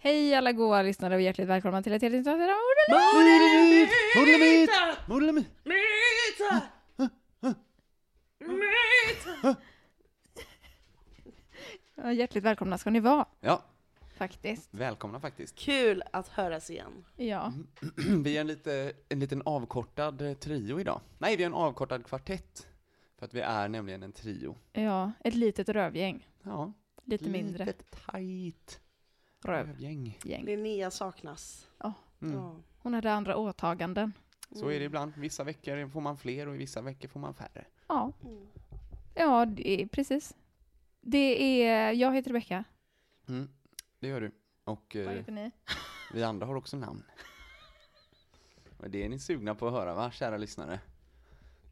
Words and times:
Hej 0.00 0.34
alla 0.34 0.52
goa 0.52 0.82
lyssnare 0.82 1.14
och 1.14 1.20
hjärtligt 1.20 1.48
välkomna 1.48 1.82
till 1.82 1.92
ett 1.92 2.02
helt 2.02 2.14
nytt 2.14 2.26
avsnitt 2.26 2.48
av 2.50 2.56
Modelimit! 2.90 3.90
Modelimit! 4.16 4.70
Modelimit! 5.08 5.48
Ja, 11.94 12.12
Hjärtligt 12.12 12.44
välkomna 12.44 12.78
ska 12.78 12.90
ni 12.90 13.00
vara, 13.00 13.26
Ja, 13.40 13.62
faktiskt. 14.16 14.68
välkomna 14.70 15.20
faktiskt. 15.20 15.56
Kul 15.58 16.02
att 16.12 16.28
höras 16.28 16.70
igen. 16.70 17.04
Ja, 17.16 17.52
Vi 18.24 18.36
är 18.36 18.40
en, 18.40 18.46
lite, 18.46 18.92
en 19.08 19.20
liten 19.20 19.42
avkortad 19.44 20.22
eh, 20.22 20.34
trio 20.34 20.80
idag. 20.80 21.00
Nej, 21.18 21.36
vi 21.36 21.42
är 21.42 21.46
en 21.46 21.54
avkortad 21.54 22.06
kvartett. 22.06 22.66
För 23.18 23.26
att 23.26 23.34
vi 23.34 23.40
är 23.40 23.68
nämligen 23.68 24.02
en 24.02 24.12
trio. 24.12 24.56
ja, 24.72 25.12
ett 25.24 25.34
litet 25.34 25.68
rövgäng. 25.68 26.28
Ja, 26.42 26.72
Lite 27.04 27.28
mindre 27.28 27.64
Litet 27.64 28.06
tajt 28.06 28.80
rövgäng. 29.44 30.18
rövgäng. 30.24 30.44
Linnea 30.44 30.90
saknas. 30.90 31.68
Mm. 32.20 32.34
Ja. 32.36 32.56
Hon 32.78 32.94
hade 32.94 33.12
andra 33.12 33.36
åtaganden. 33.36 34.12
Så 34.52 34.68
är 34.68 34.78
det 34.78 34.84
ibland. 34.84 35.12
Vissa 35.16 35.44
veckor 35.44 35.88
får 35.88 36.00
man 36.00 36.18
fler 36.18 36.46
och 36.48 36.54
i 36.54 36.58
vissa 36.58 36.82
veckor 36.82 37.08
får 37.08 37.20
man 37.20 37.34
färre. 37.34 37.64
Ja, 37.88 38.12
Mm. 38.24 38.46
ja 39.14 39.46
det 39.46 39.82
är 39.82 39.86
precis. 39.86 40.36
Det 41.00 41.62
är, 41.62 41.92
jag 41.92 42.14
heter 42.14 42.30
Rebecka. 42.30 42.64
Mm. 43.28 43.48
Det 44.00 44.08
gör 44.08 44.20
du. 44.20 44.30
Och 44.64 44.96
Vad 44.98 45.06
eh, 45.06 45.12
heter 45.12 45.32
ni? 45.32 45.50
vi 46.14 46.22
andra 46.22 46.46
har 46.46 46.54
också 46.54 46.76
namn. 46.76 47.02
Och 48.78 48.90
det 48.90 49.04
är 49.04 49.08
ni 49.08 49.18
sugna 49.18 49.54
på 49.54 49.66
att 49.66 49.72
höra 49.72 49.94
va, 49.94 50.10
kära 50.10 50.36
lyssnare? 50.36 50.80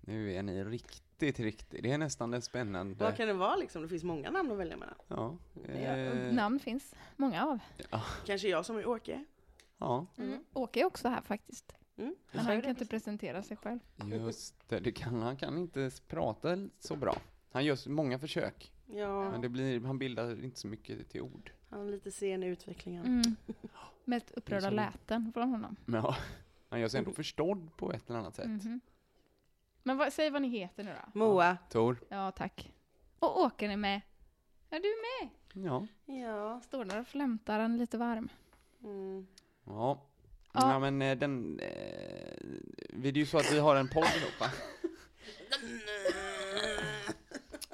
Nu 0.00 0.32
är 0.34 0.42
ni 0.42 0.64
riktigt, 0.64 1.02
riktigt. 1.22 1.82
Det 1.82 1.92
är 1.92 1.98
nästan 1.98 2.30
det 2.30 2.40
spännande. 2.42 3.04
Vad 3.04 3.16
kan 3.16 3.28
det 3.28 3.34
vara 3.34 3.56
liksom? 3.56 3.82
Det 3.82 3.88
finns 3.88 4.04
många 4.04 4.30
namn 4.30 4.50
att 4.52 4.58
välja 4.58 4.76
mellan. 4.76 4.94
Ja. 5.08 5.36
Ja, 5.68 5.72
Eh, 5.72 6.32
namn 6.34 6.58
finns 6.60 6.94
många 7.16 7.46
av. 7.46 7.58
Kanske 8.26 8.48
jag 8.48 8.66
som 8.66 8.76
är 8.76 8.86
Åke? 8.86 9.24
ja. 9.78 10.06
Mm. 10.18 10.44
Åke 10.52 10.80
är 10.80 10.84
också 10.84 11.08
här 11.08 11.20
faktiskt. 11.22 11.72
Mm. 11.98 12.14
Men 12.32 12.44
han 12.46 12.60
kan 12.62 12.70
inte 12.70 12.86
presentera 12.86 13.42
sig 13.42 13.56
själv. 13.56 13.78
Just 14.12 14.68
det, 14.68 14.80
det 14.80 14.92
kan, 14.92 15.22
han 15.22 15.36
kan 15.36 15.58
inte 15.58 15.90
prata 16.08 16.68
så 16.78 16.96
bra. 16.96 17.16
Han 17.52 17.64
gör 17.64 17.88
många 17.88 18.18
försök, 18.18 18.72
Ja, 18.86 19.30
men 19.30 19.40
det 19.40 19.48
blir, 19.48 19.80
han 19.80 19.98
bildar 19.98 20.44
inte 20.44 20.60
så 20.60 20.66
mycket 20.68 21.08
till 21.08 21.20
ord. 21.20 21.50
han 21.70 21.86
är 21.86 21.90
lite 21.90 22.10
sen 22.10 22.42
i 22.42 22.46
utvecklingen. 22.46 23.06
Mm. 23.06 23.36
Mest 24.04 24.30
upprörda 24.30 24.68
så. 24.68 24.74
läten 24.74 25.32
från 25.32 25.48
honom. 25.50 25.76
Ja, 25.86 26.16
han 26.68 26.80
gör 26.80 26.88
sig 26.88 26.98
ändå 26.98 27.12
förstådd 27.12 27.76
på 27.76 27.92
ett 27.92 28.10
eller 28.10 28.18
annat 28.18 28.34
sätt. 28.34 28.46
Mhm. 28.46 28.80
Men 29.86 29.96
vad, 29.96 30.12
säg 30.12 30.30
vad 30.30 30.42
ni 30.42 30.48
heter 30.48 30.84
nu 30.84 30.90
då. 30.90 31.18
Moa? 31.18 31.58
Tor? 31.70 31.96
Ja, 32.08 32.30
tack. 32.30 32.72
Och 33.18 33.40
Åke 33.40 33.66
är 33.66 33.76
med. 33.76 34.00
Är 34.70 34.80
du 34.80 34.94
med? 35.06 35.30
Ja. 35.66 35.86
Ja. 36.04 36.60
Står 36.60 36.84
där 36.84 37.00
och 37.00 37.06
flämtar, 37.06 37.58
han 37.60 37.74
är 37.74 37.78
lite 37.78 37.98
varm. 37.98 38.28
Mm. 38.84 39.26
Ja. 39.64 40.02
Ja. 40.52 40.72
Ja, 40.72 40.78
men 40.78 41.02
eh, 41.02 41.18
den... 41.18 41.60
Eh, 41.60 42.36
det 42.92 43.08
är 43.08 43.12
ju 43.12 43.26
så 43.26 43.38
att 43.38 43.52
vi 43.52 43.58
har 43.58 43.76
en 43.76 43.88
podd 43.88 44.04
ihop 44.04 44.40
va? 44.40 44.50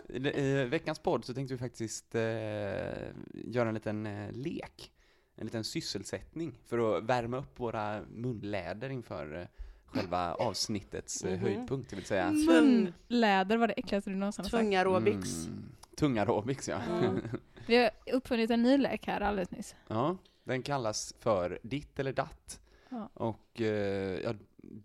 I, 0.09 0.29
I 0.29 0.65
veckans 0.65 0.99
podd 0.99 1.25
så 1.25 1.35
tänkte 1.35 1.55
vi 1.55 1.59
faktiskt 1.59 2.15
eh, 2.15 2.23
göra 3.33 3.69
en 3.69 3.75
liten 3.75 4.07
eh, 4.07 4.33
lek. 4.33 4.93
En 5.37 5.47
liten 5.47 5.65
sysselsättning 5.65 6.59
för 6.67 6.97
att 6.97 7.05
värma 7.05 7.37
upp 7.37 7.61
våra 7.61 8.03
munläder 8.11 8.91
inför 8.91 9.41
eh, 9.41 9.47
själva 9.93 10.35
avsnittets 10.39 11.25
eh, 11.25 11.31
Mhm. 11.33 11.41
höjdpunkt, 11.41 11.91
det 11.91 11.97
vill 11.97 12.05
säga 12.05 12.31
Munläder 12.33 13.57
var 13.57 13.69
det 13.69 13.75
äckligaste 13.75 14.11
du 14.11 14.17
någonsin 14.17 14.45
har 14.45 14.51
sagt. 14.51 14.61
Tunga 14.63 14.79
aerobics. 14.79 15.47
Mm, 15.47 15.63
tung 15.97 16.19
aerobics 16.19 16.69
ja. 16.69 16.79
Mm. 16.83 17.21
Vi 17.67 17.77
har 17.77 17.91
uppfunnit 18.13 18.51
en 18.51 18.63
ny 18.63 18.79
lek 18.79 19.07
här 19.07 19.21
alldeles 19.21 19.51
nyss. 19.51 19.75
ja. 19.89 20.17
Den 20.45 20.63
kallas 20.63 21.15
för 21.21 21.59
ditt 21.63 21.99
eller 21.99 22.13
datt. 22.13 22.61
Ja. 22.89 23.09
Och 23.15 23.61
eh, 23.61 24.21
ja, 24.21 24.35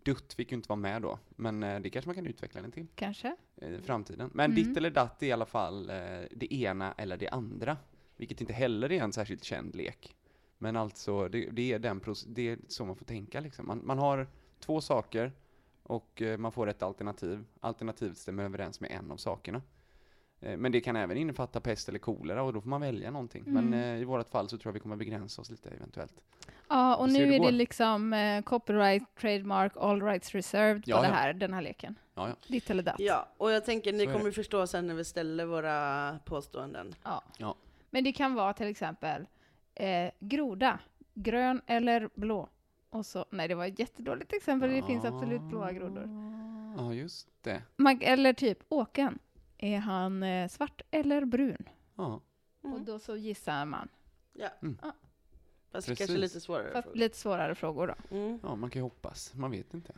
dutt 0.03 0.33
fick 0.33 0.51
ju 0.51 0.55
inte 0.57 0.69
vara 0.69 0.79
med 0.79 1.01
då, 1.01 1.19
men 1.35 1.63
eh, 1.63 1.79
det 1.79 1.89
kanske 1.89 2.09
man 2.09 2.15
kan 2.15 2.27
utveckla 2.27 2.61
den 2.61 2.71
till 2.71 2.87
Kanske? 2.95 3.35
i 3.61 3.77
framtiden. 3.81 4.29
Men 4.33 4.51
Mm. 4.51 4.55
ditt 4.63 4.77
eller 4.77 4.89
datt 4.89 5.23
är 5.23 5.27
i 5.27 5.31
alla 5.31 5.45
fall 5.45 5.87
det 6.31 6.53
ena 6.53 6.91
eller 6.97 7.17
det 7.17 7.29
andra, 7.29 7.77
vilket 8.17 8.41
inte 8.41 8.53
heller 8.53 8.91
är 8.91 9.03
en 9.03 9.13
särskilt 9.13 9.43
känd 9.43 9.75
lek. 9.75 10.15
Men 10.57 10.75
alltså, 10.75 11.27
det, 11.29 11.49
det, 11.51 11.73
är, 11.73 11.79
den, 11.79 12.01
det 12.27 12.49
är 12.49 12.57
så 12.67 12.85
man 12.85 12.95
får 12.95 13.05
tänka 13.05 13.39
liksom. 13.39 13.67
Man, 13.67 13.81
man 13.85 13.97
har 13.99 14.27
två 14.59 14.81
saker 14.81 15.31
och 15.83 16.21
eh, 16.21 16.37
man 16.37 16.51
får 16.51 16.67
ett 16.69 16.83
alternativ. 16.83 17.45
Alternativet 17.59 18.17
stämmer 18.17 18.43
överens 18.43 18.79
med 18.79 18.91
en 18.91 19.11
av 19.11 19.17
sakerna. 19.17 19.61
Eh, 20.39 20.57
Men 20.57 20.71
det 20.71 20.81
kan 20.81 20.95
även 20.95 21.17
innefatta 21.17 21.59
pest 21.61 21.89
eller 21.89 21.99
kolera 21.99 22.43
och 22.43 22.53
då 22.53 22.61
får 22.61 22.69
man 22.69 22.81
välja 22.81 23.11
någonting. 23.11 23.43
Men 23.47 23.67
Mm. 23.67 23.79
eh, 23.95 24.01
i 24.01 24.03
vårt 24.03 24.29
fall 24.29 24.49
så 24.49 24.57
tror 24.57 24.69
jag 24.69 24.73
vi 24.73 24.79
kommer 24.79 24.95
begränsa 24.95 25.41
oss 25.41 25.49
lite 25.49 25.69
eventuellt. 25.69 26.13
Ja, 26.69 26.95
och 26.95 27.09
nu 27.09 27.25
det 27.25 27.35
är 27.35 27.39
det 27.39 27.51
liksom 27.51 28.13
eh, 28.13 28.41
copyright, 28.41 29.03
trademark, 29.19 29.71
all 29.77 30.01
rights 30.01 30.31
reserved 30.35 30.83
Ja, 30.85 30.95
på 30.97 31.01
det 31.03 31.07
ja. 31.09 31.13
här, 31.13 31.33
den 31.33 31.53
här 31.53 31.61
leken. 31.61 31.95
Ja, 32.15 32.27
ja. 32.29 32.35
Ditt 32.47 32.69
eller 32.69 32.83
datt. 32.83 32.95
Ja, 32.99 33.27
och 33.37 33.51
jag 33.51 33.65
tänker 33.65 33.93
ni 33.93 34.05
Så 34.05 34.11
kommer 34.11 34.25
det. 34.25 34.31
förstå 34.31 34.67
sen 34.67 34.87
när 34.87 34.93
vi 34.93 35.03
ställer 35.05 35.45
våra 35.45 36.19
påståenden. 36.25 36.95
Ja. 37.03 37.23
Ja. 37.37 37.55
Men 37.89 38.03
det 38.03 38.11
kan 38.11 38.33
vara 38.35 38.53
till 38.53 38.67
exempel 38.67 39.27
eh, 39.75 40.11
groda, 40.19 40.79
grön 41.13 41.61
eller 41.67 42.09
blå. 42.15 42.49
Och 42.89 43.05
så, 43.05 43.25
nej 43.29 43.47
det 43.47 43.55
var 43.55 43.65
ett 43.65 43.79
jättedåligt 43.79 44.33
exempel, 44.33 44.69
det 44.69 44.83
finns 44.83 45.05
absolut 45.05 45.41
blåa 45.41 45.71
grodor. 45.71 46.09
Ja, 46.77 46.93
just 46.93 47.27
det. 47.41 47.63
Man, 47.77 48.01
eller 48.01 48.33
typ 48.33 48.59
Åken, 48.69 49.19
är 49.57 49.77
han 49.77 50.23
eh, 50.23 50.47
svart 50.49 50.81
eller 50.91 51.25
brun? 51.25 51.69
Ja, 51.95 52.21
Och 52.61 52.69
Mm. 52.69 52.85
då 52.85 52.99
så 52.99 53.15
gissar 53.17 53.65
man. 53.65 53.87
Ja. 54.33 54.49
Mm. 54.61 54.77
Ja. 54.81 54.91
Fast 55.71 55.87
Precis. 55.87 55.97
kanske 56.07 56.17
lite 56.17 56.41
svårare. 56.41 56.71
Fast 56.71 56.83
frågor. 56.83 56.97
lite 56.99 57.17
svårare 57.17 57.55
frågor 57.55 57.87
då. 57.87 58.17
Mm. 58.17 58.39
ja, 58.43 58.55
man 58.55 58.69
kan 58.69 58.79
ju 58.79 58.83
hoppas. 58.83 59.33
Man 59.33 59.51
vet 59.51 59.73
inte. 59.73 59.93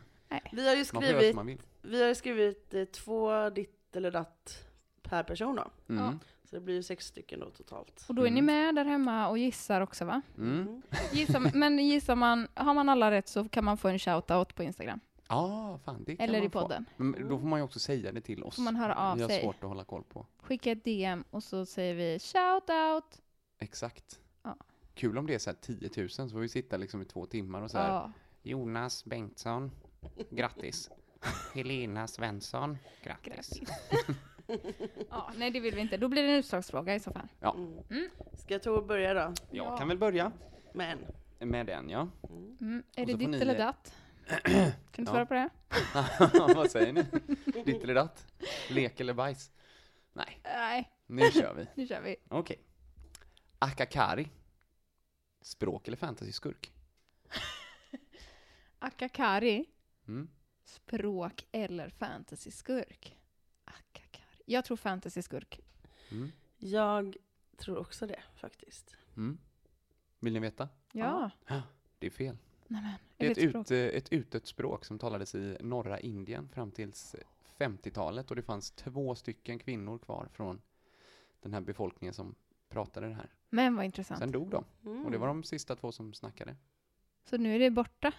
Vi 0.52 0.68
har 0.68 0.74
ju 0.76 0.84
Man 0.92 1.02
får 1.02 1.02
göra 1.04 1.16
skrivit, 1.18 1.30
som 1.30 1.36
man 1.36 1.46
vill. 1.46 1.62
vi 1.82 2.00
har 2.02 2.08
ju 2.08 2.14
skrivit 2.14 2.74
eh, 2.74 2.84
två 2.84 3.50
ditt 3.50 3.96
eller 3.96 4.10
datt 4.10 4.64
per 5.02 5.22
person 5.22 5.56
då. 5.56 5.70
Mm. 5.94 6.04
Ja. 6.04 6.14
Så 6.50 6.56
det 6.56 6.60
blir 6.60 6.74
ju 6.74 6.82
sex 6.82 7.06
stycken 7.06 7.40
då 7.40 7.50
totalt. 7.50 8.04
Och 8.08 8.14
då 8.14 8.22
är 8.26 8.30
ni 8.30 8.38
Mm. 8.40 8.46
med 8.46 8.74
där 8.74 8.84
hemma 8.84 9.28
och 9.28 9.38
gissar 9.38 9.80
också 9.80 10.04
va? 10.04 10.22
Mm. 10.38 10.82
Gissar, 11.12 11.40
men 11.56 11.78
gissar 11.78 12.16
man, 12.16 12.48
har 12.54 12.74
man 12.74 12.88
alla 12.88 13.10
rätt 13.10 13.28
så 13.28 13.48
kan 13.48 13.64
man 13.64 13.76
få 13.76 13.88
en 13.88 13.98
shout-out 13.98 14.54
på 14.54 14.62
Instagram. 14.62 15.00
Ja, 15.28 15.78
fan 15.84 16.04
det 16.04 16.16
kan 16.16 16.24
Eller 16.24 16.38
man 16.38 16.46
i 16.46 16.50
få. 16.50 16.60
podden. 16.62 16.84
Men 16.96 17.28
då 17.28 17.38
får 17.38 17.46
man 17.46 17.58
ju 17.58 17.64
också 17.64 17.78
säga 17.78 18.12
det 18.12 18.20
till 18.20 18.42
oss. 18.44 18.54
Får 18.56 18.62
man 18.62 18.76
höra 18.76 18.94
av 18.94 19.16
Vi 19.16 19.22
har 19.22 19.28
sig. 19.28 19.40
svårt 19.42 19.64
att 19.64 19.68
hålla 19.68 19.84
koll 19.84 20.04
på. 20.04 20.26
Skicka 20.38 20.70
ett 20.72 20.84
DM 20.84 21.24
och 21.30 21.42
så 21.42 21.66
säger 21.66 21.94
vi 21.94 22.18
shout-out. 22.18 23.20
Exakt. 23.58 24.20
Ja. 24.42 24.56
Kul 24.94 25.18
om 25.18 25.26
det 25.26 25.34
är 25.34 25.38
så 25.38 25.50
här 25.50 25.56
10 25.60 25.90
000 25.96 26.08
så 26.10 26.28
får 26.28 26.38
vi 26.40 26.48
sitta 26.48 26.76
liksom 26.76 27.02
i 27.02 27.04
två 27.04 27.26
timmar 27.26 27.62
och 27.62 27.70
så 27.70 27.78
här. 27.78 27.88
Ja. 27.88 28.12
Jonas 28.42 29.04
Bengtsson, 29.04 29.70
grattis. 30.30 30.90
Helena 31.54 32.06
Svensson, 32.06 32.78
grattis. 33.02 33.60
ja, 35.10 35.32
nej 35.36 35.50
det 35.50 35.60
vill 35.60 35.74
vi 35.74 35.80
inte. 35.80 35.96
Då 35.96 36.08
blir 36.08 36.22
det 36.22 36.28
en 36.28 36.34
utslagsfråga 36.34 36.94
i 36.94 37.00
så 37.00 37.12
fall. 37.12 37.28
Mm. 37.40 37.78
Mm. 37.90 38.10
Ska 38.34 38.58
Tor 38.58 38.82
börja 38.82 39.14
då? 39.14 39.20
Jag 39.20 39.34
Ja. 39.66 39.76
kan 39.76 39.88
väl 39.88 39.98
börja 39.98 40.32
Med 40.74 40.92
en? 41.38 41.48
med 41.50 41.66
den 41.66 41.88
ja. 41.90 42.08
Mm. 42.60 42.82
Är 42.96 43.00
Och 43.02 43.06
det 43.06 43.14
ditt 43.14 43.28
ni- 43.28 43.40
eller 43.40 43.58
datt? 43.58 43.94
Kan 44.44 44.44
du 44.92 45.02
Ja. 45.02 45.06
svara 45.06 45.26
på 45.26 45.34
det? 45.34 45.48
Vad 46.54 46.70
säger 46.70 46.92
ni? 46.92 47.02
Ditt 47.64 47.82
eller 47.84 47.94
datt? 47.94 48.26
Lek 48.70 49.00
eller 49.00 49.14
bajs? 49.14 49.50
Nej, 50.12 50.40
Nej, 50.44 50.92
nu 51.06 51.30
kör 51.30 51.54
vi. 51.54 51.66
nu 51.74 51.86
kör 51.86 52.00
vi. 52.00 52.16
Okej. 52.28 52.58
Akakari. 53.58 54.28
Språk 55.42 55.88
eller 55.88 55.96
fantasy-skurk? 55.96 56.70
Akakari, 58.78 59.64
Mm. 60.08 60.28
språk 60.64 61.46
eller 61.52 61.88
fantasy-skurk? 61.88 63.16
Jag 64.50 64.64
tror 64.64 64.76
fantasy-skurk. 64.76 65.60
Mm. 66.10 66.32
Jag 66.58 67.16
tror 67.56 67.78
också 67.78 68.06
det 68.06 68.22
faktiskt. 68.34 68.96
Mm. 69.16 69.38
Vill 70.18 70.32
ni 70.32 70.38
veta? 70.38 70.68
Ja. 70.92 71.30
Det 71.98 72.06
är 72.06 72.10
fel. 72.10 72.36
Nämen, 72.66 72.92
Det 73.16 73.26
är 73.26 73.30
ett 73.30 73.38
ut, 73.38 73.70
ett 73.70 74.12
utdött 74.12 74.46
språk 74.46 74.84
som 74.84 74.98
talades 74.98 75.34
i 75.34 75.56
norra 75.60 76.00
Indien 76.00 76.48
fram 76.48 76.70
tills 76.70 77.16
50-talet 77.58 78.30
och 78.30 78.36
det 78.36 78.42
fanns 78.42 78.70
två 78.70 79.14
stycken 79.14 79.58
kvinnor 79.58 79.98
kvar 79.98 80.28
från 80.32 80.60
den 81.40 81.54
här 81.54 81.60
befolkningen 81.60 82.14
som 82.14 82.34
pratade 82.68 83.08
det 83.08 83.14
här. 83.14 83.34
Men 83.48 83.76
vad 83.76 83.84
intressant. 83.84 84.18
Sen 84.20 84.32
dog 84.32 84.50
de 84.50 84.64
Mm. 84.84 85.04
och 85.04 85.10
det 85.10 85.18
var 85.18 85.26
de 85.26 85.42
sista 85.42 85.76
två 85.76 85.92
som 85.92 86.14
snackade. 86.14 86.56
Så 87.24 87.36
nu 87.36 87.54
är 87.54 87.58
det 87.58 87.70
borta. 87.70 88.12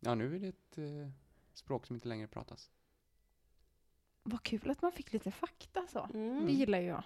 Ja, 0.00 0.14
nu 0.14 0.36
är 0.36 0.40
det 0.40 0.48
ett 0.48 0.78
eh, 0.78 1.10
språk 1.52 1.86
som 1.86 1.96
inte 1.96 2.08
längre 2.08 2.26
pratas. 2.26 2.70
Vad 4.22 4.42
kul 4.42 4.70
att 4.70 4.82
man 4.82 4.92
fick 4.92 5.12
lite 5.12 5.30
fakta 5.30 5.86
så. 5.86 6.08
Mm. 6.14 6.46
Det 6.46 6.52
gillar 6.52 6.78
ju 6.78 6.86
jag. 6.86 7.02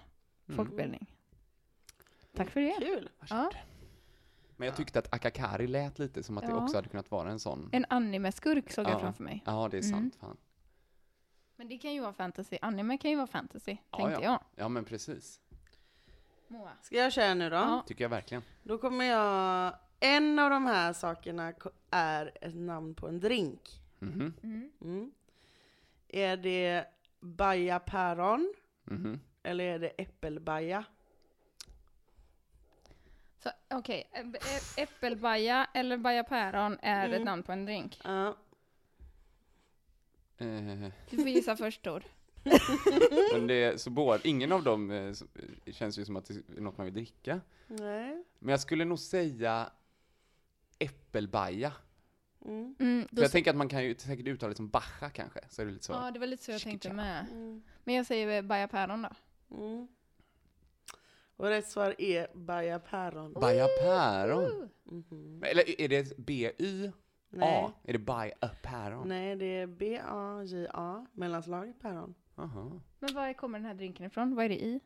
Mm. 0.47 0.55
Folkbildning. 0.57 1.07
Tack 2.35 2.49
för 2.49 2.61
det. 2.61 2.75
Kul. 2.79 3.09
Ja. 3.29 3.51
Men 4.57 4.65
jag 4.67 4.75
tyckte 4.77 4.99
att 4.99 5.13
Akakari 5.13 5.67
lät 5.67 5.99
lite 5.99 6.23
som 6.23 6.37
att 6.37 6.43
det 6.43 6.49
Ja. 6.51 6.63
också 6.63 6.77
hade 6.77 6.89
kunnat 6.89 7.11
vara 7.11 7.29
en 7.31 7.39
sån. 7.39 7.69
En 7.71 7.85
anime-skurk 7.89 8.71
såg 8.71 8.85
jag 8.85 8.93
Ja. 8.93 8.99
framför 8.99 9.23
mig. 9.23 9.43
Ja, 9.45 9.67
det 9.71 9.77
är 9.77 9.81
Mm. 9.83 9.91
sant. 9.93 10.15
Fan. 10.15 10.37
Men 11.55 11.67
det 11.67 11.77
kan 11.77 11.93
ju 11.93 12.01
vara 12.01 12.13
fantasy. 12.13 12.57
Anime 12.61 12.97
kan 12.97 13.11
ju 13.11 13.17
vara 13.17 13.27
fantasy, 13.27 13.77
Ja, 13.91 13.97
tänkte 13.97 14.23
ja. 14.23 14.31
jag. 14.31 14.43
Ja, 14.55 14.69
men 14.69 14.85
precis. 14.85 15.39
Moa. 16.47 16.71
Ska 16.81 16.95
jag 16.97 17.13
köra 17.13 17.33
nu 17.33 17.49
då? 17.49 17.55
Ja. 17.55 17.83
Tycker 17.87 18.03
jag 18.03 18.09
verkligen. 18.09 18.43
Då 18.63 18.77
kommer 18.77 19.05
jag... 19.05 19.73
En 19.99 20.39
av 20.39 20.49
de 20.49 20.65
här 20.65 20.93
sakerna 20.93 21.53
är 21.91 22.31
ett 22.41 22.55
namn 22.55 22.95
på 22.95 23.07
en 23.07 23.19
drink. 23.19 23.81
Mhm. 23.99 24.33
Mm. 24.43 24.71
Mm. 24.81 25.11
Är 26.07 26.37
det 26.37 26.85
baja 27.23 27.79
päron 27.79 28.53
Mhm. 28.83 29.19
eller 29.43 29.63
är 29.63 29.79
det 29.79 29.87
äppelbaja? 29.97 30.83
Så 33.43 33.49
okej, 33.69 34.09
ä- 34.13 34.81
äppelbaja 34.81 35.67
eller 35.73 35.97
baja 35.97 36.23
päron 36.23 36.77
är 36.81 37.05
Mm. 37.07 37.19
ett 37.21 37.25
namn 37.25 37.43
på 37.43 37.51
en 37.51 37.65
drink. 37.65 37.99
Ja. 38.03 38.37
Eh, 40.37 40.89
Du 41.09 41.17
får 41.17 41.27
gissa 41.27 41.55
först 41.57 41.81
Tor. 41.83 42.03
men 43.33 43.47
det, 43.47 43.81
så 43.81 43.89
båda, 43.89 44.19
ingen 44.23 44.51
av 44.51 44.63
dem 44.63 44.91
eh, 44.91 45.13
känns 45.71 45.97
ju 45.99 46.05
som 46.05 46.15
att 46.15 46.25
det 46.25 46.33
är 46.57 46.61
något 46.61 46.77
man 46.77 46.85
vill 46.85 46.93
dricka. 46.93 47.41
Nej. 47.67 48.23
Men 48.39 48.49
jag 48.51 48.59
skulle 48.59 48.85
nog 48.85 48.99
säga 48.99 49.71
äppelbaja. 50.79 51.73
Mm. 52.45 52.75
Mm, 52.79 53.07
jag 53.11 53.31
tänker 53.31 53.51
att 53.51 53.57
man 53.57 53.69
kan 53.69 53.83
ju 53.83 53.95
säkert 53.95 54.27
uttala 54.27 54.49
det 54.49 54.55
som 54.55 54.69
bacha 54.69 55.09
kanske, 55.09 55.39
så 55.49 55.61
är 55.61 55.65
det 55.65 55.71
lite 55.71 55.85
så. 55.85 55.93
ja, 55.93 56.11
det 56.11 56.19
var 56.19 56.27
lite 56.27 56.43
så 56.43 56.51
jag 56.51 56.61
tänkte 56.61 56.93
med. 56.93 57.25
Mm. 57.31 57.63
Men 57.83 57.95
jag 57.95 58.05
säger 58.05 58.41
baja 58.41 58.67
päron 58.67 59.01
då. 59.01 59.09
Mm. 59.57 59.87
Och 61.35 61.45
rätt 61.45 61.67
svar 61.67 61.95
är 61.97 62.27
baja 62.33 62.79
päron. 62.79 63.33
Baja 63.33 63.67
päron. 63.83 64.69
Mhm. 64.83 65.43
Eller 65.43 65.81
är 65.81 65.87
det 65.89 66.17
B-Y-A? 66.17 66.91
Nej. 67.29 67.69
Är 67.83 67.93
det 67.93 67.99
by 67.99 68.31
a 68.41 68.49
päron? 68.61 69.07
Nej, 69.07 69.35
det 69.35 69.45
är 69.45 69.67
B-A-J-A, 69.67 71.05
mellanslag 71.13 71.73
päron. 71.81 72.15
Aha. 72.35 72.81
Men 72.99 73.13
var 73.15 73.33
kommer 73.33 73.59
den 73.59 73.65
här 73.65 73.73
drinken 73.73 74.05
ifrån? 74.05 74.35
Vad 74.35 74.45
är 74.45 74.49
det 74.49 74.63
i? 74.63 74.79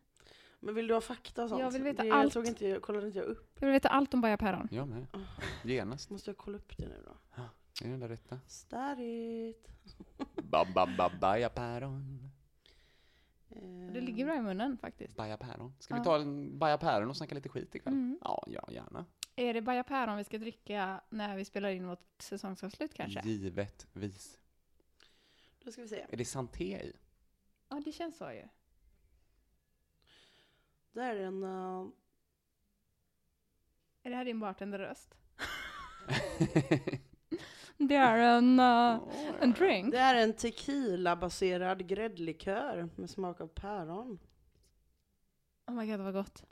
Men 0.68 0.76
vill 0.76 0.88
du 0.88 0.94
ha 0.94 1.02
fakta 1.02 1.44
och 1.44 1.50
sånt? 1.50 1.62
Jag 1.62 1.72
vill 1.72 1.84
veta 1.84 2.04
det 2.04 2.12
allt. 2.12 2.34
Såg 2.34 2.46
inte, 2.48 2.68
jag 2.68 2.82
kollade 2.82 3.08
inte 3.08 3.20
jag 3.20 3.26
upp. 3.28 3.58
Jag 3.60 3.68
vill 3.68 3.74
veta 3.74 3.90
allt 3.90 4.14
om 4.14 4.22
baja 4.22 4.38
päron. 4.38 4.68
Jag 4.72 4.88
med. 4.88 5.06
Genast. 5.64 6.10
Måste 6.10 6.30
jag 6.30 6.38
kolla 6.38 6.58
upp 6.58 6.78
det 6.78 6.88
nu 6.88 7.04
då? 7.06 7.12
Är 7.82 7.84
det 7.86 7.90
den 7.90 8.00
där 8.00 8.08
rätta? 8.08 8.40
Stärigt. 8.48 9.68
Ba, 10.36 10.66
ba, 10.76 10.88
ba, 10.98 11.12
baja 11.22 11.50
päron. 11.50 12.30
Eh, 13.50 13.94
Det 13.94 14.02
ligger 14.02 14.26
bra 14.26 14.36
i 14.36 14.42
munnen 14.42 14.78
faktiskt. 14.78 15.16
Baja 15.18 15.38
päron. 15.38 15.74
Ska 15.80 15.94
vi 15.94 16.00
Ja. 16.00 16.04
ta 16.04 16.16
en 16.22 16.60
baja 16.60 16.78
päron 16.78 17.10
och 17.10 17.18
snacka 17.18 17.36
lite 17.36 17.50
skit 17.50 17.76
ikväll? 17.76 17.94
Mm. 17.94 18.20
Ja, 18.24 18.44
ja, 18.48 18.70
gärna. 18.72 19.06
Är 19.36 19.54
det 19.54 19.62
baja 19.62 19.84
päron 19.84 20.18
vi 20.18 20.24
ska 20.24 20.38
dricka 20.38 21.02
när 21.10 21.36
vi 21.38 21.46
spelar 21.46 21.70
in 21.70 21.88
vårt 21.88 22.22
säsongsavslut 22.22 22.94
kanske? 22.94 23.22
Givetvis. 23.24 24.38
Då 25.64 25.72
ska 25.72 25.82
vi 25.82 25.88
se. 25.88 26.06
Är 26.10 26.18
det 26.18 26.26
santé 26.26 26.64
i? 26.84 26.94
Ja, 27.70 27.82
det 27.86 27.92
känns 27.92 28.18
så 28.18 28.32
ju. 28.32 28.48
Det 30.98 31.04
är 31.04 31.16
en... 31.16 31.44
eh, 31.44 31.88
Är 34.04 34.10
det 34.10 34.16
här 34.16 34.26
din 34.26 34.40
bartenderröst? 34.40 35.16
det 37.78 37.96
är 37.96 38.18
en, 38.38 38.60
uh, 38.60 39.02
en 39.42 39.52
drink. 39.52 39.92
det 39.92 39.98
är 39.98 40.16
en 40.16 40.34
tequila-baserad 40.34 41.88
gräddlikör 41.88 42.90
med 42.96 43.10
smak 43.10 43.42
av 43.42 43.48
päron. 43.48 44.20
Oh 45.68 45.74
my 45.74 45.92
god, 45.92 46.00
vad 46.00 46.14
gott. 46.14 46.44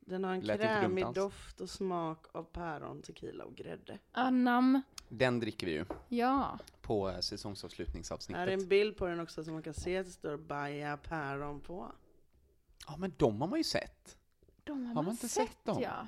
Den 0.00 0.24
har 0.24 0.34
en 0.34 0.40
Lät 0.40 0.60
krämig 0.60 1.06
doft 1.14 1.60
och 1.60 1.70
smak 1.70 2.26
av 2.36 2.44
päron, 2.44 3.02
tequila 3.02 3.44
och 3.44 3.54
grädde. 3.56 3.98
Anam. 4.12 4.82
Den 5.08 5.40
dricker 5.40 5.66
vi 5.66 5.72
ju 5.72 5.84
Ja. 6.08 6.58
på 6.80 7.08
eh, 7.08 7.10
Här 7.12 7.18
är 7.18 7.22
säsongsavslutningsavsnittet. 7.22 8.48
en 8.48 8.68
bild 8.68 8.96
på 8.96 9.06
den 9.06 9.20
också 9.20 9.44
som 9.44 9.52
man 9.54 9.62
kan 9.62 9.74
se 9.74 9.98
att 9.98 10.06
det 10.06 10.12
står 10.12 10.36
baja 10.36 10.96
päron 10.96 11.60
på. 11.60 11.92
Ja, 12.86 12.96
men 12.96 13.12
de 13.16 13.40
har 13.40 13.48
man 13.48 13.58
ju 13.58 13.64
sett. 13.64 14.16
De 14.64 14.80
har, 14.80 14.86
Har 14.88 14.94
man 14.94 15.04
man 15.04 15.12
inte 15.12 15.28
sett 15.28 15.64
dem? 15.64 15.82
Ja. 15.82 16.06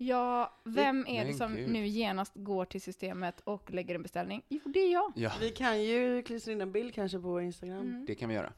Ja, 0.00 0.52
vem 0.64 1.06
är 1.08 1.24
det 1.24 1.34
som 1.34 1.52
nu 1.54 1.86
genast 1.86 2.32
går 2.34 2.64
till 2.64 2.80
systemet 2.82 3.40
och 3.40 3.70
lägger 3.72 3.94
en 3.94 4.02
beställning? 4.02 4.42
Jo, 4.48 4.60
det 4.64 4.78
är 4.80 4.92
jag. 4.92 5.12
Ja, 5.16 5.32
Vi 5.40 5.50
kan 5.50 5.82
ju 5.82 6.22
klistra 6.22 6.52
in 6.52 6.60
en 6.60 6.72
bild 6.72 6.94
kanske 6.94 7.18
på 7.18 7.40
Instagram. 7.40 7.80
Mm. 7.80 8.04
det 8.06 8.14
kan 8.14 8.28
vi 8.28 8.34
göra. 8.34 8.52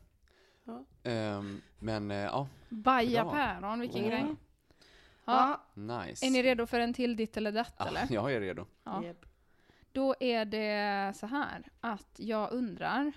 Ja. 0.64 0.84
Ehm, 1.02 1.60
men 1.78 2.10
eh, 2.10 2.16
ja, 2.16 2.48
Baja 2.68 3.22
Bra. 3.24 3.32
päron, 3.32 3.80
vilken 3.80 4.04
Mm. 4.04 4.10
grej. 4.10 4.36
Ja. 5.24 5.60
Ja. 5.74 5.80
nice. 6.06 6.26
Är 6.26 6.30
ni 6.30 6.42
redo 6.42 6.66
för 6.66 6.80
en 6.80 6.94
till 6.94 7.16
ditt 7.16 7.36
eller 7.36 7.52
datt 7.52 7.74
Ja, 7.78 7.88
eller? 7.88 8.06
jag 8.10 8.32
är 8.32 8.40
redo. 8.40 8.66
Ja. 8.84 9.04
Japp. 9.04 9.26
Då 9.92 10.14
är 10.20 10.44
det 10.44 11.12
så 11.16 11.26
här 11.26 11.64
att 11.80 12.10
jag 12.16 12.52
undrar. 12.52 13.12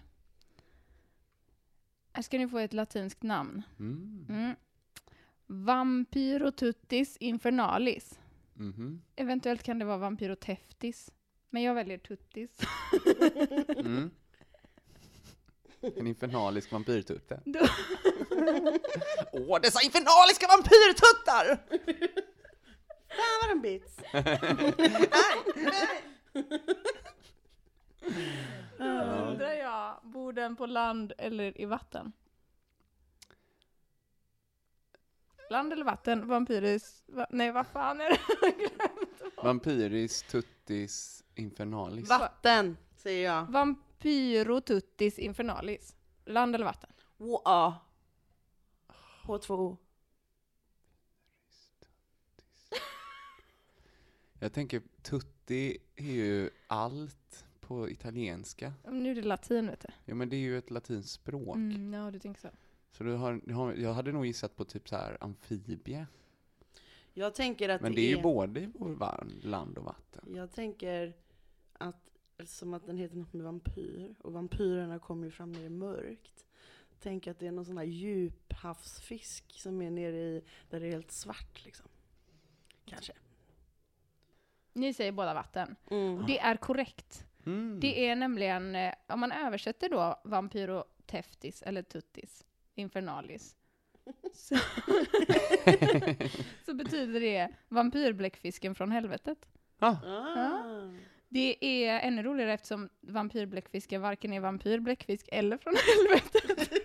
Här 2.14 2.24
ska 2.24 2.38
ni 2.38 2.48
få 2.48 2.60
ett 2.60 2.74
latinskt 2.74 3.24
namn. 3.24 3.62
Mm. 3.80 4.26
Mm. 4.30 4.56
Vampyrotuttis 5.48 7.18
infernalis. 7.18 8.20
Mhm. 8.54 9.02
Eventuellt 9.16 9.64
kan 9.64 9.80
det 9.80 9.86
vara 9.86 9.98
vampyroteftis. 9.98 11.12
Men 11.50 11.64
jag 11.64 11.76
väljer 11.76 11.98
tuttis. 11.98 12.60
Mm. 13.78 14.12
En 15.82 16.08
infernalisk 16.08 16.72
vampyrtutte. 16.72 17.40
Åh, 19.32 19.60
dessa 19.62 19.82
infernaliska 19.84 20.48
vampyrtuttar! 20.48 21.58
Fan 23.08 23.40
vad 23.42 23.50
den 23.50 23.62
bits! 23.62 23.98
Undrar 28.80 29.54
jag, 29.54 29.63
bor 30.14 30.34
den 30.34 30.56
på 30.56 30.66
land 30.66 31.14
eller 31.18 31.62
i 31.62 31.66
vatten? 31.66 32.12
Land 35.50 35.74
eller 35.74 35.86
vatten? 35.86 36.28
Vampyris? 36.28 37.04
Va, 37.08 37.28
nej, 37.30 37.52
vad 37.52 37.68
fan 37.68 38.02
är 38.02 38.10
det? 38.10 38.20
Vampyris 39.44 40.24
tuttis 40.24 41.24
infernalis. 41.36 42.10
Vatten, 42.10 42.78
säger 42.96 43.26
jag. 43.26 43.46
Vampyrotuttis 43.46 45.20
infernalis. 45.20 45.96
Land 46.26 46.56
eller 46.56 46.66
vatten? 46.66 46.90
H-A. 47.18 47.74
H2O. 49.24 49.78
Jag 54.40 54.54
tänker 54.54 54.82
tutti 55.02 55.78
är 55.96 56.04
ju 56.04 56.50
allt 56.68 57.43
på 57.68 57.90
italienska. 57.90 58.74
Nu 58.90 59.12
är 59.12 59.16
det 59.16 59.22
latin, 59.22 59.68
vet 59.68 59.80
du. 59.80 59.88
Ja, 60.06 60.16
men 60.16 60.30
det 60.30 60.36
är 60.36 60.40
ju 60.40 60.58
ett 60.58 60.72
latinskt 60.72 61.12
språk. 61.12 61.56
Mm, 61.56 61.94
ja, 61.94 62.12
du 62.12 62.20
tänker 62.20 62.42
så. 62.42 62.50
Så 62.92 63.04
du 63.04 63.14
har, 63.14 63.42
du 63.46 63.54
har, 63.54 63.74
jag 63.74 63.94
hade 63.94 64.12
nog 64.12 64.26
gissat 64.26 64.56
på 64.56 64.66
typ 64.66 64.90
så 64.90 64.96
här 64.96 65.18
amfibie. 65.22 66.08
Jag 67.14 67.36
tänker 67.36 67.70
att 67.70 67.82
Men 67.82 67.92
det, 67.92 68.02
det 68.02 68.12
är 68.12 68.16
ju 68.16 68.22
både 68.22 68.60
i 68.60 69.42
land 69.42 69.78
och 69.78 69.84
vatten. 69.84 70.36
Jag 70.36 70.52
tänker 70.52 71.14
att, 71.74 72.10
som 72.46 72.74
att 72.74 72.86
den 72.86 72.98
heter 72.98 73.18
något 73.18 73.34
med 73.34 73.44
vampyr, 73.44 74.16
och 74.20 74.34
vampyrerna 74.34 75.00
kommer 75.00 75.26
ju 75.26 75.32
fram 75.32 75.52
när 75.52 75.60
det 75.60 75.66
är 75.66 75.70
mörkt. 75.70 76.46
Tänk 77.00 77.28
att 77.28 77.40
det 77.40 77.48
är 77.48 77.52
någon 77.52 77.66
sån 77.66 77.78
här 77.78 77.86
djuphavsfisk 77.86 79.60
som 79.60 79.82
är 79.82 79.92
nere 79.92 80.18
i, 80.18 80.44
där 80.70 80.80
det 80.80 80.88
är 80.88 80.92
helt 80.92 81.12
svart 81.12 81.66
liksom. 81.66 81.88
Kanske. 82.86 83.14
Ni 84.74 84.94
säger 84.94 85.12
båda 85.12 85.34
vatten. 85.34 85.76
Mm. 85.92 86.26
Det 86.28 86.40
är 86.40 86.58
korrekt. 86.58 87.26
Mm. 87.46 87.80
Det 87.80 88.08
är 88.08 88.16
nämligen, 88.16 88.76
eh, 88.76 88.94
om 89.08 89.20
man 89.20 89.32
översätter 89.32 89.90
då 89.90 90.22
vampyroteftis 90.24 91.62
eller 91.62 91.82
tuttis 91.82 92.46
infernalis, 92.76 93.56
så, 94.34 94.56
så 96.66 96.74
betyder 96.74 97.20
det 97.20 97.50
vampyrbläckfisken 97.68 98.76
från 98.76 98.92
helvetet. 98.92 99.38
Ah, 99.80 99.96
Ah. 100.06 100.92
Det 101.30 101.66
är 101.86 102.00
ännu 102.00 102.24
roligare 102.24 102.54
eftersom 102.54 102.90
vampyrbläckfisken 103.02 104.02
varken 104.02 104.34
är 104.34 104.40
vampyr, 104.40 104.80
bläckfisk 104.80 105.30
eller 105.32 105.58
från 105.58 105.74
helvetet. 105.76 106.70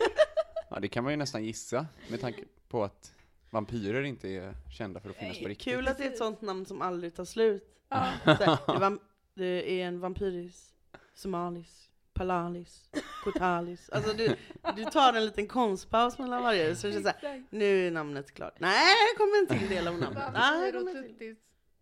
ja, 0.70 0.80
det 0.80 0.88
kan 0.88 1.04
man 1.04 1.12
ju 1.12 1.16
nästan 1.16 1.44
gissa 1.44 1.86
med 2.10 2.20
tanke 2.20 2.44
på 2.68 2.84
att 2.84 3.14
vampyrer 3.50 4.02
inte 4.02 4.28
är 4.28 4.54
kända 4.78 5.00
för 5.00 5.10
att 5.10 5.16
finnas 5.16 5.38
på 5.38 5.48
riktigt. 5.48 5.74
Kul 5.74 5.88
att 5.88 5.98
det 5.98 6.04
är 6.04 6.10
ett 6.10 6.18
sånt 6.18 6.40
namn 6.40 6.66
som 6.66 6.82
aldrig 6.82 7.14
tar 7.14 7.24
slut. 7.24 7.74
Ja. 7.88 8.12
Så 8.24 8.30
här, 8.32 8.98
det, 9.38 9.80
är 9.80 9.86
en 9.86 10.00
vampyris, 10.00 10.74
somalis, 11.14 11.90
palalis, 12.12 12.90
kotalis. 13.24 13.90
Alltså 13.90 14.12
du, 14.12 14.36
du 14.76 14.84
tar 14.84 15.12
en 15.12 15.24
liten 15.26 15.46
konstpaus 15.46 16.18
mellan 16.18 16.42
varje, 16.42 16.76
så 16.76 16.86
det 16.86 16.92
känns 16.92 17.04
såhär, 17.04 17.44
nu 17.50 17.86
är 17.86 17.90
namnet 17.90 18.34
klart. 18.34 18.60
Nej, 18.60 18.94
det 19.12 19.18
kommer 19.18 19.38
en 19.38 19.58
till 19.58 19.68
del 19.68 19.88
av 19.88 19.98
namnet. 19.98 20.22
Nej, 20.32 20.72
det 20.72 20.78
kommer 20.78 20.90
en 20.90 21.02
till. 21.02 21.02
Vampyrotutis 21.02 21.38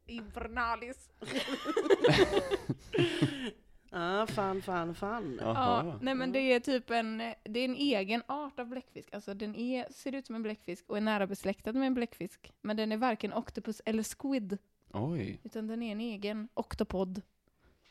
infernalis. 0.07 1.09
Ja, 3.91 4.27
fan, 4.27 4.63
fan, 4.63 4.95
fan. 4.95 5.39
Jaha. 5.41 5.85
Ja, 5.87 5.99
nej 6.03 6.15
men 6.15 6.33
det 6.33 6.39
är 6.39 6.61
typ 6.61 6.91
en, 6.91 7.19
det 7.43 7.61
är 7.61 7.65
en 7.65 7.75
egen 7.75 8.23
art 8.27 8.61
av 8.61 8.67
bläckfisk. 8.67 9.15
Alltså 9.15 9.35
den 9.35 9.55
är, 9.55 9.93
ser 9.93 10.15
ut 10.15 10.27
som 10.27 10.35
en 10.35 10.43
bläckfisk 10.43 10.85
och 10.89 10.97
är 10.97 11.01
nära 11.01 11.27
besläktad 11.27 11.73
med 11.73 11.87
en 11.87 11.95
bläckfisk. 11.95 12.53
Men 12.63 12.77
den 12.77 12.93
är 12.93 12.97
varken 12.97 13.33
octopus 13.33 13.83
eller 13.85 14.03
squid, 14.03 14.59
Oj. 14.93 15.41
utan 15.45 15.67
den 15.67 15.83
är 15.83 15.93
en 15.93 16.01
egen 16.01 16.49
oktopod. 16.55 17.23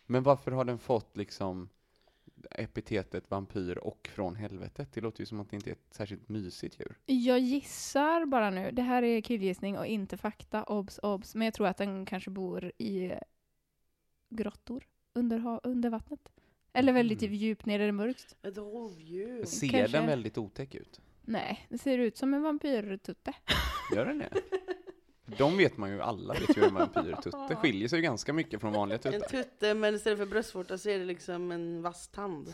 Men 0.06 0.24
varför 0.24 0.52
har 0.52 0.66
den 0.66 0.80
fått 0.80 1.18
liksom 1.18 1.70
epitetet 2.52 3.32
vampyr 3.32 3.78
och 3.78 4.10
från 4.14 4.36
helvetet? 4.36 4.94
Det 4.94 5.02
låter 5.02 5.20
ju 5.22 5.26
som 5.26 5.40
att 5.40 5.50
det 5.50 5.56
inte 5.56 5.70
är 5.70 5.72
ett 5.72 5.88
särskilt 5.94 6.30
mysigt 6.30 6.80
djur. 6.80 6.98
Jag 7.06 7.40
gissar 7.40 8.26
bara 8.26 8.50
nu, 8.50 8.72
det 8.72 8.82
här 8.82 9.04
är 9.04 9.22
killgissning 9.22 9.78
och 9.78 9.86
inte 9.86 10.18
fakta, 10.18 10.64
obs, 10.64 11.00
obs, 11.04 11.36
men 11.36 11.46
jag 11.46 11.54
tror 11.54 11.68
att 11.68 11.78
den 11.78 12.06
kanske 12.06 12.30
bor 12.30 12.72
i 12.78 13.14
grottor 14.30 14.88
under, 15.14 15.60
under 15.64 15.90
vattnet. 15.90 16.32
Eller 16.74 16.94
väldigt 16.94 17.22
Mm. 17.22 17.34
djupt 17.36 17.66
ner 17.66 17.80
i 17.80 17.86
det 17.86 17.92
mörkt. 17.92 18.36
Ett 18.42 18.58
rovdjur. 18.58 19.46
Ser 19.46 19.68
Kanske. 19.68 19.98
den 19.98 20.08
väldigt 20.08 20.38
otäck 20.38 20.76
ut? 20.76 21.02
Nej, 21.22 21.66
det 21.70 21.78
ser 21.78 21.98
ut 21.98 22.18
som 22.18 22.34
en 22.34 22.42
vampyrtutte. 22.42 23.34
Gör 23.96 24.06
den 24.06 24.18
det? 24.18 24.30
De 25.26 25.58
vet 25.58 25.78
man 25.78 25.90
ju, 25.92 26.02
alla 26.02 26.34
vet 26.34 26.50
ju 26.58 26.62
hur 26.62 26.68
en 26.68 26.74
vampyrtutte 26.74 27.56
skiljer 27.56 27.88
sig 27.88 28.02
ganska 28.02 28.34
mycket 28.34 28.62
från 28.62 28.74
vanliga 28.74 28.98
En 29.04 29.12
tuttar. 29.14 29.28
tutte, 29.28 29.74
men 29.74 29.96
istället 29.96 30.20
för 30.20 30.26
bröstvårta 30.26 30.78
så 30.78 30.90
är 30.90 31.00
det 31.00 31.06
liksom 31.06 31.52
en 31.52 31.82
vass 31.82 32.08
tand. 32.08 32.54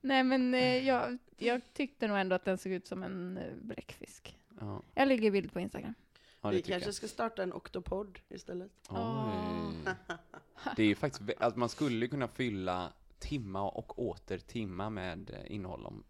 Nej 0.00 0.24
men 0.24 0.54
eh, 0.54 0.86
jag, 0.86 1.18
jag 1.36 1.60
tyckte 1.74 2.06
nog 2.08 2.18
ändå 2.18 2.34
att 2.36 2.44
den 2.44 2.58
såg 2.58 2.72
ut 2.72 2.86
som 2.86 3.02
en 3.02 3.38
eh, 3.38 3.54
bläckfisk. 3.62 4.38
Ja, 4.60 4.82
Jag 4.94 5.08
lägger 5.08 5.30
bild 5.30 5.52
på 5.52 5.60
Instagram. 5.60 5.94
ja 6.40 6.48
det 6.50 6.56
Vi 6.56 6.62
tycker 6.62 6.72
kanske 6.72 6.88
jag. 6.88 6.94
ska 6.94 7.08
starta 7.08 7.42
en 7.42 7.52
oktopod 7.52 8.18
istället. 8.28 8.70
Oj. 8.88 8.96
Det 10.76 10.82
är 10.82 10.86
ju 10.86 10.94
faktiskt, 10.94 11.22
vä- 11.22 11.34
att 11.40 11.56
man 11.56 11.68
skulle 11.68 12.08
kunna 12.08 12.28
fylla 12.28 12.92
timma 13.18 13.70
och 13.70 13.98
åter 14.08 14.38
timma 14.38 14.90
med 14.90 15.30
eh, 15.30 15.54
innehåll 15.54 15.86
om 15.86 16.04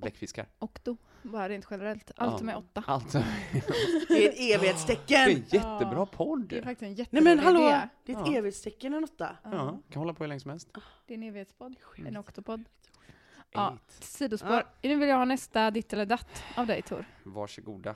bläckfiskar. 0.00 0.46
Okto, 0.58 0.96
bara 1.22 1.48
rent 1.48 1.66
generellt. 1.70 2.10
Allt 2.16 2.40
Ja. 2.40 2.44
med 2.46 2.56
åtta. 2.56 2.84
Alltså, 2.86 3.18
Det 3.52 3.58
är 4.24 4.28
ett 4.28 4.36
det 4.36 4.52
är 4.52 4.58
evighetstecken! 4.58 5.28
en 5.28 5.34
jättebra 5.36 5.94
Ja. 5.98 6.06
podd! 6.06 6.48
Det 6.48 6.58
är 6.58 6.62
faktiskt 6.62 6.82
en 6.82 6.88
Nej 6.88 6.98
jättebra 6.98 7.20
men 7.22 7.38
hallå! 7.38 7.60
idé. 7.68 7.88
Det 8.04 8.12
är 8.12 8.20
ett 8.20 8.26
Ja. 8.26 8.34
evighetstecken 8.38 8.94
en 8.94 9.04
åtta. 9.04 9.36
Ja, 9.44 9.78
kan 9.90 10.00
hålla 10.00 10.14
på 10.14 10.24
hur 10.24 10.28
länge 10.28 10.40
som 10.40 10.50
helst. 10.50 10.68
Det 11.06 11.14
är 11.14 11.18
en 11.18 11.22
evighetspodd. 11.22 11.76
En 12.06 12.16
oktopodd. 12.16 12.64
Ja. 13.52 13.78
Sidospår. 13.88 14.50
Ja. 14.52 14.64
Nu 14.82 14.96
vill 14.98 15.08
jag 15.08 15.16
ha 15.16 15.24
nästa 15.24 15.70
ditt 15.70 15.92
eller 15.92 16.06
datt 16.06 16.42
av 16.56 16.66
dig 16.66 16.82
Tor. 16.82 17.04
Varsågoda. 17.24 17.94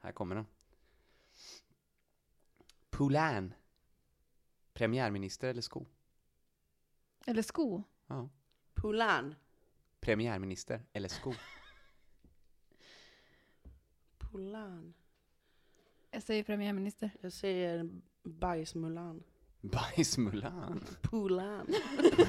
Här 0.00 0.12
kommer 0.12 0.34
den. 0.34 0.46
Poulain. 2.90 3.54
Premiärminister 4.72 5.48
eller 5.48 5.62
sko? 5.62 5.86
Eller 7.26 7.42
sko. 7.42 7.82
Ja. 8.06 8.28
Polan. 8.86 9.34
Premiärminister 10.00 10.80
eller 10.92 11.08
sko? 11.08 11.32
Polan. 14.18 14.94
Jag 16.10 16.22
säger 16.22 16.44
premiärminister. 16.44 17.10
Jag 17.20 17.32
säger 17.32 17.90
bajsmulan. 18.22 19.22
Bajsmulan. 19.60 20.84
Polan. 21.02 21.66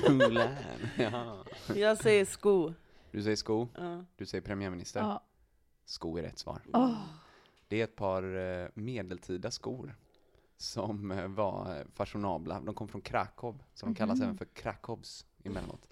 Poulain. 0.06 0.56
Ja. 0.98 1.46
Jag 1.76 1.98
säger 1.98 2.26
sko. 2.26 2.74
Du 3.12 3.24
säger 3.24 3.36
sko, 3.36 3.68
Ja. 3.78 4.06
du 4.16 4.26
säger 4.26 4.42
premiärminister. 4.42 5.00
Ja. 5.00 5.24
Sko 5.86 6.18
är 6.18 6.22
rätt 6.22 6.40
svar. 6.40 6.62
Åh. 6.74 7.02
Det 7.68 7.80
är 7.80 7.84
ett 7.84 7.96
par 7.96 8.36
eh, 8.38 8.68
medeltida 8.74 9.52
skor 9.52 9.96
som 10.58 11.12
eh, 11.12 11.28
var 11.28 11.76
eh, 11.80 11.86
fashionabla. 11.94 12.62
De 12.62 12.76
kom 12.76 12.88
från 12.88 13.02
Krakow, 13.02 13.64
så 13.74 13.86
de 13.86 13.96
kallas 13.96 14.18
Mhm. 14.20 14.24
även 14.26 14.38
för 14.38 14.46
Krakows 14.46 15.26
emellanåt. 15.44 15.88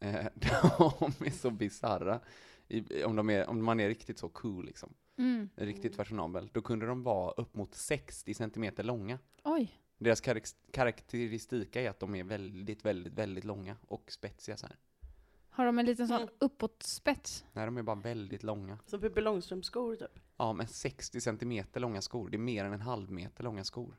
Eh, 0.00 0.26
de 0.34 1.26
är 1.26 1.30
så 1.30 1.50
bisarra. 1.50 2.20
I, 2.68 3.04
om, 3.04 3.16
de 3.16 3.30
är, 3.30 3.48
om 3.48 3.64
man 3.64 3.80
är 3.80 3.88
riktigt 3.88 4.18
så 4.18 4.28
cool 4.28 4.64
liksom, 4.66 4.94
Mm. 5.16 5.48
riktigt 5.56 5.96
fashionabel, 5.96 6.50
då 6.52 6.62
kunde 6.62 6.86
de 6.86 7.02
vara 7.02 7.30
upp 7.30 7.54
mot 7.54 7.74
60 7.74 8.34
centimeter 8.34 8.82
långa. 8.82 9.18
Oj. 9.42 9.80
Deras 9.98 10.20
karak- 10.22 10.56
karaktäristika 10.70 11.80
är 11.82 11.90
att 11.90 12.00
de 12.00 12.14
är 12.14 12.24
väldigt, 12.24 12.84
väldigt, 12.84 13.12
väldigt 13.12 13.44
långa 13.44 13.76
och 13.88 14.12
spetsiga 14.12 14.56
så 14.56 14.66
här. 14.66 14.76
Har 15.48 15.66
de 15.66 15.78
en 15.78 15.86
liten 15.86 16.08
sån 16.08 16.16
Mm. 16.16 16.28
uppåtspets? 16.38 17.44
Nej, 17.52 17.64
de 17.66 17.76
är 17.76 17.82
bara 17.82 17.96
väldigt 17.96 18.42
långa. 18.42 18.78
Som 18.86 19.00
Pippi 19.00 19.20
Långstrumps 19.20 19.66
skor 19.66 19.96
typ. 19.96 20.18
Ja, 20.36 20.52
men 20.52 20.68
60 20.68 21.20
centimeter 21.20 21.80
långa 21.80 22.02
skor, 22.02 22.28
det 22.28 22.36
är 22.36 22.38
mer 22.38 22.64
än 22.64 22.72
en 22.72 22.80
halv 22.80 23.10
meter 23.10 23.44
långa 23.44 23.64
skor. 23.64 23.96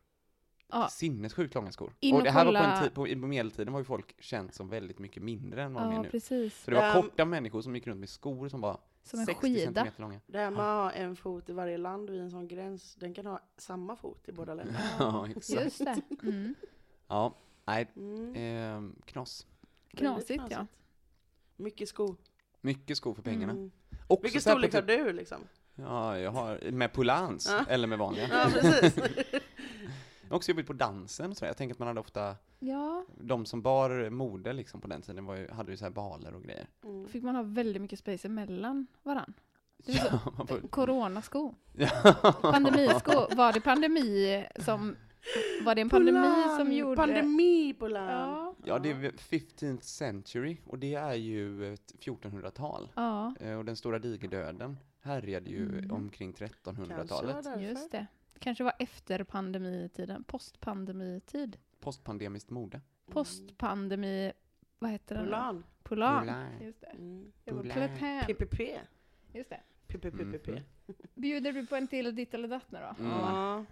Ja. 0.71 0.87
Sinnessjukt 0.87 1.55
långa 1.55 1.71
skor. 1.71 1.93
In 1.99 2.13
och 2.13 2.19
och 2.19 2.23
det 2.23 2.31
här 2.31 2.45
var 2.45 2.51
på, 2.53 2.57
kolla- 2.59 2.75
en 2.77 2.83
tid, 2.83 2.93
på, 2.93 3.21
på 3.21 3.27
medeltiden 3.27 3.73
var 3.73 3.79
ju 3.79 3.83
folk 3.85 4.15
känt 4.23 4.53
som 4.53 4.69
väldigt 4.69 4.99
mycket 4.99 5.23
mindre 5.23 5.63
än 5.63 5.73
vad 5.73 5.83
de 5.83 5.89
är 5.91 5.95
Ja, 5.95 6.01
nu. 6.01 6.09
precis. 6.09 6.63
Så 6.63 6.71
det 6.71 6.77
var 6.77 6.83
Ehm. 6.83 7.01
korta 7.01 7.25
människor 7.25 7.61
som 7.61 7.75
gick 7.75 7.87
runt 7.87 7.99
med 7.99 8.09
skor 8.09 8.49
som 8.49 8.61
var 8.61 8.79
Som 9.03 9.19
en 9.19 9.25
60 9.25 9.41
skida. 9.41 9.63
centimeter 9.65 10.01
långa. 10.01 10.19
Det 10.27 10.37
här 10.37 10.51
med 10.51 10.59
att 10.59 10.65
ha 10.65 10.91
en 10.91 11.15
fot 11.15 11.49
i 11.49 11.53
varje 11.53 11.77
land 11.77 12.09
vid 12.09 12.21
en 12.21 12.31
sån 12.31 12.47
gräns, 12.47 12.95
den 12.95 13.13
kan 13.13 13.25
ha 13.25 13.39
samma 13.57 13.95
fot 13.95 14.29
i 14.29 14.31
båda 14.31 14.53
länderna. 14.53 14.79
Ja, 14.99 15.27
exakt. 15.29 15.63
Just 15.63 15.77
det. 15.85 16.01
Mm. 16.23 16.55
Ja, 17.07 17.33
nej, 17.65 17.87
Mm. 17.95 18.33
ehm, 18.35 18.95
knas. 19.05 19.47
Knasigt, 19.97 20.43
ja. 20.49 20.65
Mycket 21.55 21.89
sko. 21.89 22.15
Mycket 22.61 22.97
skor 22.97 23.13
för 23.13 23.21
pengarna. 23.21 23.51
Mm. 23.53 23.71
Också 24.07 24.23
Vilken 24.23 24.41
storlek 24.41 24.73
har 24.73 24.81
typ- 24.81 24.87
du 25.05 25.13
liksom? 25.13 25.37
Ja, 25.75 26.19
jag 26.19 26.31
har 26.31 26.71
med 26.71 26.93
Poulans, 26.93 27.47
Ja. 27.49 27.65
eller 27.69 27.87
med 27.87 27.97
vanliga. 27.99 28.27
Ja, 28.31 28.49
precis. 28.53 28.95
Också 30.29 30.51
jobbat 30.51 30.65
på 30.67 30.73
dansen 30.73 31.31
och 31.31 31.37
sådär. 31.37 31.49
Jag 31.49 31.57
tänker 31.57 31.75
att 31.75 31.79
man 31.79 31.87
hade 31.87 31.99
ofta, 31.99 32.35
Ja, 32.59 33.05
de 33.17 33.45
som 33.45 33.61
bar 33.61 34.09
mode 34.09 34.53
liksom 34.53 34.81
på 34.81 34.87
den 34.87 35.01
tiden 35.01 35.25
var 35.25 35.35
ju, 35.35 35.51
hade 35.51 35.71
ju 35.71 35.77
så 35.77 35.85
här 35.85 35.91
baler 35.91 36.33
och 36.35 36.43
grejer. 36.43 36.67
Mm. 36.83 37.03
då 37.03 37.09
fick 37.09 37.23
man 37.23 37.35
ha 37.35 37.43
väldigt 37.43 37.81
mycket 37.81 37.99
space 37.99 38.27
emellan 38.27 38.87
varann. 39.03 39.33
Det 39.77 39.91
är 39.97 40.19
man 40.37 40.47
får- 40.47 40.67
Coronasko. 40.67 41.53
ja. 41.73 42.13
Pandemisko. 42.41 43.35
Var 43.35 43.53
det 43.53 43.61
pandemi 43.61 44.45
som... 44.59 44.95
Var 45.65 45.75
det 45.75 45.81
en 45.81 45.89
pandemi 45.89 46.17
Polan, 46.19 46.57
som 46.57 46.71
gjorde... 46.73 46.95
Pandemi 46.95 47.73
Polan. 47.79 48.03
Ja. 48.09 48.55
ja, 48.65 48.79
det 48.79 48.91
är 48.91 48.95
15th 48.95 49.81
century 49.81 50.57
och 50.67 50.79
det 50.79 50.93
är 50.95 51.13
ju 51.13 51.73
ett 51.73 51.93
1400-tal. 51.99 52.89
Ja, 52.95 53.35
Eh, 53.39 53.57
Och 53.57 53.65
den 53.65 53.75
stora 53.75 53.99
digerdöden 53.99 54.77
härjade 55.01 55.49
ju 55.49 55.77
Mm. 55.77 55.91
omkring 55.91 56.33
Kanske 56.33 56.57
var 56.63 56.73
1300-talet. 56.73 57.43
därför. 57.43 57.61
just 57.61 57.91
det. 57.91 58.07
Kanske 58.39 58.63
var 58.63 58.73
efter 58.79 59.23
pandemitiden. 59.23 60.23
Postpandemitid. 60.23 61.57
Postpandemiskt 61.79 62.49
mode. 62.49 62.81
Postpandemi... 63.05 64.31
Vad 64.79 64.91
heter 64.91 65.15
den? 65.15 65.25
Polan. 65.25 65.63
Polan. 65.83 66.19
Polan. 66.19 66.61
Just 66.61 66.81
det. 66.81 66.87
Mm. 66.87 67.31
Det 67.43 67.51
var. 67.51 68.25
PPP. 68.25 68.59
Just 69.33 69.49
det. 69.49 69.61
PPPPP. 69.87 70.47
Mhm. 70.47 70.59
Bjuder 71.13 71.51
du 71.51 71.65
på 71.67 71.75
en 71.75 71.87
till 71.87 72.15
ditt 72.15 72.33
eller 72.33 72.47
datt 72.47 72.71
nu 72.71 72.79
då? 72.79 73.03
Mm. 73.03 73.11
Ja. 73.11 73.65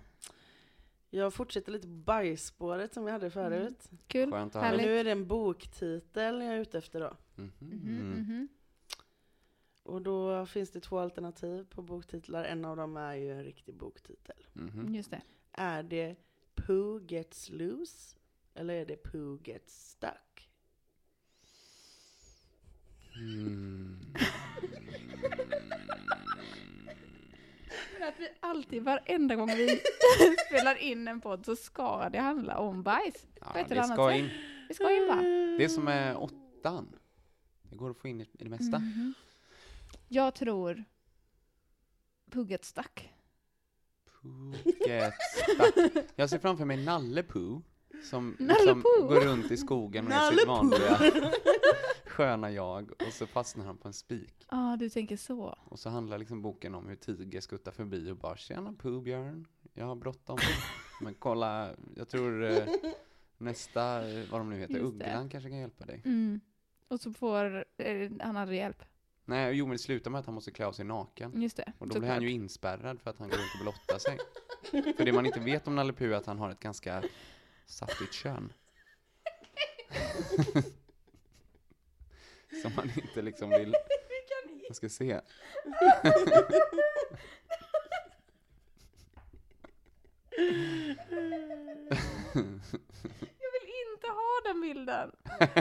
Jag 1.09 1.33
fortsätter 1.33 1.71
lite 1.71 1.87
på 1.87 1.93
bajsspåret 1.93 2.93
som 2.93 3.05
vi 3.05 3.11
hade 3.11 3.29
förut. 3.29 3.89
Kul. 4.07 4.31
Skönt 4.31 4.55
att 4.55 4.61
Men 4.61 4.77
nu 4.77 4.97
är 4.99 5.03
det 5.03 5.11
en 5.11 5.27
boktitel 5.27 6.41
jag 6.41 6.53
är 6.53 6.59
ute 6.59 6.77
efter 6.77 6.99
då. 6.99 7.17
Mhm. 7.35 7.51
Mhm, 7.59 8.09
mhm. 8.11 8.47
Och 9.83 10.01
då 10.01 10.45
finns 10.45 10.71
det 10.71 10.79
två 10.79 10.99
alternativ 10.99 11.65
på 11.69 11.81
boktitlar. 11.81 12.43
En 12.43 12.65
av 12.65 12.77
dem 12.77 12.97
är 12.97 13.13
ju 13.15 13.31
en 13.31 13.43
riktig 13.43 13.75
boktitel. 13.75 14.35
Mhm. 14.53 14.95
Just 14.95 15.11
det. 15.11 15.21
Är 15.51 15.83
det 15.83 16.15
Pooh 16.55 17.01
Gets 17.07 17.49
Loose? 17.49 18.15
Eller 18.53 18.73
är 18.73 18.85
det 18.85 18.95
Pooh 18.95 19.39
Gets 19.43 19.89
Stuck? 19.89 20.49
Mm. 23.15 23.99
Att 28.07 28.19
vi 28.19 28.27
alltid, 28.39 28.83
varenda 28.83 29.35
gång 29.35 29.47
vi 29.47 29.81
spelar 30.47 30.75
in 30.75 31.07
en 31.07 31.21
podd 31.21 31.45
så 31.45 31.55
ska 31.55 32.09
det 32.09 32.19
handla 32.19 32.57
om 32.57 32.83
bajs. 32.83 33.27
Ja, 33.39 33.65
det 33.69 33.75
annat 33.79 33.93
ska 33.93 34.09
sätt. 34.09 34.19
in. 34.19 34.29
Vi 34.67 34.73
ska 34.73 34.91
in 34.95 35.07
va? 35.07 35.21
Det 35.57 35.69
som 35.69 35.87
är 35.87 36.17
åttan. 36.17 36.95
Det 37.69 37.75
går 37.75 37.89
att 37.91 37.97
få 37.97 38.07
in 38.07 38.21
i, 38.21 38.27
det 38.31 38.49
mesta. 38.49 38.79
Mhm. 38.79 39.13
Jag 40.13 40.35
tror 40.35 40.83
Pugget 42.31 42.65
stack. 42.65 43.13
Phuket 44.21 45.13
Stack. 45.33 46.05
Jag 46.15 46.29
ser 46.29 46.39
framför 46.39 46.65
mig 46.65 46.85
Nalle 46.85 47.23
Puh, 47.23 47.59
som 48.03 48.35
liksom 48.39 48.81
går 48.81 49.19
runt 49.25 49.51
i 49.51 49.57
skogen 49.57 50.05
med 50.05 50.33
sitt 50.33 50.47
vanliga 50.47 50.99
sköna 52.05 52.51
jag, 52.51 52.91
och 52.91 53.13
så 53.13 53.27
fastnar 53.27 53.65
han 53.65 53.77
på 53.77 53.87
en 53.87 53.93
spik. 53.93 54.47
Ja, 54.51 54.75
du 54.79 54.89
tänker 54.89 55.17
så. 55.17 55.57
Och 55.65 55.79
så 55.79 55.89
handlar 55.89 56.17
liksom 56.17 56.41
boken 56.41 56.75
om 56.75 56.87
hur 56.87 56.95
Tiger 56.95 57.41
skuttar 57.41 57.71
förbi 57.71 58.11
och 58.11 58.17
bara 58.17 58.37
”Tjena 58.37 58.73
Puh-björn, 58.79 59.47
jag 59.73 59.85
har 59.85 59.95
bråttom”. 59.95 60.37
Men 61.01 61.13
kolla, 61.13 61.75
jag 61.95 62.09
tror 62.09 62.43
eh, 62.43 62.67
nästa, 63.37 64.09
eh, 64.09 64.31
vad 64.31 64.41
de 64.41 64.49
nu 64.49 64.59
heter, 64.59 64.73
Just 64.73 64.99
det. 64.99 65.05
Ugglan 65.05 65.29
kanske 65.29 65.49
kan 65.49 65.59
hjälpa 65.59 65.85
dig. 65.85 66.01
Mm. 66.05 66.39
Och 66.87 66.99
så 66.99 67.13
får 67.13 67.65
eh, 67.77 68.11
han 68.19 68.37
aldrig 68.37 68.59
hjälp. 68.59 68.83
Nej, 69.25 69.53
jo 69.53 69.65
men 69.65 69.71
det 69.71 69.79
slutar 69.79 70.11
med 70.11 70.19
att 70.19 70.25
han 70.25 70.35
måste 70.35 70.51
klä 70.51 70.65
av 70.65 70.71
sig 70.71 70.85
naken. 70.85 71.41
Just 71.41 71.57
det. 71.57 71.73
Och 71.77 71.87
då 71.87 71.99
blir 71.99 72.09
han 72.09 72.21
ju 72.21 72.31
inspärrad 72.31 73.01
för 73.01 73.09
att 73.09 73.19
han 73.19 73.29
går 73.29 73.37
runt 73.37 73.53
och 73.53 73.59
blottar 73.61 73.99
sig. 73.99 74.17
för 74.97 75.05
det 75.05 75.13
man 75.13 75.25
inte 75.25 75.39
vet 75.39 75.67
om 75.67 75.75
Nalle 75.75 75.93
Puh 75.93 76.11
är 76.11 76.17
att 76.17 76.25
han 76.25 76.39
har 76.39 76.49
ett 76.49 76.59
ganska 76.59 77.03
saftigt 77.65 78.13
kön. 78.13 78.53
Som 82.61 82.75
man 82.75 82.89
inte 82.95 83.21
liksom 83.21 83.49
vill... 83.49 83.75
Jag 84.67 84.75
ska 84.75 84.89
se. 84.89 85.21
Inte 94.03 94.15
ha 94.15 94.41
den 94.53 94.61
bilden. 94.61 95.11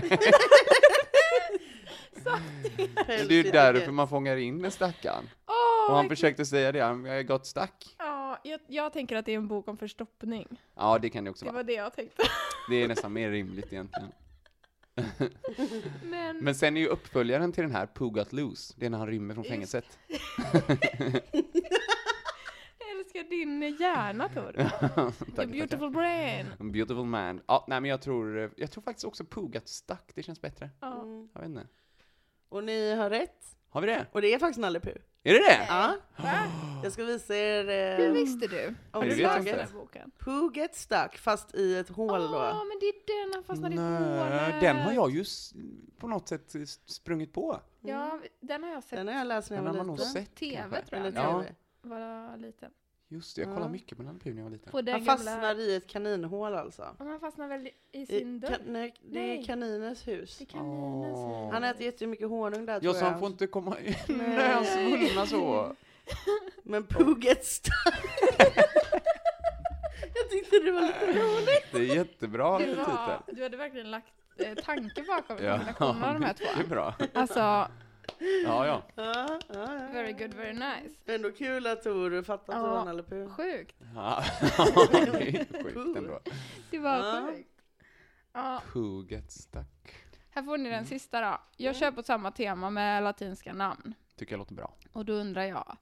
Det 3.07 3.13
är 3.15 3.33
ju 3.33 3.43
därför 3.43 3.93
man 3.93 4.09
fångar 4.09 4.37
in 4.37 4.63
den 4.63 4.71
stackaren. 4.71 5.29
Åh, 5.47 5.91
Och 5.91 5.97
han 5.97 6.09
försökte 6.09 6.45
säga 6.47 6.73
det, 6.73 6.81
han 6.81 7.05
jag 7.05 7.19
är 7.19 7.23
gott 7.23 7.47
stack. 7.47 7.95
Ja, 7.99 8.39
jag, 8.45 8.61
jag 8.67 8.93
tänker 8.93 9.17
att 9.17 9.27
det 9.27 9.33
är 9.33 9.37
en 9.37 9.49
bok 9.49 9.69
om 9.69 9.77
förstoppning. 9.77 10.61
Ja, 10.77 10.99
det 10.99 11.11
kan 11.11 11.25
det 11.25 11.31
också 11.31 11.45
Det 11.45 11.51
vara. 11.51 11.63
var 11.63 11.65
det 11.67 11.73
jag 11.73 11.93
tänkte. 11.95 12.23
Det 12.71 12.77
är 12.83 12.89
nästan 12.89 13.13
mer 13.13 13.31
rimligt 13.31 13.73
egentligen. 13.73 14.13
Men, 16.03 16.39
Men 16.39 16.55
sen 16.55 16.77
är 16.77 16.81
ju 16.81 16.87
uppföljaren 16.87 17.53
till 17.53 17.63
den 17.63 17.73
här 17.73 17.89
Got 18.11 18.33
Loose, 18.33 18.75
det 18.77 18.87
är 18.87 18.91
när 18.91 18.99
han 18.99 19.07
rymmer 19.07 19.35
från 19.35 19.45
fängelset. 19.45 19.99
älskar 23.15 23.31
din 23.31 23.63
hjärna 23.81 24.29
Tor. 24.29 24.53
tack, 24.53 24.95
Your 24.97 25.35
tack. 25.37 25.49
beautiful 25.51 25.91
brain. 25.91 26.47
A 26.61 26.65
beautiful 26.65 27.05
man. 27.05 27.41
Ja, 27.47 27.65
nej 27.69 27.81
men 27.81 27.91
jag 27.91 28.03
tror, 28.03 28.53
jag 28.57 28.71
tror 28.71 28.83
faktiskt 28.83 29.05
också 29.05 29.25
Pooh 29.25 29.51
Got 29.51 29.69
Stuck, 29.69 30.13
det 30.15 30.23
känns 30.23 30.41
bättre. 30.41 30.71
Ja. 30.81 31.03
Mm. 31.03 31.29
Jag 31.35 31.41
vet 31.41 31.49
inte. 31.51 31.67
Och 32.49 32.65
ni 32.65 32.95
har 32.95 33.11
rätt. 33.11 33.57
Har 33.69 33.81
vi 33.81 33.87
det? 33.87 34.07
Och 34.13 34.21
det 34.23 34.35
är 34.35 34.39
faktiskt 34.39 34.61
Nalle 34.61 34.81
Puh. 34.81 34.93
Är 35.25 35.33
det 35.33 35.39
det? 35.39 35.67
Ja, 35.69 35.95
Va? 36.17 36.33
jag 36.83 36.93
ska 36.93 37.05
visa 37.05 37.37
er 37.37 37.97
Hur 37.99 38.07
eh, 38.09 38.13
visste 38.13 38.47
du? 38.47 38.75
Har 38.91 39.03
du 39.05 39.17
läst 39.17 39.45
den 39.45 39.67
boken? 39.75 40.11
Pooh 40.19 40.51
Get 40.59 40.75
Stuck, 40.77 41.19
fast 41.19 41.55
i 41.55 41.77
ett 41.77 41.89
hål 41.89 42.21
Ja, 42.23 42.29
då. 42.29 42.65
men 42.65 42.79
det 42.81 42.87
är 42.87 43.25
den 43.25 43.35
han 43.35 43.45
fastnade 43.45 43.75
i 43.75 43.79
hålet. 43.79 44.61
den 44.61 44.77
har 44.77 44.93
jag 44.93 45.11
ju 45.11 45.25
på 45.99 46.09
något 46.09 46.29
sätt 46.29 46.53
sprungit 46.87 47.33
på. 47.33 47.61
Ja, 47.81 48.21
den 48.41 48.63
har 48.63 48.71
jag 48.71 48.83
sett 48.83 48.99
Den 48.99 49.09
har 49.09 49.15
jag 49.15 49.27
läst 49.27 49.51
när 49.51 49.57
jag 49.57 49.65
Den 49.65 49.73
var 49.73 49.79
har 49.79 49.87
man 49.87 49.87
nog 49.87 49.99
liten. 49.99 50.13
sett 50.13 50.35
TV 50.35 50.57
kanske. 50.57 50.83
tror 50.87 51.01
jag. 51.01 51.07
Eller 51.07 51.21
Ja. 51.23 51.43
TV. 51.43 51.55
var 51.83 52.37
liten. 52.37 52.71
Just 53.13 53.37
det, 53.37 53.43
jag 53.43 53.49
Ja. 53.51 53.55
kollade 53.55 53.73
mycket 53.73 53.97
på 53.99 54.03
Puh 54.19 54.31
när 54.33 54.39
jag 54.39 54.45
var 54.45 54.51
liten. 54.51 54.71
På 54.73 54.81
den 54.83 54.93
Han 54.95 55.05
gamla... 55.05 55.17
fastnar 55.17 55.61
i 55.61 55.75
ett 55.77 55.87
kaninhål 55.87 56.55
alltså. 56.55 56.83
Ja, 56.99 57.05
Han 57.05 57.21
fastnar 57.21 57.49
väl 57.49 57.67
i 57.67 57.73
I, 57.93 58.07
sin 58.07 58.41
dörr? 58.41 58.49
kan, 58.49 58.61
nej, 58.67 58.95
det 59.03 59.19
Nej. 59.21 59.39
är 59.41 59.45
kaninens 59.45 60.09
hus. 60.09 60.41
I 60.41 60.45
kaninens 60.47 61.17
Åh. 61.19 61.45
hus. 61.45 61.53
Han 61.53 61.65
äter 61.65 61.83
jättemycket 61.83 62.29
honung 62.29 62.67
där 62.67 62.75
Ja, 62.75 62.81
tror 62.81 62.93
så 62.93 62.99
han 63.05 63.11
jag. 63.13 63.21
får 63.21 63.29
inte 63.29 63.47
komma 63.47 63.77
in 63.81 63.95
Nej. 64.09 64.17
när 64.29 64.53
han 64.53 64.65
svullnar 64.65 65.27
så. 65.27 65.77
Men 66.63 66.87
Pooh 66.87 67.25
Get 67.25 67.45
Stuck. 67.47 67.75
jag 70.15 70.31
tyckte 70.31 70.59
det 70.59 70.73
var 70.73 70.81
lite 70.83 71.07
roligt. 71.21 71.67
Det 71.73 71.79
är 71.79 71.97
jättebra 71.97 72.59
Det 72.59 72.65
titel. 72.65 73.37
du 73.37 73.43
hade 73.43 73.57
verkligen 73.57 73.91
lagt 73.91 74.13
eh, 74.37 74.55
tanke 74.55 75.03
bakom 75.03 75.37
Ja, 75.45 75.59
kombinationen 75.59 76.05
av 76.05 76.15
de 76.15 76.23
här 76.27 76.33
två. 76.33 76.45
det 76.57 76.63
är 76.65 76.69
bra. 76.69 76.95
Alltså, 77.15 77.69
Ja, 78.45 78.67
ja. 78.67 78.83
Ja, 78.95 79.13
ja, 79.27 79.39
ja. 79.49 79.89
very 79.93 80.13
good, 80.13 80.35
very 80.35 80.53
nice. 80.53 80.97
Ändå 81.07 81.33
kul 81.33 81.67
att 81.67 81.83
Tor 81.83 82.11
det 82.11 82.25
Ja. 82.29 82.43
var 82.63 82.85
Nalle 82.85 83.03
Puh. 83.03 83.29
Sjukt. 83.29 83.77
ja. 83.95 84.25
det 84.93 84.99
är 84.99 85.63
sjukt 85.63 85.97
ändå. 85.99 86.21
Det 86.71 86.79
var 86.79 86.97
Ja. 86.97 87.27
sjukt. 87.27 87.49
Ja, 88.33 88.63
Pooh 88.73 89.07
Get 89.13 89.31
Stuck. 89.33 89.95
här 90.31 90.43
får 90.43 90.59
ni 90.59 90.69
Mm. 90.69 90.79
den 90.79 90.87
sista 90.87 91.21
då. 91.21 91.41
Jag 91.57 91.77
kör 91.77 91.93
på 91.93 92.03
samma 92.03 92.31
tema 92.31 92.71
med 92.71 93.03
latinska 93.03 93.53
namn. 93.53 93.95
Tycker 94.17 94.33
jag 94.33 94.39
låter 94.39 94.55
bra. 94.55 94.75
Och 94.93 95.05
då 95.05 95.13
undrar 95.13 95.43
jag. 95.43 95.77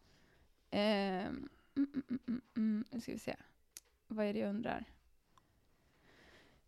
ehm, 0.70 1.26
mm, 1.26 1.48
mm, 1.76 2.03
mm, 2.09 2.18
mm, 2.29 2.40
mm, 2.57 2.85
nu 2.90 3.00
ska 3.00 3.12
vi 3.12 3.18
se. 3.18 3.37
Vad 4.07 4.26
är 4.26 4.33
det 4.33 4.38
jag 4.38 4.48
undrar? 4.50 4.85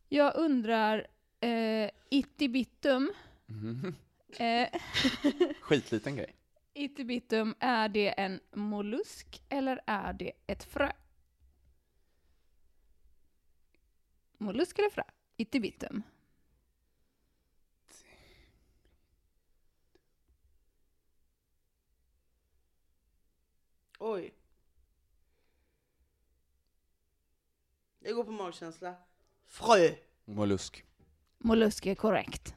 Jag 0.08 0.36
undrar 0.36 1.06
eh, 1.40 1.90
Ittibitum. 2.08 3.12
Mhm. 3.46 3.94
Eh, 4.38 4.68
Skitliten 5.60 6.16
grej. 6.16 6.36
Ittibitum, 6.74 7.54
är 7.60 7.88
det 7.88 8.08
en 8.08 8.40
mollusk 8.52 9.42
eller 9.48 9.80
är 9.86 10.12
det 10.12 10.32
ett 10.46 10.64
frö? 10.64 10.92
Mollusk 14.38 14.78
eller 14.78 14.90
frö? 14.90 15.02
Ittibitum. 15.36 16.02
Oj. 23.98 24.34
Jag 27.98 28.14
går 28.14 28.24
på 28.24 28.30
magkänsla. 28.30 28.94
Frö. 29.46 29.94
Mollusk. 30.24 30.84
Mollusk 31.38 31.86
är 31.86 31.94
korrekt. 31.94 32.54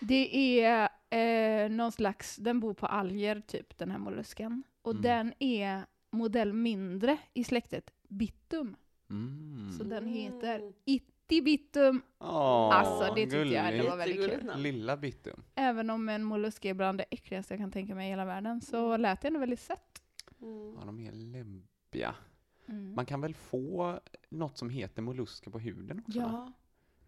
Det 0.00 0.60
är 0.60 0.88
eh, 1.10 1.70
någon 1.70 1.92
slags, 1.92 2.36
den 2.36 2.60
bor 2.60 2.74
på 2.74 2.86
alger 2.86 3.40
typ, 3.46 3.78
den 3.78 3.90
här 3.90 3.98
mollusken. 3.98 4.62
Och 4.82 4.90
Mm. 4.90 5.02
den 5.02 5.32
är 5.38 5.82
modell 6.10 6.52
mindre 6.52 7.18
i 7.34 7.44
släktet 7.44 7.90
Bitum. 8.08 8.76
Mm. 9.10 9.72
Så 9.78 9.84
den 9.84 10.06
heter 10.06 10.58
Mm. 10.58 10.72
Ittibitum. 10.84 12.02
Åh, 12.18 12.28
Alltså, 12.74 13.14
det 13.14 13.22
tyckte 13.22 13.36
jag 13.38 13.64
det 13.66 13.70
gulligt. 13.70 13.90
var 13.90 13.96
väldigt 13.96 14.30
kul. 14.30 14.52
Lilla 14.56 14.96
Bittum. 14.96 15.42
Även 15.54 15.90
om 15.90 16.08
en 16.08 16.24
mollusk 16.24 16.64
är 16.64 16.74
bland 16.74 16.98
det 16.98 17.04
äckligaste 17.10 17.54
jag 17.54 17.60
kan 17.60 17.70
tänka 17.70 17.94
mig 17.94 18.06
i 18.06 18.10
hela 18.10 18.24
världen 18.24 18.60
så 18.60 18.96
lät 18.96 19.20
det 19.20 19.28
ändå 19.28 19.40
väldigt 19.40 19.60
sött. 19.60 20.02
Mm. 20.42 20.74
Ja, 20.78 20.84
de 20.86 21.00
är 21.00 21.12
läbbiga. 21.12 22.14
Mm. 22.66 22.94
Man 22.94 23.06
kan 23.06 23.20
väl 23.20 23.34
få 23.34 24.00
något 24.28 24.58
som 24.58 24.70
heter 24.70 25.02
mollusker 25.02 25.50
på 25.50 25.58
huden 25.58 26.02
också? 26.06 26.18
Ja. 26.18 26.52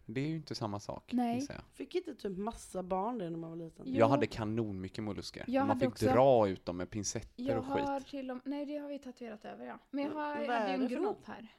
Det 0.05 0.21
är 0.21 0.27
ju 0.27 0.35
inte 0.35 0.55
samma 0.55 0.79
sak, 0.79 1.11
Nej. 1.13 1.45
jag. 1.49 1.61
Fick 1.73 1.95
inte 1.95 2.15
typ 2.15 2.37
massa 2.37 2.83
barn 2.83 3.17
det 3.17 3.29
när 3.29 3.37
man 3.37 3.49
var 3.49 3.57
liten? 3.57 3.85
Jo. 3.87 3.99
Jag 3.99 4.07
hade 4.09 4.27
kanon 4.27 4.81
mycket 4.81 5.03
mollusker. 5.03 5.45
Jag 5.47 5.67
Man 5.67 5.79
fick 5.79 5.89
också- 5.89 6.05
dra 6.05 6.47
ut 6.47 6.65
dem 6.65 6.77
med 6.77 6.89
pincetter 6.89 7.43
Jag 7.43 7.57
och 7.57 7.65
skit. 7.65 7.85
har 7.85 7.99
till 7.99 8.31
och 8.31 8.37
Nej, 8.43 8.65
det 8.65 8.77
har 8.77 8.87
vi 8.89 8.99
tatuerat 8.99 9.45
över 9.45 9.65
ja. 9.65 9.79
Men 9.91 10.03
jag, 10.03 10.11
har, 10.11 10.35
jag 10.41 10.53
hade 10.59 10.73
en 10.73 10.87
grop 10.87 11.25
här. 11.25 11.55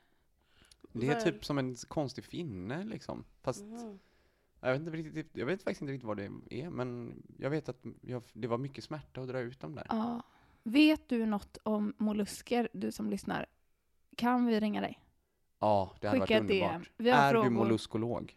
Det 0.92 1.08
är 1.08 1.20
typ 1.20 1.44
som 1.44 1.58
en 1.58 1.74
konstig 1.76 2.24
finne 2.24 2.84
liksom. 2.84 3.24
Fast 3.42 3.62
Mhm. 3.64 3.98
jag 4.60 4.72
vet, 4.72 4.80
inte 4.80 4.90
riktigt, 4.96 5.30
jag 5.32 5.46
vet 5.46 5.62
faktiskt 5.62 5.80
inte 5.82 5.92
riktigt 5.92 6.06
vad 6.06 6.16
det 6.16 6.30
är, 6.50 6.70
men 6.70 7.22
jag 7.38 7.50
vet 7.50 7.68
att 7.68 7.84
jag, 8.00 8.22
det 8.32 8.48
var 8.48 8.58
mycket 8.58 8.84
smärta 8.84 9.20
att 9.20 9.28
dra 9.28 9.38
ut 9.40 9.60
dem 9.60 9.74
där. 9.74 9.86
Ja. 9.88 10.22
Vet 10.62 11.08
du 11.08 11.26
något 11.26 11.58
om 11.62 11.94
mollusker, 11.98 12.68
du 12.72 12.92
som 12.92 13.10
lyssnar? 13.10 13.46
Kan 14.16 14.46
vi 14.46 14.60
ringa 14.60 14.80
dig? 14.80 14.98
Ja, 15.62 15.92
det 16.00 16.08
hade 16.08 16.20
Skicka 16.20 16.34
varit 16.40 16.48
DM. 16.48 16.62
underbart. 16.64 16.90
Vi 16.96 17.10
har 17.10 17.18
är 17.18 17.30
frågor. 17.30 17.44
du 17.44 17.50
molluskolog? 17.50 18.36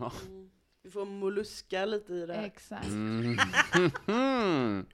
Ja. 0.00 0.12
Mm. 0.26 0.50
Vi 0.82 0.90
får 0.90 1.04
molluska 1.04 1.84
lite 1.84 2.14
i 2.14 2.26
det 2.26 2.34
här. 2.34 2.42
Exakt. 2.42 2.86
Mm. 2.88 3.36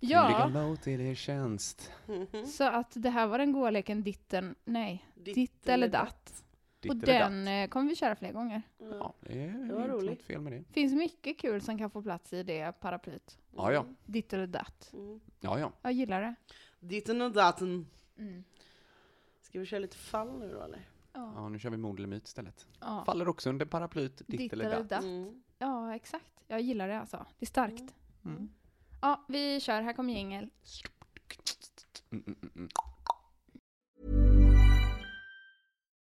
Ja, 0.00 0.48
mot 0.48 0.82
till 0.82 1.00
er 1.00 1.14
tjänst. 1.14 1.92
Så 2.46 2.64
att 2.64 2.92
det 2.94 3.10
här 3.10 3.26
var 3.26 3.38
den 3.38 3.52
goa 3.52 3.70
leken 3.70 4.02
ditten, 4.02 4.54
nej, 4.64 5.06
ditt, 5.14 5.68
eller 5.68 5.88
datt. 5.88 6.44
Ditt 6.80 6.90
Och 6.92 6.96
eller 7.08 7.18
den 7.18 7.44
datt. 7.44 7.68
eh, 7.68 7.70
kommer 7.72 7.88
vi 7.90 7.96
köra 7.96 8.16
fler 8.16 8.32
gånger. 8.32 8.62
Ja. 8.78 8.86
Ja, 8.90 9.14
det 9.20 9.42
är 9.42 9.48
Det 9.68 9.74
var 9.74 9.88
roligt. 9.88 10.22
fel 10.22 10.40
med 10.40 10.52
det. 10.52 10.64
finns 10.72 10.94
mycket 10.94 11.38
kul 11.38 11.60
som 11.60 11.78
kan 11.78 11.90
få 11.90 12.02
plats 12.02 12.32
i 12.32 12.42
det 12.42 12.72
paraplyt. 12.80 13.38
Ja, 13.56 13.72
ja. 13.72 13.86
Ditt 14.04 14.32
eller 14.32 14.46
datt. 14.46 14.90
Mm. 14.92 15.20
Ja, 15.40 15.58
ja. 15.58 15.72
Jag 15.82 15.92
gillar 15.92 16.20
det. 16.22 16.34
Ditten 16.80 17.22
och 17.22 17.32
datten. 17.32 17.86
Mm. 18.18 18.44
Ska 19.54 19.60
vi 19.60 19.66
köra 19.66 19.80
lite 19.80 19.96
fall 19.96 20.38
nu 20.38 20.52
då 20.52 20.62
eller? 20.62 20.88
Ja. 21.12 21.32
Ja, 21.36 21.48
nu 21.48 21.58
kör 21.58 21.70
vi 21.70 21.76
mord 21.76 21.98
eller 21.98 22.08
myt 22.08 22.26
istället. 22.26 22.66
Ja. 22.80 23.04
Faller 23.06 23.28
också 23.28 23.50
under 23.50 23.66
paraplyt 23.66 24.22
ditt, 24.26 24.52
eller 24.52 24.70
datt. 24.70 24.88
datt. 24.88 25.04
Mm. 25.04 25.42
Ja, 25.58 25.94
exakt. 25.94 26.44
Jag 26.46 26.60
gillar 26.60 26.88
det 26.88 27.00
alltså. 27.00 27.26
Det 27.38 27.44
är 27.44 27.46
starkt. 27.46 27.94
Mm. 28.24 28.48
Ja, 29.00 29.24
vi 29.28 29.60
kör. 29.60 29.82
Här 29.82 29.92
kommer 29.92 30.12
jingel. 30.12 30.50
Mm, 32.12 32.24
mm, 32.26 32.36
mm, 32.42 32.52
mm. 32.56 32.68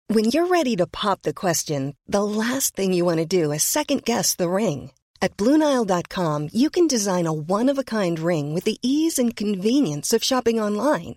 When 0.09 0.25
you're 0.25 0.47
ready 0.47 0.77
to 0.77 0.87
pop 0.87 1.23
the 1.23 1.35
question, 1.35 1.95
the 2.13 2.23
last 2.25 2.77
thing 2.77 2.95
you 2.95 3.05
want 3.05 3.31
to 3.31 3.43
do 3.45 3.53
is 3.55 3.63
second 3.63 4.05
guess 4.05 4.37
the 4.37 4.49
ring. 4.49 4.93
At 5.23 5.37
Bluenile.com, 5.37 6.49
you 6.53 6.71
can 6.71 6.89
design 6.89 7.27
a 7.27 7.33
one 7.33 7.73
of 7.73 7.79
a 7.79 7.85
kind 7.85 8.19
ring 8.19 8.55
with 8.55 8.65
the 8.65 8.79
ease 8.83 9.23
and 9.23 9.37
convenience 9.37 10.17
of 10.17 10.25
shopping 10.25 10.63
online. 10.63 11.17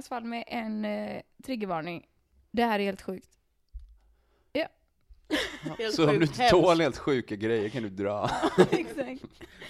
Veckans 0.00 0.08
fall 0.08 0.24
med 0.24 0.44
en 0.46 0.84
eh, 0.84 1.22
triggervarning. 1.42 2.06
Det 2.50 2.64
här 2.64 2.78
är 2.80 2.84
helt 2.84 3.02
sjukt. 3.02 3.38
Ja. 4.52 4.68
Helt 5.78 5.94
Så 5.94 6.02
om 6.02 6.08
du 6.08 6.18
sjukt 6.20 6.30
inte 6.30 6.42
hemskt. 6.42 6.50
tål 6.50 6.80
helt 6.80 6.98
sjuka 6.98 7.36
grejer 7.36 7.68
kan 7.68 7.82
du 7.82 7.88
dra. 7.88 8.30
Exakt. 8.70 9.22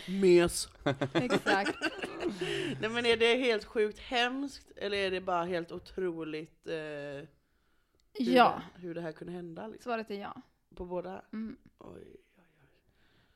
Mes. 0.08 0.68
Exakt. 1.14 1.76
Nej 2.80 2.90
men 2.90 3.06
är 3.06 3.16
det 3.16 3.36
helt 3.36 3.64
sjukt 3.64 3.98
hemskt 3.98 4.70
eller 4.76 4.96
är 4.96 5.10
det 5.10 5.20
bara 5.20 5.44
helt 5.44 5.72
otroligt 5.72 6.66
eh, 6.66 6.74
hur, 6.74 7.28
Ja, 8.14 8.62
det, 8.74 8.82
hur 8.82 8.94
det 8.94 9.00
här 9.00 9.12
kunde 9.12 9.32
hända? 9.32 9.66
Liksom? 9.66 9.90
svaret 9.90 10.10
är 10.10 10.20
ja. 10.20 10.42
På 10.74 10.84
båda? 10.84 11.22
Mm. 11.32 11.56
Oj. 11.78 12.16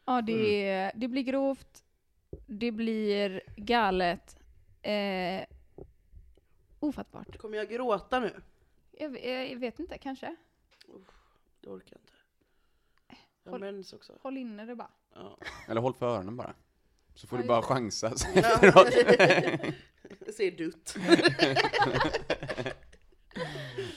Ja, 0.07 0.23
det, 0.23 0.93
det 0.95 1.09
blir 1.09 1.23
grovt. 1.23 1.85
Det 2.47 2.73
blir 2.73 3.43
galet. 3.57 4.37
Eh, 4.83 5.45
ofattbart. 6.85 7.37
Kommer 7.38 7.57
jag 7.57 7.68
gråta 7.68 8.20
nu? 8.20 8.40
Jag, 8.92 9.09
ve- 9.09 9.51
jag 9.53 9.59
vet 9.59 9.79
inte, 9.79 9.99
kanske. 9.99 10.37
Det 11.61 11.68
orkar 11.68 11.97
jag 11.97 12.01
inte. 12.01 12.12
Jag 13.44 13.51
Håll- 13.53 13.61
mens 13.61 13.92
också. 13.92 14.18
Håll 14.23 14.37
inne 14.37 14.64
det 14.64 14.75
bara. 14.77 14.90
Ja. 15.14 15.38
Eller 15.68 15.81
håll 15.81 15.94
för 15.94 16.07
öronen 16.07 16.37
bara. 16.37 16.55
Så 17.14 17.27
får 17.27 17.38
Ja, 17.38 17.42
du 17.42 17.49
bara 17.49 17.62
chansa 17.62 18.11
ser 20.37 20.51
dutt. 20.57 20.94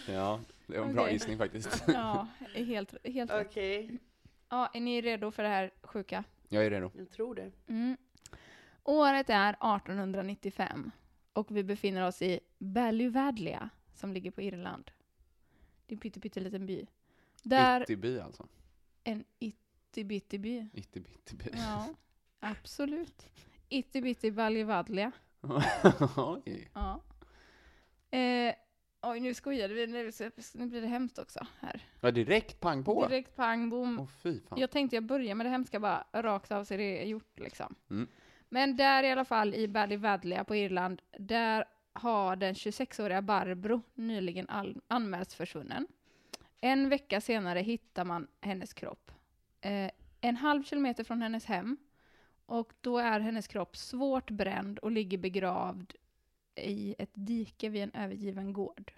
Ja, 0.08 0.40
det 0.68 0.78
var 0.80 0.86
en 0.86 0.94
bra 0.94 1.02
Okej. 1.04 1.14
gissning 1.14 1.38
faktiskt. 1.38 1.84
Ja, 1.88 2.28
helt, 2.56 2.96
helt 3.08 3.32
rätt. 3.32 3.48
Okej, 3.48 3.98
Ja, 4.50 4.70
är 4.74 4.80
ni 4.80 5.02
redo 5.02 5.32
för 5.32 5.44
det 5.44 5.50
här 5.50 5.72
sjuka? 5.84 6.24
Jag 6.50 6.66
är 6.66 6.70
redo. 6.70 6.92
jag 6.98 7.12
tror 7.12 7.36
det. 7.36 7.52
Mm. 7.68 7.98
Året 8.84 9.30
är 9.30 9.50
1895 9.54 10.92
och 11.38 11.58
vi 11.58 11.64
befinner 11.64 12.08
oss 12.08 12.22
i 12.22 12.40
Ballyvadlia 12.58 13.70
som 13.94 14.14
ligger 14.14 14.32
på 14.32 14.42
Irland. 14.42 14.92
Det 15.86 15.96
är 15.96 16.06
en 16.06 16.22
pytteliten 16.22 16.66
by. 16.66 16.88
Där 17.44 17.82
Ittiby 17.82 18.20
alltså. 18.20 18.48
en 19.04 19.24
itty 19.40 20.04
by. 20.04 20.70
Ittibittiby. 20.74 21.50
Ja, 21.54 21.90
absolut. 22.40 23.28
Itty 23.70 24.32
Ballyvadlia. 24.32 25.12
Oj. 26.18 26.70
Ja. 26.74 27.02
Eh, 28.18 28.56
oj, 29.02 29.20
nu 29.20 29.34
skojade 29.34 29.74
vi. 29.74 29.88
Nu, 29.88 30.12
nu 30.54 30.66
blir 30.66 30.82
det 30.82 30.88
hemskt 30.88 31.20
också 31.20 31.48
här. 31.60 31.86
Ja, 32.02 32.12
direkt 32.12 32.60
pang 32.60 32.84
på. 32.84 33.08
Direkt 33.08 33.36
pang, 33.36 33.70
bom. 33.70 34.08
Fy 34.08 34.40
fan. 34.40 34.60
Jag 34.60 34.72
tänkte 34.72 34.96
jag 34.96 35.04
börjar 35.04 35.36
med 35.36 35.46
det 35.46 35.50
hemska 35.50 35.80
bara 35.80 36.06
rakt 36.14 36.52
av 36.52 36.64
så 36.64 36.74
är 36.74 36.78
det 36.78 37.04
gjort 37.04 37.40
liksom. 37.40 37.76
Mm. 37.90 38.08
Men 38.50 38.76
där 38.76 39.04
i 39.04 39.12
alla 39.12 39.26
fall 39.26 39.54
i 39.54 39.68
Ballyvadlia 39.68 40.44
på 40.44 40.56
Irland, 40.56 41.02
där 41.18 41.66
har 41.94 42.36
den 42.36 42.54
26-åriga 42.54 43.22
Barbro 43.22 43.82
nyligen 43.94 44.48
anmälts 44.88 45.36
försvunnen. 45.36 45.88
En 46.62 46.90
vecka 46.90 47.22
senare 47.22 47.60
hittar 47.60 48.06
man 48.06 48.28
hennes 48.42 48.74
kropp. 48.74 49.12
Eh, 49.62 49.92
en 50.22 50.36
halv 50.36 50.64
kilometer 50.64 51.04
från 51.04 51.22
hennes 51.22 51.46
hem. 51.46 51.78
Och 52.46 52.74
då 52.82 52.98
är 52.98 53.20
hennes 53.20 53.48
kropp 53.48 53.78
svårt 53.78 54.32
bränd 54.32 54.80
och 54.80 54.92
ligger 54.92 55.18
begravd 55.18 55.94
i 56.56 56.96
ett 57.00 57.12
dike 57.14 57.70
vid 57.70 57.84
en 57.84 57.92
övergiven 57.94 58.54
gård. 58.54 58.92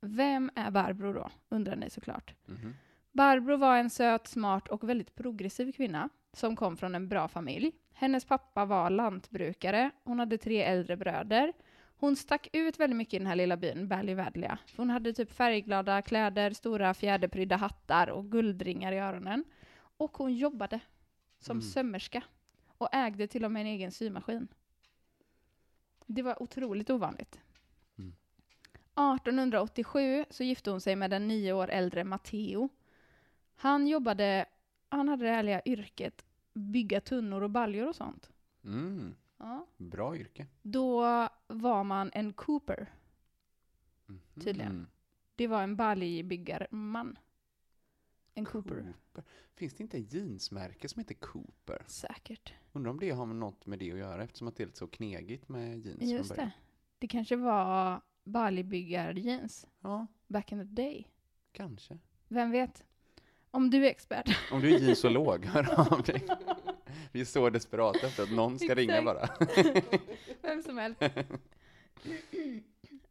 Vem 0.00 0.50
är 0.54 0.70
Barbro 0.70 1.12
då, 1.12 1.30
undrar 1.48 1.76
ni 1.76 1.90
såklart. 1.90 2.34
Mhm. 2.46 2.74
Barbro 3.12 3.56
var 3.56 3.76
en 3.76 3.90
söt, 3.90 4.26
smart 4.26 4.68
och 4.68 4.88
väldigt 4.88 5.14
progressiv 5.14 5.72
kvinna 5.72 6.08
som 6.38 6.56
kom 6.56 6.76
från 6.76 6.94
en 6.94 7.08
bra 7.08 7.28
familj. 7.28 7.72
Hennes 7.92 8.24
pappa 8.24 8.64
var 8.64 8.90
lantbrukare, 8.90 9.90
hon 10.04 10.18
hade 10.18 10.38
tre 10.38 10.62
äldre 10.62 10.96
bröder. 10.96 11.52
Hon 12.00 12.16
stack 12.16 12.48
ut 12.52 12.80
väldigt 12.80 12.96
mycket 12.96 13.14
i 13.14 13.18
den 13.18 13.26
här 13.26 13.36
lilla 13.36 13.56
byn, 13.56 13.88
Ballyvadlia. 13.88 14.58
För 14.66 14.76
Hon 14.76 14.90
hade 14.90 15.12
typ 15.12 15.32
färgglada 15.32 16.02
kläder, 16.02 16.50
stora 16.50 16.94
fjäderprydda 16.94 17.56
hattar 17.56 18.06
och 18.10 18.30
guldringar 18.30 18.92
i 18.92 18.98
öronen. 18.98 19.44
Och 19.78 20.16
hon 20.18 20.34
jobbade 20.36 20.80
som 21.38 21.56
Mm. 21.56 21.62
sömmerska 21.62 22.22
och 22.78 22.88
ägde 22.92 23.26
till 23.26 23.44
och 23.44 23.52
med 23.52 23.60
en 23.60 23.66
egen 23.66 23.92
symaskin. 23.92 24.48
Det 26.06 26.22
var 26.22 26.42
otroligt 26.42 26.90
ovanligt. 26.90 27.40
Mm. 27.98 28.12
1887 28.94 30.24
så 30.30 30.44
gifte 30.44 30.70
hon 30.70 30.80
sig 30.80 30.96
med 30.96 31.10
den 31.10 31.28
nio 31.28 31.52
år 31.52 31.70
äldre 31.70 32.04
Matteo. 32.04 32.68
Han 33.56 33.86
jobbade, 33.86 34.46
han 34.88 35.08
hade 35.08 35.24
det 35.24 35.30
härliga 35.30 35.62
yrket 35.64 36.24
bygga 36.58 37.00
tunnor 37.00 37.42
och 37.42 37.50
baljor 37.50 37.88
och 37.88 37.96
sånt. 37.96 38.30
Mm. 38.64 39.14
Ja. 39.36 39.66
Bra 39.76 40.16
yrke. 40.16 40.46
Då 40.62 41.00
var 41.46 41.84
man 41.84 42.10
en 42.14 42.32
Cooper. 42.32 42.92
Mhm. 44.06 44.20
Tydligen. 44.34 44.86
Det 45.36 45.46
var 45.46 45.62
en 45.62 45.76
baljbyggarman. 45.76 47.18
En 48.34 48.44
Cooper. 48.44 48.94
Finns 49.54 49.74
det 49.74 49.82
inte 49.82 49.96
en 49.96 50.04
jeansmärke 50.04 50.88
som 50.88 51.00
heter 51.00 51.14
Cooper? 51.14 51.84
Säkert. 51.86 52.54
Undrar 52.72 52.90
om 52.90 53.00
det 53.00 53.10
har 53.10 53.26
något 53.26 53.66
med 53.66 53.78
det 53.78 53.92
att 53.92 53.98
göra 53.98 54.24
eftersom 54.24 54.48
att 54.48 54.56
det 54.56 54.62
är 54.62 54.66
lite 54.66 54.78
så 54.78 54.86
knegigt 54.86 55.48
med 55.48 55.86
jeans 55.86 56.02
Just 56.02 56.36
det. 56.36 56.50
Det 56.98 57.08
kanske 57.08 57.36
var 57.36 58.00
baljbyggarjeans 58.24 59.66
Ja, 59.80 60.06
back 60.26 60.52
in 60.52 60.58
the 60.58 60.64
day. 60.64 61.08
kanske. 61.52 61.98
Vem 62.28 62.50
vet? 62.50 62.84
Om 63.50 63.70
du 63.70 63.86
är 63.86 63.90
expert. 63.90 64.38
Om 64.52 64.60
du 64.60 64.74
är 64.74 64.78
jeansolog, 64.78 65.44
hör 65.46 65.92
av 65.92 66.02
dig. 66.02 66.26
Vi 67.12 67.20
är 67.20 67.24
så 67.24 67.50
desperata 67.50 68.06
efter 68.06 68.22
att 68.22 68.32
någon 68.32 68.58
ska 68.58 68.74
ringa 68.74 69.02
bara. 69.02 69.28
Vem 70.42 70.62
som 70.62 70.78
helst. 70.78 71.02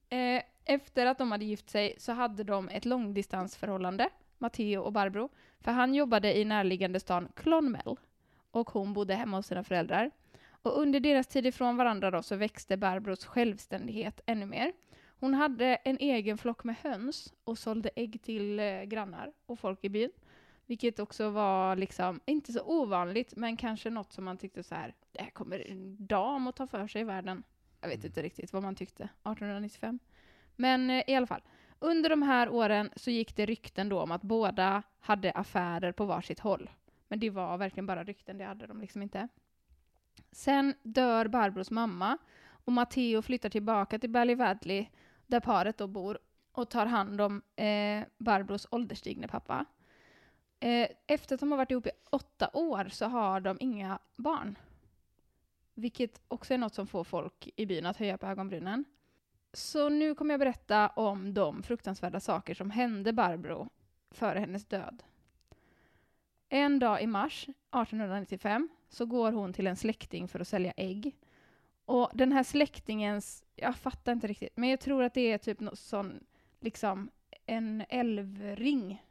Eh, 0.10 0.42
Efter 0.70 1.06
att 1.06 1.18
de 1.18 1.32
hade 1.32 1.46
gift 1.46 1.70
sig 1.70 1.96
så 1.98 2.12
hade 2.12 2.44
de 2.44 2.70
ett 2.70 2.86
långdistansförhållande, 2.86 4.10
Matteo 4.38 4.82
och 4.82 4.94
Barbro. 4.94 5.30
För 5.60 5.72
han 5.72 5.96
jobbade 5.96 6.38
i 6.38 6.46
närliggande 6.46 7.00
stan 7.00 7.28
Clonmel 7.36 7.96
och 8.52 8.70
hon 8.70 8.94
bodde 8.94 9.14
hemma 9.16 9.38
hos 9.38 9.48
sina 9.48 9.64
föräldrar. 9.64 10.12
Och 10.50 10.82
under 10.82 11.00
deras 11.00 11.28
tid 11.28 11.46
ifrån 11.46 11.78
varandra 11.78 12.12
då 12.12 12.22
så 12.24 12.36
växte 12.36 12.78
Barbros 12.78 13.26
självständighet 13.26 14.22
ännu 14.26 14.46
mer. 14.46 14.74
Hon 15.20 15.34
hade 15.34 15.66
en 15.76 15.98
egen 15.98 16.38
flock 16.38 16.64
med 16.64 16.76
höns 16.84 17.34
och 17.44 17.58
sålde 17.58 17.90
ägg 17.96 18.22
till 18.22 18.60
eh, 18.60 18.82
grannar 18.84 19.32
och 19.46 19.60
folk 19.60 19.80
i 19.84 19.90
byn. 19.90 20.12
Vilket 20.68 21.00
också 21.00 21.30
var 21.30 21.76
liksom, 21.76 22.20
inte 22.26 22.54
så 22.54 22.62
ovanligt, 22.64 23.34
men 23.36 23.58
kanske 23.58 23.90
något 23.90 24.14
som 24.14 24.26
man 24.26 24.38
tyckte 24.38 24.64
så 24.64 24.76
här, 24.76 24.96
det 25.12 25.22
här 25.22 25.30
kommer 25.30 25.72
en 25.72 26.06
dam 26.06 26.48
att 26.48 26.56
ta 26.56 26.68
för 26.68 26.88
sig 26.88 27.02
i 27.02 27.04
världen. 27.04 27.44
Jag 27.82 27.90
vet 27.90 28.04
inte 28.04 28.22
riktigt 28.22 28.54
vad 28.54 28.64
man 28.64 28.76
tyckte, 28.76 29.04
1895. 29.04 30.00
Men 30.56 30.90
eh, 30.90 31.04
i 31.08 31.16
alla 31.16 31.28
fall, 31.28 31.42
under 31.80 32.10
de 32.10 32.22
här 32.22 32.50
åren 32.50 32.90
så 32.96 33.12
gick 33.12 33.36
det 33.36 33.46
rykten 33.46 33.90
då 33.90 34.02
om 34.02 34.12
att 34.12 34.22
båda 34.22 34.84
hade 35.00 35.32
affärer 35.32 35.92
på 35.92 36.06
varsitt 36.06 36.40
håll. 36.40 36.70
Men 37.08 37.20
det 37.20 37.30
var 37.30 37.58
verkligen 37.58 37.86
bara 37.86 38.04
rykten, 38.04 38.38
det 38.38 38.46
hade 38.46 38.68
de 38.68 38.82
liksom 38.82 39.02
inte. 39.02 39.28
Sen 40.32 40.74
dör 40.84 41.28
Barbros 41.28 41.72
mamma 41.72 42.18
och 42.50 42.74
Matteo 42.74 43.22
flyttar 43.22 43.50
tillbaka 43.50 44.00
till 44.00 44.10
Ballyvadley 44.10 44.88
där 45.28 45.40
paret 45.40 45.78
då 45.78 45.88
bor 45.88 46.20
och 46.52 46.70
tar 46.70 46.86
hand 46.86 47.22
om 47.22 47.42
eh, 47.56 48.04
Barbros 48.18 48.68
ålderstigne 48.72 49.28
pappa. 49.28 49.66
Eh, 50.60 50.90
efter 51.08 51.36
att 51.36 51.40
de 51.40 51.52
har 51.52 51.58
varit 51.58 51.72
ihop 51.72 51.88
i 51.88 51.92
åtta 52.10 52.50
år 52.54 52.88
så 52.92 53.06
har 53.06 53.40
de 53.40 53.58
inga 53.60 54.00
barn. 54.16 54.58
Vilket 55.74 56.22
också 56.28 56.54
är 56.54 56.58
något 56.58 56.74
som 56.74 56.88
får 56.88 57.04
folk 57.04 57.50
i 57.56 57.66
byn 57.66 57.86
att 57.86 57.98
höja 57.98 58.18
på 58.18 58.28
ögonbrynen. 58.28 58.86
Så 59.54 59.90
nu 59.90 60.16
kommer 60.16 60.34
jag 60.34 60.40
berätta 60.40 60.88
om 60.88 61.34
de 61.34 61.64
fruktansvärda 61.64 62.20
saker 62.20 62.54
som 62.54 62.72
hände 62.72 63.14
Barbro 63.14 63.70
före 64.12 64.40
hennes 64.40 64.66
död. 64.66 65.04
En 66.50 66.80
dag 66.80 67.02
i 67.02 67.08
mars 67.08 67.44
1895 67.44 68.70
så 68.90 69.06
går 69.06 69.32
hon 69.32 69.54
till 69.54 69.68
en 69.68 69.76
släkting 69.76 70.28
för 70.28 70.40
att 70.40 70.48
sälja 70.48 70.74
ägg. 70.78 71.16
Och 71.86 72.12
den 72.14 72.32
här 72.32 72.44
släktingens, 72.44 73.44
jag 73.56 73.76
fattar 73.76 74.12
inte 74.12 74.28
riktigt, 74.28 74.58
men 74.58 74.70
jag 74.70 74.80
tror 74.80 75.04
att 75.04 75.14
det 75.14 75.32
är 75.32 75.38
typ 75.38 75.60
någon 75.60 75.76
sån, 75.76 76.20
liksom 76.60 77.10
en 77.46 77.84
älvring. 77.90 79.04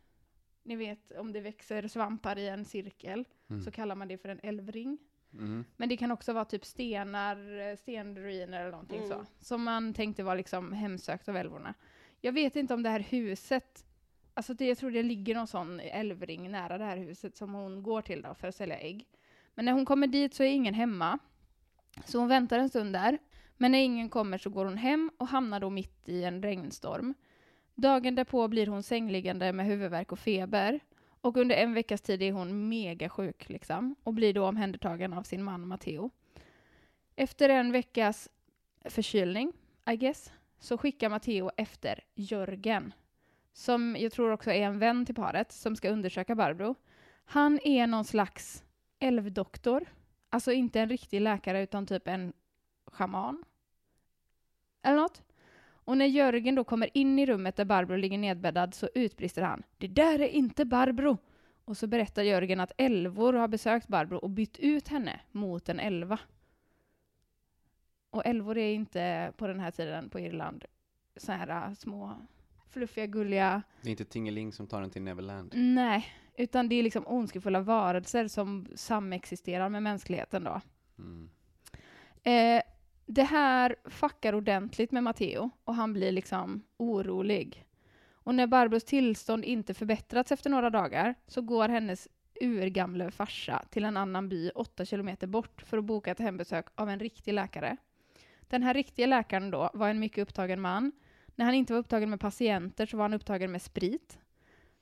Ni 0.67 0.77
vet 0.77 1.13
om 1.19 1.33
det 1.33 1.41
växer 1.41 1.89
svampar 1.89 2.39
i 2.39 2.49
en 2.49 2.65
cirkel 2.65 3.25
Mm. 3.51 3.63
så 3.63 3.71
kallar 3.71 3.95
man 3.95 4.09
det 4.09 4.19
för 4.19 4.29
en 4.29 4.41
älvring. 4.43 4.99
Mm. 5.33 5.65
Men 5.77 5.89
det 5.89 5.97
kan 5.97 6.11
också 6.11 6.33
vara 6.33 6.45
typ 6.45 6.65
stenar, 6.65 7.59
eh, 7.71 7.77
stenruiner 7.77 8.61
eller 8.61 8.71
någonting 8.71 8.97
Mm. 9.05 9.09
så. 9.09 9.25
Som 9.41 9.63
man 9.63 9.95
tänkte 9.95 10.23
var 10.23 10.37
liksom 10.37 10.73
hemsökt 10.73 11.29
av 11.29 11.37
älvorna. 11.37 11.75
Jag 12.21 12.33
vet 12.33 12.57
inte 12.57 12.75
om 12.75 12.83
det 12.83 12.91
här 12.91 13.01
huset, 13.01 13.87
alltså 14.35 14.55
det, 14.55 14.67
jag 14.67 14.79
tror 14.79 14.91
det 14.91 15.03
ligger 15.03 15.35
någon 15.35 15.47
sån 15.47 15.81
älvring 15.81 16.51
nära 16.51 16.79
det 16.79 16.85
här 16.85 16.97
huset 16.97 17.37
som 17.37 17.55
hon 17.55 17.83
går 17.83 18.03
till 18.03 18.23
då 18.23 18.35
för 18.35 18.49
att 18.49 18.55
sälja 18.55 18.79
ägg. 18.79 19.07
Men 19.55 19.65
när 19.65 19.73
hon 19.73 19.85
kommer 19.87 20.07
dit 20.07 20.35
så 20.35 20.43
är 20.43 20.47
ingen 20.49 20.75
hemma. 20.75 21.19
Så 22.05 22.19
hon 22.19 22.29
väntar 22.29 22.59
en 22.59 22.69
stund 22.69 22.93
där. 22.93 23.19
Men 23.57 23.73
när 23.73 23.79
ingen 23.79 24.09
kommer 24.09 24.39
så 24.39 24.51
går 24.51 24.65
hon 24.65 24.77
hem 24.77 25.11
och 25.19 25.29
hamnar 25.29 25.61
då 25.61 25.71
mitt 25.71 26.09
i 26.09 26.25
en 26.25 26.43
regnstorm. 26.43 27.15
Dagen 27.79 28.15
därpå 28.15 28.49
blir 28.49 28.67
hon 28.67 28.83
sängliggande 28.83 29.53
med 29.53 29.67
huvudvärk 29.67 30.13
och 30.13 30.19
feber. 30.19 30.81
Och 31.21 31.37
under 31.37 31.57
en 31.57 31.75
veckas 31.75 32.01
tid 32.01 32.23
är 32.23 32.33
hon 32.33 32.69
mega 32.69 33.09
sjuk 33.09 33.49
liksom 33.49 33.95
och 34.03 34.15
blir 34.15 34.35
då 34.35 34.47
omhändertagen 34.47 35.13
av 35.13 35.23
sin 35.23 35.43
man 35.43 35.69
Matteo. 35.69 36.11
Efter 37.17 37.49
en 37.49 37.73
veckas 37.73 38.29
förkylning, 38.85 39.53
I 39.91 39.97
guess, 39.97 40.33
så 40.59 40.79
skickar 40.79 41.09
Matteo 41.09 41.51
efter 41.57 42.05
Jörgen, 42.15 42.95
som 43.53 43.97
jag 43.99 44.13
tror 44.13 44.31
också 44.31 44.51
är 44.51 44.63
en 44.63 44.79
vän 44.79 45.07
till 45.07 45.15
paret, 45.15 45.53
som 45.53 45.77
ska 45.77 45.91
undersöka 45.91 46.35
Barbro. 46.35 46.75
Han 47.25 47.61
är 47.63 47.87
någon 47.87 48.05
slags 48.05 48.65
älvdoktor, 48.99 49.87
alltså 50.31 50.53
inte 50.53 50.81
en 50.81 50.89
riktig 50.89 51.21
läkare 51.21 51.63
utan 51.63 51.87
typ 51.87 52.09
en 52.09 52.33
schaman. 52.87 53.45
Eller 54.83 54.97
något. 54.97 55.26
Och 55.87 55.99
när 55.99 56.07
Jörgen 56.07 56.55
då 56.55 56.65
kommer 56.65 56.97
in 56.97 57.19
i 57.19 57.27
rummet 57.27 57.57
där 57.57 57.65
Barbro 57.65 57.97
ligger 57.97 58.19
nedbäddad 58.19 58.75
så 58.75 58.89
utbrister 58.95 59.43
han 59.43 59.63
”Det 59.79 59.89
där 59.89 60.21
är 60.21 60.29
inte 60.29 60.65
Barbro!” 60.65 61.19
Och 61.65 61.77
så 61.77 61.87
berättar 61.87 62.23
Jörgen 62.23 62.61
att 62.61 62.73
älvor 62.77 63.33
har 63.33 63.49
besökt 63.49 63.89
Barbro 63.89 64.17
och 64.17 64.31
bytt 64.31 64.59
ut 64.59 64.89
henne 64.89 65.21
mot 65.33 65.69
en 65.69 65.81
älva. 65.81 66.19
Och 68.11 68.27
älvor 68.27 68.59
är 68.59 68.73
inte 68.73 69.33
på 69.37 69.47
den 69.47 69.61
här 69.61 69.71
tiden 69.71 70.09
på 70.11 70.21
Irland 70.21 70.65
så 71.17 71.33
här 71.33 71.69
äh, 71.69 71.75
små 71.75 72.17
fluffiga, 72.71 73.07
gulliga 73.07 73.63
Det 73.83 73.89
är 73.89 73.91
inte 73.91 74.05
Tingeling 74.05 74.53
som 74.53 74.67
tar 74.67 74.81
den 74.81 74.91
till 74.91 75.03
Neverland. 75.03 75.53
Nej, 75.55 76.07
utan 76.37 76.69
det 76.69 76.75
är 76.75 76.83
liksom 76.83 77.07
ondskefulla 77.07 77.61
varelser 77.61 78.29
som 78.29 78.67
samexisterar 78.75 79.69
med 79.69 79.83
mänskligheten 79.83 80.45
då. 80.45 80.61
Mm. 80.99 81.31
Eh, 82.23 82.63
det 83.07 83.23
här 83.23 83.77
fuckar 83.85 84.35
ordentligt 84.35 84.93
med 84.93 85.03
Matteo 85.03 85.51
och 85.65 85.75
han 85.75 85.93
blir 85.93 86.13
liksom 86.13 86.63
orolig. 86.77 87.67
Och 88.13 88.35
när 88.35 88.47
Barbros 88.47 88.85
tillstånd 88.85 89.45
inte 89.45 89.75
förbättrats 89.75 90.33
efter 90.33 90.51
några 90.51 90.71
dagar 90.71 91.15
så 91.27 91.43
går 91.43 91.69
hennes 91.69 92.09
urgamle 92.41 93.11
farsa 93.11 93.65
till 93.71 93.85
en 93.85 93.97
annan 93.97 94.29
by 94.29 94.51
åtta 94.51 94.85
kilometer 94.85 95.27
bort 95.27 95.63
för 95.63 95.79
att 95.79 95.85
boka 95.85 96.11
ett 96.11 96.19
hembesök 96.19 96.67
av 96.75 96.91
en 96.91 96.99
riktig 96.99 97.33
läkare. 97.33 97.77
Den 98.41 98.63
här 98.63 98.75
riktiga 98.75 99.07
läkaren 99.07 99.51
då 99.51 99.71
var 99.75 99.89
en 99.89 99.99
mycket 99.99 100.23
upptagen 100.23 100.61
man. 100.61 100.93
När 101.35 101.45
han 101.45 101.55
inte 101.55 101.73
var 101.73 101.81
upptagen 101.81 102.11
med 102.11 102.21
patienter 102.21 102.87
så 102.87 102.97
var 102.97 103.05
han 103.05 103.15
upptagen 103.15 103.53
med 103.53 103.63
sprit. 103.63 104.19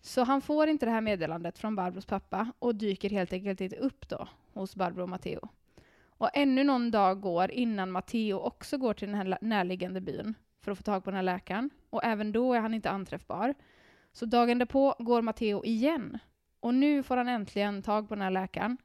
Så 0.00 0.24
han 0.24 0.40
får 0.40 0.68
inte 0.68 0.86
det 0.86 0.92
här 0.92 1.00
meddelandet 1.00 1.58
från 1.58 1.76
Barbros 1.76 2.06
pappa 2.06 2.52
och 2.58 2.74
dyker 2.74 3.10
helt 3.10 3.32
enkelt 3.32 3.60
inte 3.60 3.76
upp 3.76 4.08
då 4.08 4.28
hos 4.52 4.76
Barbro 4.76 5.02
och 5.02 5.08
Matteo. 5.08 5.48
Och 6.18 6.30
ännu 6.34 6.64
någon 6.64 6.90
dag 6.90 7.20
går 7.20 7.50
innan 7.50 7.90
Matteo 7.90 8.38
också 8.38 8.78
går 8.78 8.94
till 8.94 9.08
den 9.08 9.16
här 9.16 9.38
närliggande 9.40 10.00
byn 10.00 10.34
för 10.60 10.72
att 10.72 10.78
få 10.78 10.82
tag 10.82 11.04
på 11.04 11.10
den 11.10 11.16
här 11.16 11.22
läkaren. 11.22 11.70
Och 11.90 12.04
även 12.04 12.32
då 12.32 12.54
är 12.54 12.60
han 12.60 12.74
inte 12.74 12.90
anträffbar. 12.90 13.54
Så 14.12 14.26
dagen 14.26 14.58
därpå 14.58 14.94
går 14.98 15.22
Matteo 15.22 15.64
igen. 15.64 16.18
Och 16.60 16.74
nu 16.74 17.02
får 17.02 17.16
han 17.16 17.28
äntligen 17.28 17.82
tag 17.82 18.08
på 18.08 18.14
den 18.14 18.22
här 18.22 18.30
läkaren. 18.30 18.76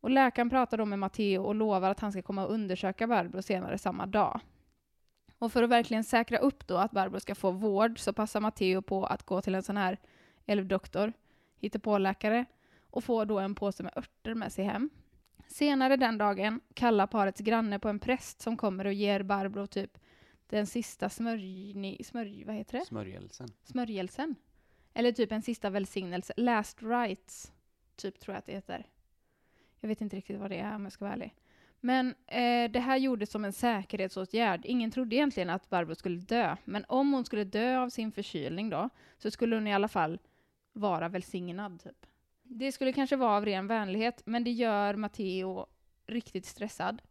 Och 0.00 0.10
läkaren 0.10 0.50
pratar 0.50 0.78
då 0.78 0.84
med 0.84 0.98
Matteo 0.98 1.42
och 1.42 1.54
lovar 1.54 1.90
att 1.90 2.00
han 2.00 2.12
ska 2.12 2.22
komma 2.22 2.46
och 2.46 2.52
undersöka 2.52 3.06
Barbro 3.06 3.42
senare 3.42 3.78
samma 3.78 4.06
dag. 4.06 4.40
Och 5.38 5.52
för 5.52 5.62
att 5.62 5.70
verkligen 5.70 6.04
säkra 6.04 6.38
upp 6.38 6.66
då 6.66 6.76
att 6.76 6.90
Barbro 6.90 7.20
ska 7.20 7.34
få 7.34 7.50
vård 7.50 7.98
så 7.98 8.12
passar 8.12 8.40
Matteo 8.40 8.82
på 8.82 9.06
att 9.06 9.22
gå 9.22 9.40
till 9.40 9.54
en 9.54 9.62
sån 9.62 9.76
här 9.76 9.98
älvdoktor, 10.46 11.12
hittepåläkare, 11.56 12.44
och 12.90 13.04
får 13.04 13.26
då 13.26 13.38
en 13.38 13.54
påse 13.54 13.82
med 13.82 13.92
örter 13.96 14.34
med 14.34 14.52
sig 14.52 14.64
hem. 14.64 14.90
Senare 15.52 15.96
den 15.96 16.18
dagen 16.18 16.60
kallar 16.74 17.06
parets 17.06 17.40
granne 17.40 17.78
på 17.78 17.88
en 17.88 17.98
präst 17.98 18.40
som 18.40 18.56
kommer 18.56 18.84
och 18.84 18.92
ger 18.92 19.22
Barbro 19.22 19.66
typ 19.66 19.98
den 20.46 20.66
sista 20.66 21.08
smörjni, 21.08 22.04
smörj, 22.04 22.44
vad 22.44 22.54
heter 22.54 22.78
det? 22.78 22.84
Smörjelsen. 22.84 23.48
smörjelsen. 23.64 24.34
Eller 24.94 25.12
typ 25.12 25.32
en 25.32 25.42
sista 25.42 25.70
välsignelse. 25.70 26.32
Last 26.36 26.82
rites, 26.82 27.52
typ 27.96 28.20
tror 28.20 28.34
jag 28.34 28.38
att 28.38 28.46
det 28.46 28.52
heter. 28.52 28.86
Jag 29.80 29.88
vet 29.88 30.00
inte 30.00 30.16
riktigt 30.16 30.38
vad 30.40 30.50
det 30.50 30.58
är 30.58 30.74
om 30.74 30.82
jag 30.82 30.92
ska 30.92 31.04
vara 31.04 31.14
ärlig. 31.14 31.34
Men 31.80 32.14
eh, 32.26 32.70
det 32.70 32.80
här 32.80 32.96
gjordes 32.96 33.30
som 33.30 33.44
en 33.44 33.52
säkerhetsåtgärd. 33.52 34.60
Ingen 34.64 34.90
trodde 34.90 35.16
egentligen 35.16 35.50
att 35.50 35.70
Barbro 35.70 35.94
skulle 35.94 36.20
dö. 36.20 36.56
Men 36.64 36.84
om 36.88 37.12
hon 37.12 37.24
skulle 37.24 37.44
dö 37.44 37.78
av 37.78 37.88
sin 37.88 38.12
förkylning 38.12 38.70
då, 38.70 38.88
så 39.18 39.30
skulle 39.30 39.56
hon 39.56 39.66
i 39.66 39.74
alla 39.74 39.88
fall 39.88 40.18
vara 40.72 41.08
välsignad. 41.08 41.82
Typ. 41.82 42.06
Det 42.54 42.72
skulle 42.72 42.92
kanske 42.92 43.16
vara 43.16 43.36
av 43.36 43.44
ren 43.44 43.66
vänlighet, 43.66 44.22
men 44.26 44.44
det 44.44 44.50
gör 44.50 44.94
Matteo 44.94 45.66
riktigt 46.06 46.46
stressad. 46.46 47.02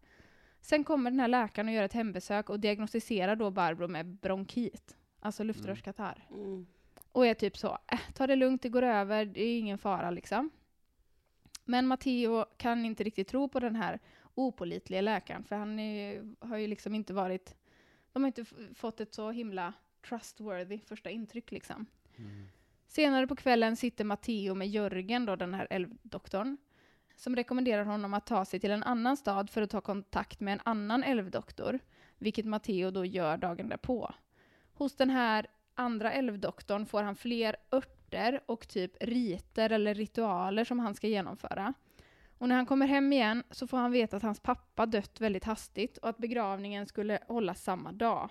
Sen 0.61 0.83
kommer 0.83 1.11
den 1.11 1.19
här 1.19 1.27
läkaren 1.27 1.67
och 1.67 1.73
gör 1.73 1.83
ett 1.83 1.93
hembesök 1.93 2.49
och 2.49 2.59
diagnostiserar 2.59 3.35
då 3.35 3.51
Barbro 3.51 3.87
med 3.87 4.05
bronkit, 4.05 4.97
alltså 5.19 5.43
luftrörskatarr. 5.43 6.27
Mm. 6.31 6.65
Och 7.11 7.27
är 7.27 7.33
typ 7.33 7.57
så, 7.57 7.77
äh, 7.91 7.99
ta 8.13 8.27
det 8.27 8.35
lugnt, 8.35 8.61
det 8.61 8.69
går 8.69 8.81
över, 8.81 9.25
det 9.25 9.43
är 9.43 9.59
ingen 9.59 9.77
fara 9.77 10.11
liksom. 10.11 10.49
Men 11.65 11.87
Matteo 11.87 12.45
kan 12.57 12.85
inte 12.85 13.03
riktigt 13.03 13.27
tro 13.27 13.49
på 13.49 13.59
den 13.59 13.75
här 13.75 13.99
opolitliga 14.35 15.01
läkaren, 15.01 15.43
för 15.43 15.55
han 15.55 15.79
är, 15.79 16.35
har 16.39 16.57
ju 16.57 16.67
liksom 16.67 16.95
inte 16.95 17.13
varit, 17.13 17.55
de 18.11 18.23
har 18.23 18.27
inte 18.27 18.45
fått 18.73 18.99
ett 18.99 19.13
så 19.13 19.31
himla 19.31 19.73
trustworthy 20.09 20.79
första 20.79 21.09
intryck 21.09 21.51
liksom. 21.51 21.85
Senare 22.91 23.27
på 23.27 23.35
kvällen 23.35 23.75
sitter 23.75 24.05
Matteo 24.05 24.55
med 24.55 24.67
Jörgen, 24.67 25.25
då, 25.25 25.35
den 25.35 25.53
här 25.53 25.67
älvdoktorn, 25.69 26.57
som 27.15 27.35
rekommenderar 27.35 27.85
honom 27.85 28.13
att 28.13 28.25
ta 28.25 28.45
sig 28.45 28.59
till 28.59 28.71
en 28.71 28.83
annan 28.83 29.17
stad 29.17 29.49
för 29.49 29.61
att 29.61 29.69
ta 29.69 29.81
kontakt 29.81 30.39
med 30.39 30.53
en 30.53 30.59
annan 30.63 31.03
älvdoktor, 31.03 31.79
vilket 32.17 32.45
Matteo 32.45 32.91
då 32.91 33.05
gör 33.05 33.37
dagen 33.37 33.69
därpå. 33.69 34.13
Hos 34.73 34.95
den 34.95 35.09
här 35.09 35.47
andra 35.75 36.11
älvdoktorn 36.11 36.85
får 36.85 37.03
han 37.03 37.15
fler 37.15 37.55
örter 37.71 38.41
och 38.45 38.67
typ 38.67 39.03
riter 39.03 39.69
eller 39.69 39.93
ritualer 39.93 40.63
som 40.63 40.79
han 40.79 40.95
ska 40.95 41.07
genomföra. 41.07 41.73
Och 42.37 42.47
när 42.47 42.55
han 42.55 42.65
kommer 42.65 42.87
hem 42.87 43.13
igen 43.13 43.43
så 43.51 43.67
får 43.67 43.77
han 43.77 43.91
veta 43.91 44.17
att 44.17 44.23
hans 44.23 44.39
pappa 44.39 44.85
dött 44.85 45.21
väldigt 45.21 45.43
hastigt 45.43 45.97
och 45.97 46.09
att 46.09 46.17
begravningen 46.17 46.85
skulle 46.85 47.19
hållas 47.27 47.63
samma 47.63 47.91
dag. 47.91 48.29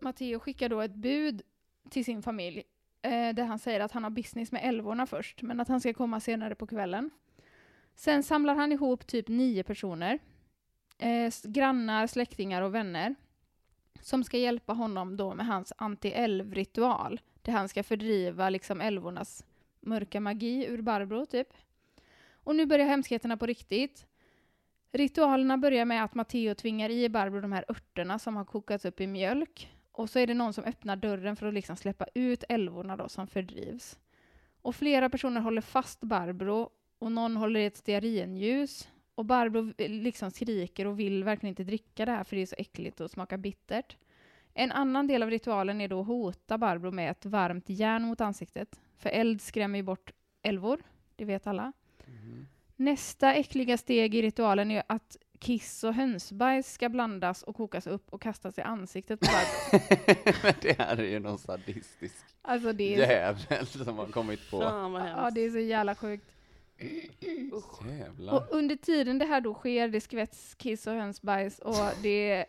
Matteo 0.00 0.40
skickar 0.40 0.68
då 0.68 0.80
ett 0.80 0.94
bud 0.94 1.42
till 1.90 2.04
sin 2.04 2.22
familj 2.22 2.64
eh, 3.02 3.34
där 3.34 3.44
han 3.44 3.58
säger 3.58 3.80
att 3.80 3.92
han 3.92 4.04
har 4.04 4.10
business 4.10 4.52
med 4.52 4.60
älvorna 4.64 5.06
först, 5.06 5.42
men 5.42 5.60
att 5.60 5.68
han 5.68 5.80
ska 5.80 5.94
komma 5.94 6.20
senare 6.20 6.54
på 6.54 6.66
kvällen. 6.66 7.10
Sen 7.94 8.22
samlar 8.22 8.54
han 8.54 8.72
ihop 8.72 9.06
typ 9.06 9.28
nio 9.28 9.62
personer, 9.62 10.18
eh, 10.98 11.32
grannar, 11.44 12.06
släktingar 12.06 12.62
och 12.62 12.74
vänner, 12.74 13.14
som 14.00 14.24
ska 14.24 14.38
hjälpa 14.38 14.72
honom 14.72 15.16
då 15.16 15.34
med 15.34 15.46
hans 15.46 15.72
anti-älvritual, 15.78 17.20
där 17.42 17.52
han 17.52 17.68
ska 17.68 17.82
fördriva 17.82 18.50
liksom 18.50 18.80
älvornas 18.80 19.44
mörka 19.80 20.20
magi 20.20 20.66
ur 20.66 20.82
Barbro, 20.82 21.26
typ. 21.26 21.48
Och 22.32 22.56
nu 22.56 22.66
börjar 22.66 22.86
hemskheterna 22.86 23.36
på 23.36 23.46
riktigt. 23.46 24.06
Ritualerna 24.92 25.58
börjar 25.58 25.84
med 25.84 26.04
att 26.04 26.14
Matteo 26.14 26.54
tvingar 26.54 26.90
i 26.90 27.08
Barbro 27.08 27.40
de 27.40 27.52
här 27.52 27.64
örterna 27.68 28.18
som 28.18 28.36
har 28.36 28.44
kokats 28.44 28.84
upp 28.84 29.00
i 29.00 29.06
mjölk. 29.06 29.68
Och 29.92 30.10
så 30.10 30.18
är 30.18 30.26
det 30.26 30.34
någon 30.34 30.52
som 30.52 30.64
öppnar 30.64 30.96
dörren 30.96 31.36
för 31.36 31.46
att 31.46 31.54
liksom 31.54 31.76
släppa 31.76 32.06
ut 32.14 32.44
älvorna 32.48 32.96
då 32.96 33.08
som 33.08 33.26
fördrivs. 33.26 33.98
Och 34.62 34.76
flera 34.76 35.10
personer 35.10 35.40
håller 35.40 35.60
fast 35.60 36.00
Barbro 36.00 36.70
och 36.98 37.12
någon 37.12 37.36
håller 37.36 37.60
i 37.60 37.66
ett 37.66 37.76
stearinljus. 37.76 38.88
Och 39.14 39.24
Barbro 39.24 39.72
liksom 39.78 40.30
skriker 40.30 40.86
och 40.86 41.00
vill 41.00 41.24
verkligen 41.24 41.52
inte 41.52 41.64
dricka 41.64 42.04
det 42.04 42.12
här 42.12 42.24
för 42.24 42.36
det 42.36 42.42
är 42.42 42.46
så 42.46 42.56
äckligt 42.58 43.00
och 43.00 43.10
smakar 43.10 43.36
bittert. 43.36 43.96
En 44.54 44.72
annan 44.72 45.06
del 45.06 45.22
av 45.22 45.30
ritualen 45.30 45.80
är 45.80 45.88
då 45.88 46.00
att 46.00 46.06
hota 46.06 46.58
Barbro 46.58 46.90
med 46.90 47.10
ett 47.10 47.26
varmt 47.26 47.68
järn 47.68 48.02
mot 48.02 48.20
ansiktet. 48.20 48.80
För 48.96 49.10
eld 49.10 49.40
skrämmer 49.40 49.78
ju 49.78 49.82
bort 49.82 50.12
älvor, 50.42 50.82
det 51.16 51.24
vet 51.24 51.46
alla. 51.46 51.72
Nästa 52.76 53.34
äckliga 53.34 53.78
steg 53.78 54.14
i 54.14 54.22
ritualen 54.22 54.70
är 54.70 54.82
att 54.86 55.16
kiss 55.42 55.84
och 55.84 55.94
hönsbajs 55.94 56.72
ska 56.72 56.88
blandas 56.88 57.42
och 57.42 57.56
kokas 57.56 57.86
upp 57.86 58.12
och 58.12 58.22
kastas 58.22 58.58
i 58.58 58.60
ansiktet 58.60 59.20
på. 59.20 59.26
Men 60.42 60.54
det 60.60 60.78
här 60.78 60.96
är 60.96 61.08
ju 61.08 61.18
någon 61.18 61.38
sadistisk 61.38 62.24
Alltså 62.42 62.72
det 62.72 62.94
är, 62.94 62.98
jävel 62.98 63.66
som 63.66 63.98
har 63.98 64.06
kommit 64.06 64.50
på. 64.50 64.60
Fan 64.60 64.92
vad 64.92 65.08
ja, 65.08 65.30
det 65.30 65.40
är 65.40 65.50
så 65.50 65.58
jävla 65.58 65.94
sjukt. 65.94 66.32
Jävlar. 67.98 68.34
Och 68.34 68.46
under 68.50 68.76
tiden 68.76 69.18
det 69.18 69.24
här 69.24 69.40
då 69.40 69.54
sker, 69.54 69.88
det 69.88 70.00
skvätts 70.00 70.54
kiss 70.54 70.86
och 70.86 70.92
hönsbajs 70.92 71.58
och 71.58 71.90
det 72.02 72.30
är 72.30 72.44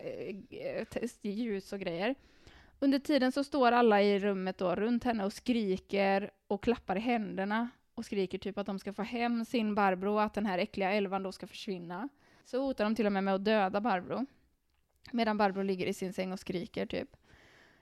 eh, 0.50 0.84
test- 0.84 1.24
ljus 1.24 1.72
och 1.72 1.80
grejer. 1.80 2.14
Under 2.78 2.98
tiden 2.98 3.32
så 3.32 3.44
står 3.44 3.72
alla 3.72 4.02
i 4.02 4.18
rummet 4.18 4.58
då 4.58 4.74
runt 4.74 5.04
henne 5.04 5.24
och 5.24 5.32
skriker 5.32 6.30
och 6.46 6.62
klappar 6.62 6.96
i 6.96 7.00
händerna 7.00 7.68
och 7.94 8.04
skriker 8.04 8.38
typ 8.38 8.58
att 8.58 8.66
de 8.66 8.78
ska 8.78 8.92
få 8.92 9.02
hem 9.02 9.44
sin 9.44 9.74
Barbro 9.74 10.12
och 10.12 10.22
att 10.22 10.34
den 10.34 10.46
här 10.46 10.58
äckliga 10.58 10.92
älvan 10.92 11.22
då 11.22 11.32
ska 11.32 11.46
försvinna. 11.46 12.08
Så 12.44 12.62
hotar 12.62 12.84
de 12.84 12.94
till 12.94 13.06
och 13.06 13.12
med 13.12 13.24
med 13.24 13.34
att 13.34 13.44
döda 13.44 13.80
Barbro. 13.80 14.26
Medan 15.12 15.36
Barbro 15.38 15.62
ligger 15.62 15.86
i 15.86 15.92
sin 15.94 16.12
säng 16.12 16.32
och 16.32 16.40
skriker 16.40 16.86
typ. 16.86 17.16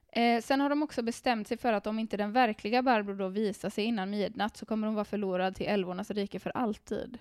Eh, 0.08 0.40
sen 0.42 0.60
har 0.60 0.68
de 0.68 0.82
också 0.82 1.02
bestämt 1.02 1.48
sig 1.48 1.56
för 1.56 1.72
att 1.72 1.86
om 1.86 1.98
inte 1.98 2.16
den 2.16 2.32
verkliga 2.32 2.82
Barbro 2.82 3.14
då 3.14 3.28
visar 3.28 3.70
sig 3.70 3.84
innan 3.84 4.10
midnatt 4.10 4.56
så 4.56 4.66
kommer 4.66 4.86
hon 4.86 4.94
vara 4.94 5.04
förlorad 5.04 5.54
till 5.56 5.66
älvornas 5.66 6.10
rike 6.10 6.38
för 6.38 6.50
alltid. 6.50 7.18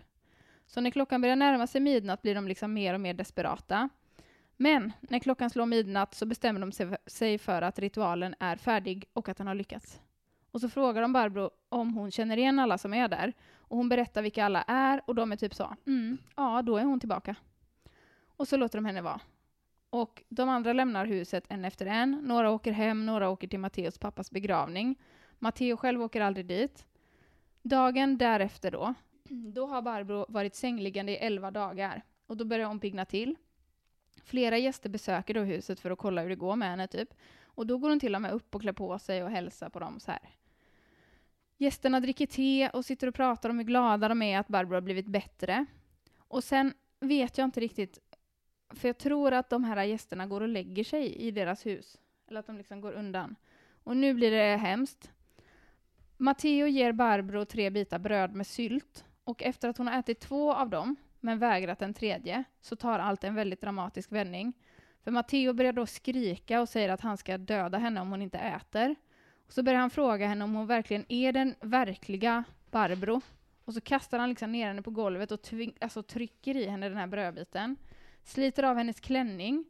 Så 0.67 0.82
när 0.82 0.91
klockan 0.91 1.21
börjar 1.21 1.36
närma 1.36 1.67
sig 1.67 1.82
midnatt 1.82 2.21
blir 2.21 2.36
de 2.36 2.47
liksom 2.47 2.73
mer 2.73 2.93
och 2.93 3.01
mer 3.01 3.13
desperata. 3.13 3.89
Men 4.58 4.91
när 4.99 5.19
klockan 5.19 5.49
slår 5.49 5.65
midnatt 5.65 6.13
så 6.13 6.25
bestämmer 6.25 6.60
de 6.60 6.71
sig- 6.71 6.97
sig 7.06 7.38
för 7.38 7.62
att 7.62 7.80
ritualen 7.80 8.36
är 8.39 8.56
färdig 8.56 9.06
och 9.13 9.30
att 9.30 9.38
den 9.38 9.47
har 9.47 9.56
lyckats. 9.56 9.99
Och 10.52 10.62
så 10.62 10.70
frågar 10.70 11.02
de 11.02 11.14
Barbro 11.14 11.50
om 11.70 11.94
hon 11.94 12.12
känner 12.12 12.38
igen 12.38 12.60
alla 12.60 12.78
som 12.78 12.94
är 12.94 13.08
där. 13.08 13.34
Och 13.54 13.78
hon 13.78 13.90
berättar 13.90 14.22
vilka 14.22 14.46
alla 14.46 14.62
är 14.62 15.02
och 15.06 15.16
de 15.16 15.32
är 15.32 15.36
typ 15.36 15.56
så, 15.56 15.76
mm, 15.88 16.18
ja 16.36 16.62
då 16.62 16.78
är 16.78 16.84
hon 16.84 17.00
tillbaka. 17.00 17.36
Och 18.26 18.48
så 18.48 18.58
låter 18.58 18.78
de 18.78 18.86
henne 18.86 19.02
vara. 19.02 19.22
Och 19.90 20.24
de 20.30 20.50
andra 20.50 20.74
lämnar 20.74 21.06
huset 21.06 21.44
en 21.50 21.66
efter 21.66 21.86
en. 21.86 22.12
Några 22.12 22.52
åker 22.52 22.72
hem, 22.72 23.06
några 23.06 23.30
åker 23.30 23.48
till 23.48 23.60
Matteos 23.60 23.98
pappas 23.98 24.32
begravning. 24.32 24.96
Matteo 25.40 25.78
själv 25.78 26.02
åker 26.02 26.22
aldrig 26.22 26.46
dit. 26.46 26.86
Dagen 27.62 28.18
därefter 28.18 28.72
då, 28.72 28.94
då 29.30 29.68
har 29.68 29.82
Barbro 29.82 30.26
varit 30.30 30.56
sängliggande 30.56 31.12
i 31.12 31.16
elva 31.16 31.52
dagar. 31.52 32.02
Och 32.28 32.38
då 32.38 32.46
börjar 32.46 32.68
hon 32.68 32.80
pigna 32.80 33.06
till. 33.06 33.36
Flera 34.24 34.58
gäster 34.58 34.90
besöker 34.90 35.34
då 35.34 35.42
huset 35.42 35.80
för 35.80 35.92
att 35.92 36.00
kolla 36.00 36.22
hur 36.22 36.30
det 36.30 36.36
går 36.36 36.56
med 36.56 36.70
henne 36.70 36.88
typ. 36.88 37.14
Och 37.44 37.68
då 37.68 37.78
går 37.78 37.90
hon 37.90 38.00
till 38.00 38.16
och 38.16 38.22
med 38.22 38.32
upp 38.32 38.56
och 38.56 38.62
klär 38.62 38.74
på 38.74 39.00
sig 39.00 39.24
och 39.24 39.30
hälsar 39.30 39.70
på 39.70 39.80
dem 39.80 40.00
så 40.00 40.12
här. 40.12 40.30
Gästerna 41.62 42.00
dricker 42.00 42.26
te 42.26 42.69
och 42.69 42.86
sitter 42.86 43.08
och 43.08 43.15
pratar 43.15 43.50
om 43.50 43.58
hur 43.58 43.65
glada 43.65 44.08
de 44.08 44.21
är 44.21 44.39
att 44.39 44.47
Barbro 44.47 44.74
har 44.74 44.82
blivit 44.82 45.06
bättre. 45.06 45.65
Och 46.17 46.43
sen 46.43 46.74
vet 47.00 47.38
jag 47.38 47.45
inte 47.45 47.60
riktigt, 47.60 48.00
för 48.69 48.89
jag 48.89 48.97
tror 48.97 49.34
att 49.34 49.50
de 49.50 49.63
här 49.63 49.84
gästerna 49.84 50.26
går 50.26 50.41
och 50.41 50.47
lägger 50.47 50.84
sig 50.84 51.15
i 51.15 51.32
deras 51.32 51.65
hus. 51.65 51.97
Eller 52.28 52.39
att 52.39 52.47
de 52.47 52.58
liksom 52.58 52.82
går 52.82 52.91
undan. 52.91 53.36
Och 53.84 53.97
nu 53.97 54.13
blir 54.13 54.32
det 54.32 54.58
hemskt. 54.58 55.12
Matteo 56.17 56.67
ger 56.67 56.91
Barbro 56.91 57.45
tre 57.45 57.69
bitar 57.69 58.00
bröd 58.00 58.36
med 58.36 58.47
sylt 58.47 59.06
och 59.24 59.43
efter 59.43 59.69
att 59.69 59.78
hon 59.78 59.88
har 59.88 60.00
ätit 60.00 60.19
två 60.19 60.54
av 60.54 60.69
dem, 60.69 60.95
men 61.19 61.39
vägrat 61.39 61.80
den 61.80 61.93
tredje, 61.93 62.43
så 62.62 62.76
tar 62.76 63.00
allt 63.00 63.24
en 63.24 63.36
väldigt 63.36 63.62
dramatisk 63.62 64.12
vändning. 64.12 64.54
För 65.04 65.12
Matteo 65.12 65.54
börjar 65.54 65.74
då 65.74 65.86
skrika 65.86 66.62
och 66.62 66.69
säger 66.69 66.89
att 66.89 67.02
han 67.02 67.17
ska 67.17 67.38
döda 67.38 67.78
henne 67.78 68.02
om 68.02 68.10
hon 68.10 68.21
inte 68.21 68.38
äter. 68.38 68.95
Så 69.52 69.64
börjar 69.64 69.80
han 69.80 69.90
fråga 69.90 70.28
henne 70.28 70.44
om 70.44 70.56
hon 70.56 70.68
verkligen 70.68 71.06
är 71.10 71.32
den 71.32 71.56
verkliga 71.62 72.44
Barbro. 72.72 73.22
Och 73.66 73.74
så 73.74 73.82
kastar 73.82 74.20
han 74.20 74.30
liksom 74.30 74.52
ner 74.52 74.68
henne 74.68 74.82
på 74.82 74.92
golvet 74.92 75.32
och 75.32 75.42
tving- 75.42 75.78
alltså 75.82 76.04
trycker 76.04 76.58
i 76.58 76.68
henne 76.68 76.90
den 76.90 76.98
här 76.98 77.08
brödbiten. 77.08 77.76
Sliter 78.24 78.64
av 78.64 78.78
hennes 78.78 79.00
klänning 79.00 79.66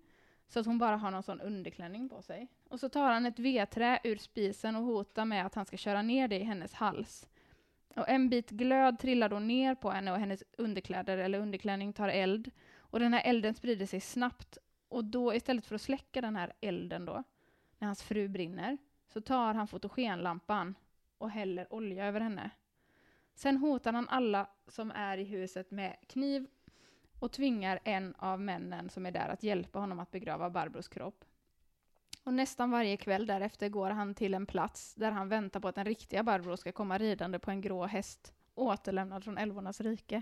så 0.47 0.59
att 0.59 0.65
hon 0.65 0.77
bara 0.77 0.97
har 0.97 1.11
någon 1.11 1.23
sån 1.23 1.41
underklänning 1.41 2.09
på 2.09 2.21
sig. 2.21 2.47
Och 2.69 2.79
så 2.79 2.89
tar 2.89 3.11
han 3.11 3.25
ett 3.25 3.39
vedträ 3.39 3.99
ur 4.03 4.15
spisen 4.15 4.75
och 4.75 4.83
hotar 4.83 5.25
med 5.25 5.45
att 5.45 5.55
han 5.55 5.65
ska 5.65 5.77
köra 5.77 6.01
ner 6.01 6.27
det 6.27 6.39
i 6.39 6.43
hennes 6.43 6.73
hals. 6.73 7.27
Och 7.95 8.09
en 8.09 8.29
bit 8.29 8.49
glöd 8.49 8.99
trillar 8.99 9.29
då 9.29 9.39
ner 9.39 9.75
på 9.75 9.91
henne 9.91 10.11
och 10.11 10.19
hennes 10.19 10.43
underkläder 10.57 11.17
eller 11.17 11.39
underklänning 11.39 11.93
tar 11.93 12.09
eld. 12.09 12.51
Och 12.77 12.99
den 12.99 13.13
här 13.13 13.21
elden 13.25 13.53
sprider 13.53 13.85
sig 13.85 13.99
snabbt. 13.99 14.57
Och 14.89 15.05
då 15.05 15.35
istället 15.35 15.65
för 15.65 15.75
att 15.75 15.81
släcka 15.81 16.21
den 16.21 16.35
här 16.35 16.53
elden 16.61 17.05
då, 17.05 17.23
när 17.79 17.85
hans 17.87 18.03
fru 18.03 18.27
brinner, 18.27 18.77
så 19.13 19.21
tar 19.21 19.53
han 19.53 19.67
fotogenlampan 19.67 20.75
och 21.17 21.29
häller 21.29 21.73
olja 21.73 22.05
över 22.05 22.19
henne. 22.19 22.49
Sen 23.33 23.57
hotar 23.57 23.93
han 23.93 24.09
alla 24.09 24.47
som 24.67 24.91
är 24.91 25.17
i 25.17 25.23
huset 25.23 25.71
med 25.71 25.97
kniv 26.07 26.47
och 27.19 27.31
tvingar 27.31 27.79
en 27.83 28.15
av 28.17 28.41
männen 28.41 28.89
som 28.89 29.05
är 29.05 29.11
där 29.11 29.29
att 29.29 29.43
hjälpa 29.43 29.79
honom 29.79 29.99
att 29.99 30.11
begrava 30.11 30.49
Barbros 30.49 30.87
kropp. 30.87 31.25
Och 32.23 32.33
nästan 32.33 32.71
varje 32.71 32.97
kväll 32.97 33.25
därefter 33.25 33.69
går 33.69 33.89
han 33.89 34.15
till 34.15 34.33
en 34.33 34.45
plats 34.45 34.95
där 34.95 35.11
han 35.11 35.29
väntar 35.29 35.59
på 35.59 35.67
att 35.67 35.75
den 35.75 35.85
riktiga 35.85 36.23
Barbro 36.23 36.57
ska 36.57 36.71
komma 36.71 36.97
ridande 36.97 37.39
på 37.39 37.51
en 37.51 37.61
grå 37.61 37.85
häst, 37.85 38.33
återlämnad 38.55 39.23
från 39.23 39.37
älvornas 39.37 39.81
rike. 39.81 40.21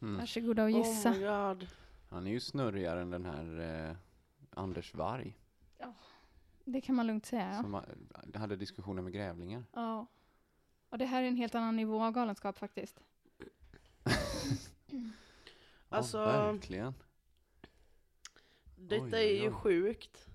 Mm. 0.00 0.16
Varsågoda 0.16 0.62
och 0.64 0.70
gissa. 0.70 1.10
Oh 1.10 1.14
my 1.14 1.24
god. 1.24 1.68
Han 2.08 2.26
är 2.26 2.30
ju 2.30 2.40
snurrigare 2.40 3.00
än 3.00 3.10
den 3.10 3.24
här 3.24 3.60
eh, 3.90 3.96
Anders 4.50 4.94
Varg 4.94 5.38
Det 6.72 6.80
kan 6.80 6.94
man 6.94 7.06
lugnt 7.06 7.26
säga. 7.26 7.52
Ja. 7.54 7.62
som 7.62 7.74
ha- 7.74 7.84
hade 8.34 8.56
diskussioner 8.56 9.02
med 9.02 9.12
grävlingar. 9.12 9.64
Ja. 9.72 10.06
Och 10.88 10.98
det 10.98 11.06
här 11.06 11.22
är 11.22 11.26
en 11.28 11.36
helt 11.36 11.54
annan 11.54 11.76
nivå 11.76 12.02
av 12.02 12.12
galenskap 12.12 12.58
faktiskt. 12.58 13.00
Alltså, 15.90 16.18
ja, 16.18 16.52
verkligen. 16.52 16.94
Detta 18.76 19.04
Oj, 19.04 19.12
är 19.14 19.18
oj, 19.18 19.42
ju 19.42 19.48
oj. 19.48 19.52
sjukt. 19.54 20.26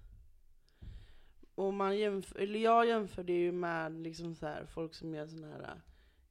Och 1.56 1.74
man 1.74 1.98
jämför, 1.98 2.40
eller 2.40 2.60
jag 2.60 2.88
jämför 2.88 3.24
det 3.24 3.34
ju 3.34 3.52
med 3.52 3.92
liksom 3.92 4.36
så 4.36 4.46
här, 4.46 4.66
folk 4.66 4.94
som 4.94 5.14
gör 5.16 5.28
såna 5.28 5.48
här 5.48 5.62
äh, 5.64 5.78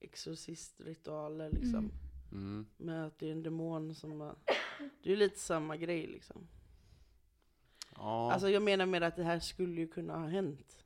exorcistritualer 0.01 1.51
liksom. 1.51 1.79
Mm. 1.79 1.91
Mm. 2.33 2.67
Med 2.77 3.07
att 3.07 3.19
det 3.19 3.29
är 3.29 3.33
en 3.33 3.43
demon 3.43 3.95
som 3.95 4.21
har, 4.21 4.35
Det 4.79 5.09
är 5.09 5.11
ju 5.11 5.17
lite 5.17 5.39
samma 5.39 5.77
grej 5.77 6.07
liksom. 6.07 6.49
Ja. 8.03 8.33
Alltså 8.33 8.51
jag 8.51 8.63
menar 8.63 8.87
med 8.87 9.03
att 9.03 9.17
det 9.17 9.25
här 9.25 9.41
skulle 9.41 9.81
ju 9.81 9.89
kunna 9.89 10.19
ha 10.19 10.27
hänt. 10.27 10.85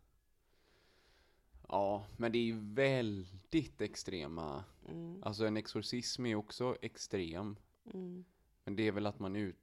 ja, 1.69 2.07
men 2.17 2.33
det 2.33 2.39
är 2.39 2.43
ju 2.43 2.61
väldigt 2.61 3.81
extrema. 3.81 4.65
Mm. 4.89 5.23
Alltså 5.23 5.47
en 5.47 5.57
exorcism 5.57 6.25
är 6.27 6.29
ju 6.29 6.37
också 6.37 6.77
extrem. 6.83 7.57
Mm. 7.95 8.25
Men 8.65 8.77
det 8.77 8.83
är 8.83 8.93
väl 8.93 9.07
att 9.07 9.19
man 9.19 9.37
ut... 9.37 9.57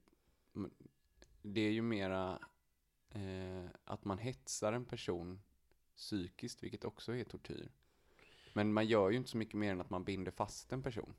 Det 1.42 1.60
är 1.60 1.70
ju 1.70 1.82
mera 1.82 2.38
eh, 3.10 3.64
att 3.84 4.04
man 4.04 4.18
hetsar 4.18 4.72
en 4.72 4.84
person 4.84 5.40
psykiskt, 5.96 6.62
vilket 6.62 6.84
också 6.84 7.14
är 7.14 7.24
tortyr. 7.24 7.70
Men 8.52 8.72
man 8.72 8.86
gör 8.86 9.10
ju 9.10 9.16
inte 9.16 9.30
så 9.30 9.36
mycket 9.36 9.54
mer 9.54 9.72
än 9.72 9.80
att 9.80 9.90
man 9.90 10.04
binder 10.04 10.32
fast 10.32 10.72
en 10.72 10.82
person. 10.82 11.14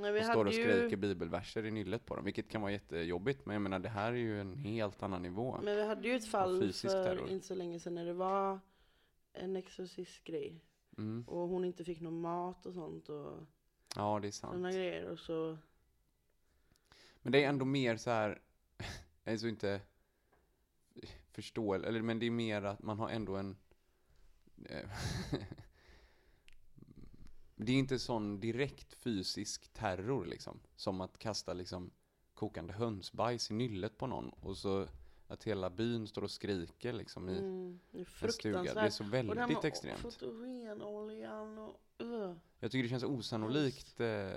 Nej, 0.00 0.12
vi 0.12 0.20
och 0.20 0.24
står 0.24 0.44
och 0.44 0.52
ju- 0.52 0.62
skriker 0.62 0.96
bibelverser 0.96 1.64
i 1.66 1.70
nyllet 1.70 2.06
på 2.06 2.16
dem, 2.16 2.24
vilket 2.24 2.48
kan 2.48 2.62
vara 2.62 2.72
jättejobbigt. 2.72 3.46
Men 3.46 3.54
jag 3.54 3.62
menar, 3.62 3.78
det 3.78 3.88
här 3.88 4.12
är 4.12 4.16
ju 4.16 4.40
en 4.40 4.54
helt 4.56 5.02
annan 5.02 5.22
nivå. 5.22 5.58
Men 5.62 5.76
vi 5.76 5.86
hade 5.86 6.08
ju 6.08 6.14
ett 6.14 6.28
fall 6.28 6.72
för 6.72 6.88
terror. 6.88 7.28
inte 7.30 7.46
så 7.46 7.54
länge 7.54 7.80
sedan 7.80 7.94
när 7.94 8.04
det 8.04 8.12
var 8.12 8.60
en 9.32 9.56
exorcistgrej. 9.56 10.64
Mm. 10.98 11.24
Och 11.28 11.48
hon 11.48 11.64
inte 11.64 11.84
fick 11.84 12.00
någon 12.00 12.20
mat 12.20 12.66
och 12.66 12.74
sånt 12.74 13.08
och 13.08 13.32
Ja, 13.96 14.18
det 14.22 14.28
är 14.28 14.32
sant. 14.32 14.52
sådana 14.52 14.72
grejer. 14.72 15.04
Och 15.04 15.18
så, 15.18 15.58
Men 17.22 17.32
det 17.32 17.44
är 17.44 17.48
ändå 17.48 17.64
mer 17.64 17.96
så 17.96 18.10
här, 18.10 18.40
jag 19.24 19.34
är 19.34 19.38
så 19.38 19.46
inte 19.48 19.80
förstå, 21.30 21.74
eller 21.74 22.02
men 22.02 22.18
det 22.18 22.26
är 22.26 22.30
mer 22.30 22.62
att 22.62 22.82
man 22.82 22.98
har 22.98 23.08
ändå 23.08 23.36
en 23.36 23.56
eh, 24.64 24.88
Det 27.60 27.72
är 27.72 27.76
inte 27.76 27.98
sån 27.98 28.40
direkt 28.40 28.94
fysisk 28.94 29.72
terror 29.72 30.26
liksom, 30.26 30.60
som 30.76 31.00
att 31.00 31.18
kasta 31.18 31.52
liksom 31.52 31.90
kokande 32.34 32.72
hönsbajs 32.72 33.50
i 33.50 33.54
nyllet 33.54 33.98
på 33.98 34.06
någon 34.06 34.28
och 34.28 34.56
så 34.56 34.86
att 35.26 35.44
hela 35.44 35.70
byn 35.70 36.06
står 36.06 36.22
och 36.22 36.30
skriker 36.30 36.92
liksom 36.92 37.28
i 37.28 37.38
mm, 37.38 37.80
det 37.90 37.98
är 37.98 38.24
en 38.24 38.32
stuga. 38.32 38.74
Det 38.74 38.80
är 38.80 38.90
så 38.90 39.04
och 39.04 39.10
det 39.10 39.22
väldigt 39.22 39.64
extremt. 39.64 40.00
fotogenoljan 40.00 41.58
och... 41.58 41.80
Uh, 42.02 42.32
Jag 42.60 42.70
tycker 42.70 42.82
det 42.82 42.88
känns 42.88 43.04
osannolikt 43.04 44.00
eh, 44.00 44.28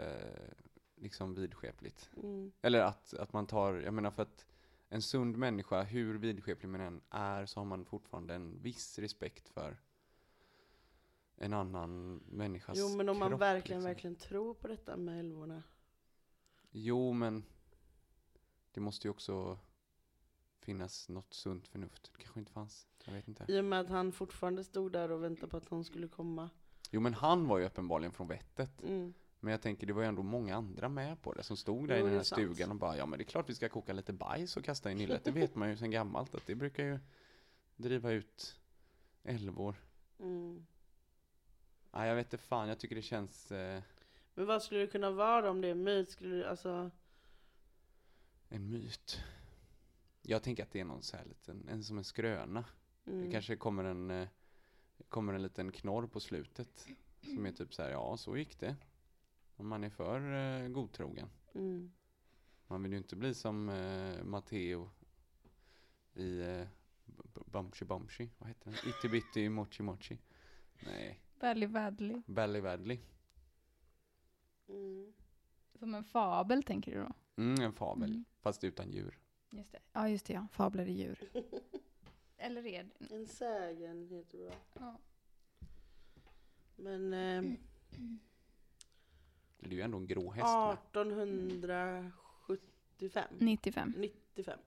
liksom 0.96 1.34
vidskepligt. 1.36 2.10
mm, 2.24 2.52
Eller 2.62 2.80
att, 2.80 3.14
att 3.14 3.34
man 3.34 3.48
tar, 3.48 3.74
jag 3.74 3.94
menar 3.94 4.12
för 4.12 4.22
att 4.24 4.46
en 4.90 5.02
sund 5.02 5.38
människa, 5.38 5.84
hur 5.84 6.18
vidskeplig 6.18 6.70
man 6.70 6.82
än 6.82 7.02
är, 7.10 7.46
så 7.46 7.60
har 7.60 7.66
man 7.66 7.86
fortfarande 7.86 8.34
en 8.36 8.62
viss 8.62 9.00
respekt 9.00 9.50
för 9.50 9.78
en 11.42 11.54
annan 11.54 12.18
människas 12.18 12.78
jo 12.78 12.98
men 12.98 13.10
om 13.10 13.20
man 13.20 13.30
kropp, 13.30 13.42
verkligen, 13.42 13.80
liksom. 13.80 13.90
verkligen 13.90 14.16
tror 14.16 14.54
på 14.54 14.68
detta 14.68 14.98
med 14.98 15.20
älvorna. 15.20 15.64
Jo, 16.72 17.14
men 17.14 17.44
det 18.72 18.82
måste 18.82 19.08
ju 19.08 19.12
också 19.12 19.60
finnas 20.60 21.10
något 21.10 21.34
sunt 21.34 21.68
förnuft. 21.68 22.12
Det 22.14 22.24
kanske 22.24 22.40
inte 22.40 22.52
fanns, 22.52 22.88
jag 23.06 23.14
vet 23.14 23.28
inte. 23.28 23.46
I 23.48 23.60
och 23.60 23.66
med 23.66 23.80
att 23.80 23.90
han 23.90 24.12
fortfarande 24.12 24.64
stod 24.64 24.92
där 24.92 25.12
och 25.12 25.24
väntade 25.24 25.48
på 25.48 25.58
att 25.58 25.70
hon 25.70 25.84
skulle 25.84 26.08
komma. 26.08 26.50
Jo, 26.92 27.02
men 27.02 27.14
han 27.14 27.48
var 27.48 27.58
ju 27.58 27.66
uppenbarligen 27.66 28.12
från 28.12 28.28
vettet. 28.28 28.84
Mm. 28.84 29.14
Men 29.40 29.52
jag 29.52 29.62
tänker, 29.62 29.88
det 29.88 29.94
var 29.94 30.02
ju 30.02 30.08
ändå 30.08 30.24
många 30.24 30.56
andra 30.56 30.90
med 30.90 31.22
på 31.22 31.34
det 31.34 31.44
som 31.44 31.58
stod 31.58 31.88
där 31.88 31.98
Jo, 31.98 32.06
i 32.06 32.10
den 32.10 32.18
här 32.18 32.24
stugan 32.24 32.70
och 32.70 32.76
bara, 32.76 32.98
ja 32.98 33.06
men 33.06 33.20
det 33.20 33.24
är 33.24 33.28
klart 33.28 33.50
vi 33.50 33.56
ska 33.56 33.70
koka 33.70 33.94
lite 33.94 34.14
bajs 34.14 34.58
och 34.58 34.64
kasta 34.64 34.92
i 34.92 34.96
nyllet. 34.96 35.24
Det 35.24 35.32
vet 35.32 35.56
man 35.56 35.70
ju 35.70 35.78
sedan 35.78 35.92
gammalt 35.92 36.36
att 36.36 36.46
det 36.46 36.56
brukar 36.56 36.84
ju 36.84 37.00
driva 37.76 38.12
ut 38.12 38.60
älvor. 39.24 39.76
Mm. 40.20 40.66
Nej, 41.92 42.08
jag 42.08 42.16
vet 42.16 42.26
inte 42.26 42.38
fan, 42.38 42.70
jag 42.70 42.80
tycker 42.80 42.96
det 42.96 43.02
känns 43.02 43.52
eh, 43.52 43.82
Men 44.34 44.46
vad 44.46 44.64
skulle 44.64 44.80
det 44.80 44.88
kunna 44.88 45.12
vara 45.12 45.50
om 45.50 45.62
det 45.62 45.68
är 45.68 45.76
myt? 45.76 46.10
Skulle 46.10 46.36
det, 46.36 46.50
alltså, 46.50 46.92
en 48.50 48.70
myt. 48.70 49.20
Jag 50.22 50.44
tänker 50.44 50.64
att 50.64 50.72
det 50.72 50.80
är 50.80 50.86
någon 50.86 51.04
så 51.04 51.18
här 51.18 51.26
liten, 51.26 51.68
en 51.70 51.84
som 51.84 51.98
en 51.98 52.04
skröna. 52.04 52.66
mm. 53.06 53.26
Det 53.26 53.32
kanske 53.32 53.56
kommer 53.56 53.84
en, 53.84 54.12
eh, 54.12 54.28
kommer 55.10 55.34
en 55.34 55.44
liten 55.44 55.72
knorr 55.72 56.08
på 56.08 56.20
slutet. 56.20 56.88
Som 57.22 57.46
är 57.46 57.52
typ 57.52 57.74
så 57.74 57.84
här, 57.84 57.90
ja 57.90 58.18
så 58.18 58.38
gick 58.38 58.60
det. 58.60 58.76
Om 59.56 59.68
man 59.68 59.84
är 59.84 59.90
för 59.90 60.34
eh, 60.34 60.68
godtrogen. 60.68 61.30
Mm. 61.54 61.92
Man 62.68 62.84
vill 62.84 62.92
ju 62.92 62.98
inte 62.98 63.16
bli 63.16 63.34
som 63.34 63.70
eh, 63.70 64.24
Matteo 64.24 64.90
i 66.14 66.40
eh, 66.42 66.68
Bumshy 67.46 67.86
Bumshy. 67.86 68.30
Vad 68.38 68.50
heter 68.50 68.72
den? 68.72 68.90
Itty 68.90 69.08
Bitty 69.08 69.50
Mochi 69.50 69.84
Mochi. 69.84 70.20
Nej, 70.80 71.22
Väldigt 71.42 71.70
vädlig. 71.70 72.22
Belly 72.26 72.60
Vadley. 72.60 73.00
Mm. 74.70 75.14
Som 75.80 75.96
en 75.96 76.04
fabel 76.04 76.64
tänker 76.64 76.92
du 76.92 76.98
då? 77.02 77.12
Mm, 77.44 77.62
en 77.62 77.74
fabel, 77.74 78.10
Mm. 78.10 78.26
fast 78.42 78.64
utan 78.64 78.92
djur. 78.92 79.18
Just 79.50 79.72
det. 79.72 79.80
Ja, 79.94 80.10
just 80.10 80.26
det 80.26 80.34
ja. 80.34 80.48
Fabler 80.52 80.86
i 80.86 80.92
djur. 80.94 81.20
Eller 82.38 82.66
är 82.68 82.84
det? 82.84 83.16
En 83.16 83.28
sägen 83.28 84.08
heter 84.08 84.38
det? 84.38 84.54
Ja. 84.74 84.98
Men 86.76 87.14
eh, 87.14 87.44
Det 89.60 89.70
är 89.70 89.74
ju 89.74 89.82
ändå 89.82 89.98
en 89.98 90.08
grå 90.08 90.32
häst 90.32 90.46
med. 90.48 90.74
1875. 90.74 93.26
95. 93.40 93.94
95. 93.98 94.60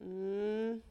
Mm. 0.00 0.82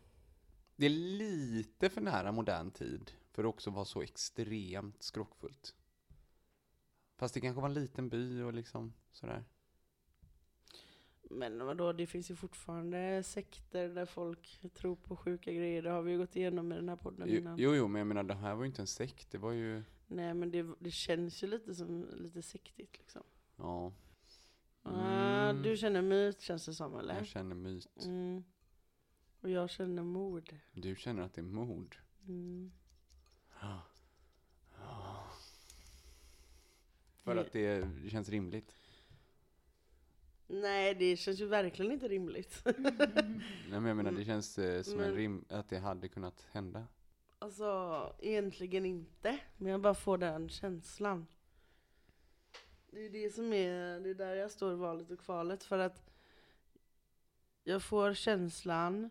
Det 0.82 0.86
är 0.86 0.90
lite 0.90 1.90
för 1.90 2.02
nära 2.02 2.32
modern 2.32 2.72
tid 2.72 3.12
för 3.32 3.44
att 3.44 3.50
också 3.50 3.70
vara 3.70 3.86
så 3.86 4.02
extremt 4.02 5.04
skrockfullt. 5.04 5.76
Fast 7.18 7.34
det 7.34 7.42
kanske 7.42 7.62
var 7.62 7.68
en 7.70 7.74
liten 7.74 8.10
by 8.10 8.42
och 8.42 8.54
liksom 8.54 8.94
sådär. 9.12 9.44
Men 11.22 11.66
vadå, 11.66 11.94
det 11.94 12.08
finns 12.08 12.32
ju 12.32 12.36
fortfarande 12.36 13.24
sekter 13.24 13.90
där 13.90 14.06
folk 14.06 14.60
tror 14.74 14.96
på 14.96 15.16
sjuka 15.16 15.54
grejer. 15.54 15.82
Det 15.82 15.90
har 15.90 16.02
vi 16.02 16.12
ju 16.12 16.18
gått 16.18 16.36
igenom 16.36 16.72
i 16.72 16.76
den 16.76 16.90
här 16.90 16.96
podden 16.96 17.28
Jo, 17.30 17.38
innan. 17.38 17.58
jo, 17.60 17.76
jo, 17.76 17.88
men 17.88 18.00
jag 18.00 18.08
menar 18.08 18.24
det 18.24 18.34
här 18.36 18.56
var 18.56 18.64
ju 18.64 18.68
inte 18.68 18.82
en 18.82 18.88
sekt, 18.88 19.32
det 19.32 19.38
var 19.38 19.52
ju, 19.52 19.84
Nej 20.08 20.34
men 20.34 20.52
det, 20.52 20.66
det 20.80 20.92
känns 20.92 21.44
ju 21.44 21.48
lite 21.48 21.76
som 21.76 22.08
lite 22.18 22.42
sektigt 22.42 22.98
liksom. 22.98 23.24
ja. 23.56 23.94
Ah, 24.84 25.50
Mm. 25.50 25.64
du 25.64 25.78
känner 25.78 26.02
myt 26.02 26.42
känns 26.42 26.66
det 26.66 26.74
som 26.74 26.96
eller? 27.00 27.16
Jag 27.16 27.28
känner 27.28 27.56
myt. 27.56 28.06
Mm. 28.06 28.44
Och 29.42 29.50
jag 29.50 29.70
känner 29.70 30.04
mord. 30.04 30.56
Du 30.74 30.96
känner 30.96 31.24
att 31.24 31.34
det 31.34 31.42
är 31.42 31.44
mord. 31.44 31.98
Mm. 32.28 32.72
För 37.24 37.36
Det- 37.36 37.42
att 37.42 37.52
det, 37.52 37.88
känns 38.12 38.30
rimligt. 38.30 38.76
Nej 40.48 40.96
det 40.96 41.18
känns 41.18 41.40
ju 41.40 41.46
verkligen 41.46 41.92
inte 41.92 42.08
rimligt. 42.08 42.62
Nej 42.66 42.80
men 43.70 43.86
jag 43.86 43.98
menar 43.98 44.12
det 44.12 44.26
känns 44.26 44.58
eh, 44.60 44.82
som 44.84 44.94
en 44.94 45.00
Men- 45.00 45.16
rim, 45.16 45.46
att 45.50 45.70
det 45.70 45.78
hade 45.80 46.08
kunnat 46.08 46.48
hända. 46.52 46.88
Alltså, 47.40 48.16
egentligen 48.20 48.86
inte. 48.86 49.40
Men 49.58 49.72
jag 49.72 49.82
bara 49.82 49.94
får 49.94 50.18
den 50.18 50.50
känslan. 50.50 51.28
Det 52.92 53.06
är 53.06 53.10
det 53.10 53.34
som 53.36 53.54
är, 53.54 54.00
det 54.00 54.10
är 54.10 54.14
där 54.16 54.36
jag 54.36 54.52
står 54.52 54.74
valet 54.74 55.12
och 55.12 55.20
kvalet. 55.20 55.64
För 55.64 55.80
att 55.80 56.04
jag 57.64 57.84
får 57.84 58.14
känslan, 58.14 59.10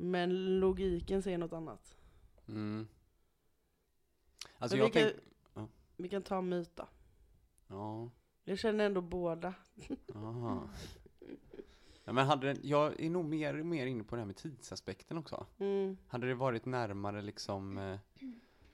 men 0.00 0.58
logiken 0.60 1.22
säger 1.22 1.38
något 1.38 1.52
annat. 1.52 1.96
Mm. 2.48 2.88
Alltså 4.58 4.76
Men 4.76 4.86
jag 4.86 4.94
vi, 4.94 5.10
kan, 5.12 5.20
ja. 5.54 5.68
vi 5.96 6.08
kan 6.08 6.22
ta 6.22 6.40
myta. 6.40 6.88
ja, 7.66 8.10
Jag 8.44 8.58
känner 8.58 8.86
ändå 8.86 9.00
båda. 9.00 9.54
aha. 10.14 10.68
Ja, 12.04 12.12
men 12.12 12.26
hade 12.26 12.46
den, 12.46 12.58
jag 12.62 13.00
är 13.00 13.10
nog 13.10 13.24
mer, 13.24 13.62
mer 13.62 13.86
inne 13.86 14.04
på 14.04 14.16
det 14.16 14.20
här 14.20 14.26
med 14.26 14.36
tidsaspekten 14.36 15.18
också. 15.18 15.46
Mm. 15.58 15.96
Hade 16.06 16.26
det 16.26 16.34
varit 16.34 16.64
närmare 16.64 17.22
liksom 17.22 17.78
eh, 17.78 17.98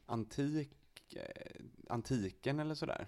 antik, 0.07 1.14
eh, 1.16 1.64
antiken 1.89 2.61
eller 2.61 2.75
sådär, 2.75 3.07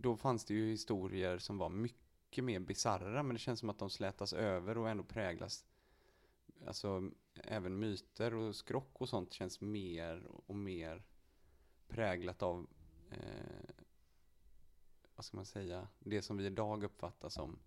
då 0.00 0.16
fanns 0.16 0.44
det 0.44 0.54
ju 0.54 0.70
historier 0.70 1.38
som 1.38 1.58
var 1.58 1.68
mycket 1.68 2.44
mer 2.44 2.60
bisarra, 2.60 3.22
men 3.22 3.34
det 3.34 3.38
känns 3.40 3.60
som 3.60 3.70
att 3.70 3.78
de 3.78 3.90
slätas 3.90 4.32
över 4.32 4.78
och 4.78 4.88
ändå 4.88 5.04
präglas, 5.04 5.64
alltså 6.66 7.10
även 7.34 7.78
myter 7.78 8.34
och 8.34 8.56
skrock 8.56 9.00
och 9.00 9.08
sånt 9.08 9.32
känns 9.32 9.60
mer 9.60 10.26
och 10.46 10.56
mer 10.56 11.04
präglat 11.88 12.42
av, 12.42 12.66
eh, 13.10 13.74
vad 15.14 15.24
ska 15.24 15.36
man 15.36 15.46
säga, 15.46 15.88
det 15.98 16.22
som 16.22 16.36
vi 16.36 16.46
idag 16.46 16.84
uppfattar 16.84 17.28
som 17.28 17.58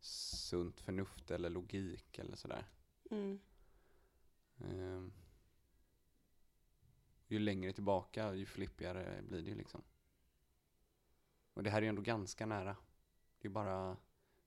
sunt 0.00 0.80
förnuft 0.80 1.30
eller 1.30 1.50
logik 1.50 2.18
eller 2.18 2.36
sådär. 2.36 2.66
Mm. 3.10 3.40
Ehm, 4.58 5.12
ju 7.26 7.38
längre 7.38 7.72
tillbaka, 7.72 8.34
ju 8.34 8.46
flippigare 8.46 9.22
blir 9.22 9.42
det 9.42 9.54
liksom. 9.54 9.82
Och 11.54 11.62
det 11.62 11.70
här 11.70 11.78
är 11.78 11.82
ju 11.82 11.88
ändå 11.88 12.02
ganska 12.02 12.46
nära. 12.46 12.76
Det 13.38 13.48
är 13.48 13.52
bara 13.52 13.96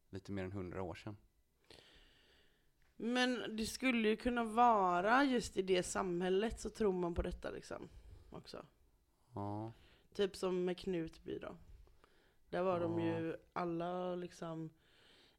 lite 0.09 0.31
mer 0.31 0.43
än 0.43 0.51
hundra 0.51 0.81
år 0.81 0.95
sedan. 0.95 1.17
Men 3.01 3.55
det 3.55 3.65
skulle 3.65 4.07
ju 4.09 4.15
kunna 4.17 4.43
vara 4.43 5.23
just 5.23 5.57
i 5.57 5.61
det 5.61 5.83
samhället 5.83 6.59
så 6.59 6.69
tror 6.69 6.93
man 6.93 7.13
på 7.15 7.21
detta 7.21 7.51
liksom. 7.51 7.89
Också. 8.29 8.65
Ja, 9.33 9.73
Typ 10.13 10.35
som 10.35 10.65
med 10.65 10.77
Knutby 10.77 11.39
då. 11.39 11.57
Där 12.49 12.63
var 12.63 12.79
de 12.79 12.99
Ja. 12.99 13.19
ju 13.19 13.35
alla 13.53 14.15
liksom 14.15 14.69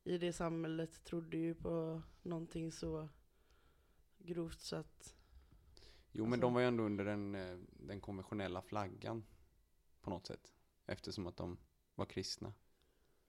i 0.05 0.19
det 0.19 0.33
samhället 0.33 1.05
trodde 1.05 1.37
ju 1.37 1.55
på 1.55 2.03
någonting 2.23 2.73
så 2.73 3.09
grovt 4.19 4.61
så 4.61 4.77
att 4.77 5.15
jo 6.13 6.25
men 6.25 6.33
Alltså- 6.33 6.41
de 6.47 6.55
var 6.55 6.61
ju 6.61 6.67
ändå 6.67 6.83
under 6.85 7.05
den, 7.05 7.35
eh, 7.35 7.59
den 7.73 8.01
konventionella 8.01 8.63
flaggan 8.63 9.25
på 10.01 10.11
något 10.11 10.27
sätt. 10.27 10.53
Eftersom 10.87 11.27
att 11.27 11.37
de 11.37 11.57
var 11.95 12.07
kristna. 12.07 12.53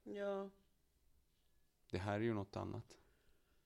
ja. 0.04 0.50
Det 1.90 1.98
här 1.98 2.14
är 2.14 2.20
ju 2.24 2.34
något 2.34 2.56
annat. 2.56 3.01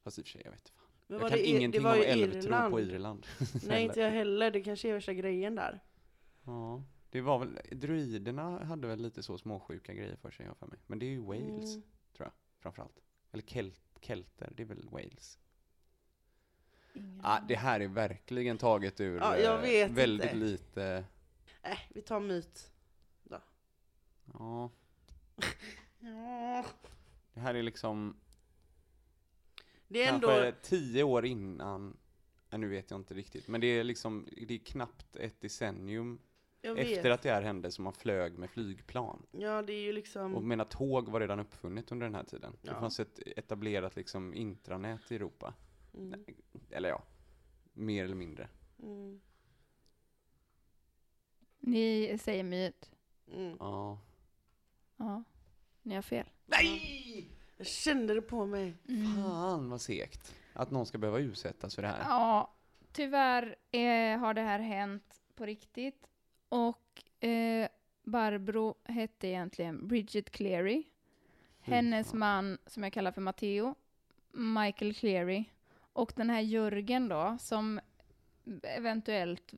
Fast 0.05 0.19
i 0.19 0.21
och 0.21 0.25
för 0.25 0.31
sig, 0.31 0.41
jag 0.45 0.51
vet 0.51 0.59
inte 0.59 0.71
fan. 0.71 0.85
Men 1.07 1.19
jag 1.19 1.29
kan 1.29 1.37
det, 1.37 1.45
ingenting 1.45 1.81
det 1.83 1.87
var 1.89 1.95
om 1.95 2.01
älvtro 2.05 2.69
på 2.69 2.79
Irland. 2.81 3.25
Nej 3.67 3.83
inte 3.83 3.99
jag 3.99 4.11
heller, 4.11 4.51
det 4.51 4.61
kanske 4.61 4.89
är 4.89 4.93
värsta 4.93 5.13
grejen 5.13 5.55
där. 5.55 5.79
Ja, 6.43 6.83
det 7.09 7.21
var 7.21 7.39
väl, 7.39 7.59
druiderna 7.71 8.63
hade 8.65 8.87
väl 8.87 9.01
lite 9.01 9.23
så 9.23 9.37
småsjuka 9.37 9.93
grejer 9.93 10.15
för 10.15 10.31
sig, 10.31 10.45
jag 10.45 10.57
för 10.57 10.67
mig. 10.67 10.79
Men 10.87 10.99
det 10.99 11.05
är 11.05 11.09
ju 11.09 11.19
Wales, 11.21 11.75
Mm. 11.75 11.83
tror 12.17 12.25
jag, 12.27 12.31
framförallt. 12.59 12.99
Eller 13.31 13.43
kelt, 13.43 13.81
kelter, 14.01 14.53
det 14.57 14.63
är 14.63 14.67
väl 14.67 14.89
Wales. 14.89 15.39
Ingen 16.93 17.21
Ah, 17.23 17.39
det 17.47 17.55
här 17.55 17.79
är 17.79 17.87
verkligen 17.87 18.57
taget 18.57 19.01
ur 19.01 19.17
Ja, 19.17 19.37
jag 19.37 19.55
eh, 19.55 19.61
vet 19.61 19.91
väldigt 19.91 20.25
inte. 20.33 20.45
lite, 20.45 21.05
Äh, 21.63 21.77
vi 21.89 22.01
tar 22.01 22.19
myt. 22.19 22.71
ja, 23.29 23.41
Ja. 26.01 26.65
det 27.33 27.39
här 27.39 27.55
är 27.55 27.63
liksom 27.63 28.15
Det 29.87 30.03
är 30.03 30.13
ändå, 30.13 30.27
kanske 30.27 30.51
tio 30.61 31.03
år 31.03 31.25
innan, 31.25 31.97
nu 32.51 32.67
vet 32.69 32.91
jag 32.91 32.99
inte 32.99 33.13
riktigt, 33.13 33.47
men 33.47 33.61
det 33.61 33.67
är 33.67 33.83
liksom, 33.83 34.27
det 34.47 34.53
är 34.53 34.57
knappt 34.57 35.15
ett 35.15 35.41
decennium 35.41 36.19
efter 36.61 37.09
att 37.09 37.21
det 37.21 37.29
här 37.31 37.41
hände 37.41 37.71
som 37.71 37.83
man 37.83 37.93
flög 37.93 38.37
med 38.37 38.49
flygplan. 38.49 39.25
Ja 39.31 39.61
det 39.61 39.73
är 39.73 39.81
ju 39.81 39.91
liksom, 39.93 40.35
Och 40.35 40.43
menar 40.43 40.65
tåg 40.65 41.09
var 41.09 41.19
redan 41.19 41.39
uppfunnet 41.39 41.91
under 41.91 42.05
den 42.05 42.15
här 42.15 42.23
tiden. 42.23 42.57
Det 42.61 42.71
Ja. 42.71 42.79
fanns 42.79 42.99
ett 42.99 43.19
etablerat 43.25 43.95
liksom 43.95 44.33
intranät 44.33 45.11
i 45.11 45.15
Europa. 45.15 45.53
mm, 45.93 46.25
Eller 46.69 46.89
ja, 46.89 47.03
mer 47.73 48.03
eller 48.05 48.15
mindre. 48.15 48.49
mm, 48.83 49.21
Ni 51.59 52.17
säger 52.21 52.43
myt. 52.43 52.91
mm. 53.31 53.57
Ja. 53.59 53.99
Ja, 54.97 55.23
ni 55.81 55.95
har 55.95 56.01
fel. 56.01 56.25
Nej! 56.45 57.31
Jag 57.57 57.67
kände 57.67 58.13
det 58.13 58.21
på 58.21 58.45
mig. 58.45 58.73
Mm. 58.89 59.15
Fan 59.15 59.69
vad 59.69 59.81
segt. 59.81 60.35
Att 60.53 60.71
någon 60.71 60.85
ska 60.85 60.97
behöva 60.97 61.19
utsättas 61.19 61.75
för 61.75 61.81
det 61.81 61.87
här. 61.87 61.99
Ja, 61.99 62.53
tyvärr 62.91 63.55
eh, 63.71 64.19
har 64.19 64.33
det 64.33 64.41
här 64.41 64.59
hänt 64.59 65.21
på 65.35 65.45
riktigt. 65.45 66.07
Och 66.49 67.23
eh, 67.23 67.67
Barbro 68.03 68.75
hette 68.83 69.27
egentligen 69.27 69.87
Bridget 69.87 70.31
Cleary. 70.31 70.83
Hennes 71.59 72.13
man, 72.13 72.57
som 72.65 72.83
jag 72.83 72.93
kallar 72.93 73.11
för 73.11 73.21
Matteo, 73.21 73.75
Michael 74.31 74.93
Cleary. 74.93 75.43
Och 75.93 76.13
den 76.15 76.29
här 76.29 76.41
Jörgen 76.41 77.07
då, 77.07 77.37
som 77.39 77.79
eventuellt 78.63 79.53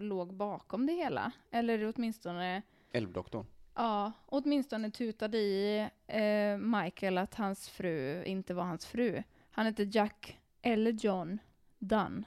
låg 0.00 0.34
bakom 0.34 0.86
det 0.86 0.92
hela. 0.92 1.32
Eller 1.50 1.92
åtminstone, 1.96 2.62
Älvdoktorn. 2.92 3.46
Ja, 3.74 4.12
åtminstone 4.26 4.90
tutade 4.90 5.38
i 5.38 5.88
eh, 6.06 6.58
Michael 6.58 7.18
att 7.18 7.34
hans 7.34 7.68
fru 7.68 8.24
inte 8.24 8.54
var 8.54 8.64
hans 8.64 8.86
fru. 8.86 9.22
Han 9.50 9.66
hette 9.66 9.82
Jack, 9.82 10.40
eller 10.62 10.92
John, 10.92 11.38
Dunn. 11.78 12.24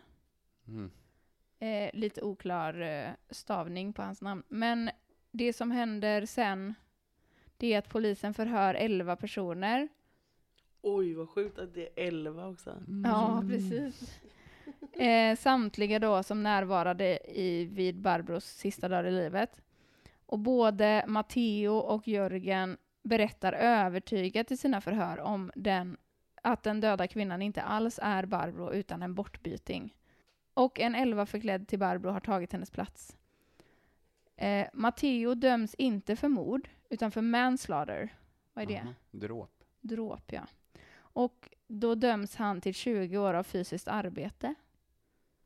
Mm. 0.68 0.92
Eh, 1.60 1.90
lite 1.94 2.22
oklar 2.22 2.82
eh, 2.82 3.10
stavning 3.30 3.94
på 3.94 4.02
hans 4.02 4.22
namn. 4.22 4.44
Men 4.48 4.90
det 5.32 5.54
som 5.54 5.72
händer 5.72 6.26
sen, 6.26 6.74
det 7.58 7.74
är 7.74 7.80
att 7.80 7.90
polisen 7.90 8.34
förhör 8.34 8.74
11 8.74 9.16
personer. 9.16 9.88
Oj 10.82 11.14
vad 11.14 11.30
sjukt 11.30 11.60
att 11.60 11.74
det 11.74 11.82
är 11.82 12.08
11 12.08 12.48
också. 12.48 12.84
Ja, 13.04 13.44
precis. 13.50 14.20
Eh, 14.94 15.38
samtliga 15.38 16.00
då 16.00 16.24
som 16.24 16.44
närvarade 16.44 17.20
i, 17.40 17.66
vid 17.66 18.02
Barbros 18.02 18.46
sista 18.46 18.88
dag 18.88 19.08
i 19.08 19.12
livet. 19.12 19.62
Och 20.26 20.40
både 20.40 21.06
Matteo 21.08 21.74
och 21.78 22.08
Jörgen 22.08 22.78
berättar 23.04 23.54
övertygat 23.54 24.52
i 24.52 24.58
sina 24.58 24.82
förhör 24.82 25.20
om 25.20 25.52
den, 25.56 25.98
att 26.42 26.64
den 26.64 26.80
döda 26.82 27.08
kvinnan 27.08 27.42
inte 27.42 27.62
alls 27.62 28.00
är 28.04 28.26
Barbro 28.26 28.72
utan 28.74 29.04
en 29.04 29.16
bortbyting. 29.16 29.96
Och 30.54 30.80
en 30.80 30.96
elva 30.96 31.26
förklädd 31.26 31.68
till 31.68 31.80
Barbro 31.80 32.10
har 32.10 32.20
tagit 32.20 32.52
hennes 32.52 32.72
plats. 32.72 33.18
Eh, 34.36 34.68
Matteo 34.74 35.34
döms 35.36 35.76
inte 35.76 36.16
för 36.16 36.28
mord, 36.28 36.70
utan 36.90 37.12
för 37.12 37.22
manslaughter. 37.22 38.10
Vad 38.54 38.64
är 38.64 38.68
det? 38.68 38.80
Aha, 38.82 38.94
Dråp. 39.12 39.64
Dråp, 39.82 40.32
ja. 40.32 40.42
Och 40.98 41.50
då 41.68 41.96
döms 41.96 42.36
han 42.36 42.62
till 42.62 42.74
20 42.74 43.18
år 43.18 43.34
av 43.34 43.44
fysiskt 43.44 43.88
arbete. 43.88 44.56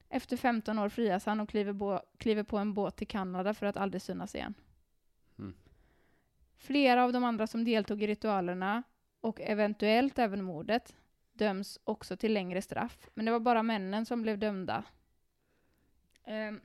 Efter 0.10 0.38
15 0.38 0.80
år 0.80 0.90
frias 0.90 1.26
han 1.26 1.40
och 1.40 1.50
kliver, 1.50 1.74
bo- 1.74 2.00
kliver 2.18 2.44
på 2.44 2.58
en 2.58 2.74
båt 2.74 2.96
till 2.96 3.08
Kanada 3.08 3.54
för 3.54 3.66
att 3.66 3.78
aldrig 3.78 4.02
synas 4.02 4.36
igen. 4.36 4.54
Mm. 5.40 5.54
Flera 6.58 7.04
av 7.04 7.14
de 7.14 7.24
andra 7.24 7.48
som 7.48 7.64
deltog 7.64 8.04
i 8.04 8.08
ritualerna, 8.08 8.84
och 9.22 9.42
eventuellt 9.42 10.20
även 10.20 10.44
mordet, 10.44 10.96
döms 11.34 11.80
också 11.84 12.18
till 12.18 12.34
längre 12.34 12.62
straff. 12.62 13.10
Men 13.14 13.26
det 13.26 13.32
var 13.32 13.40
bara 13.40 13.64
männen 13.64 14.06
som 14.06 14.22
blev 14.22 14.40
dömda. 14.40 14.84
Ehm, 16.24 16.62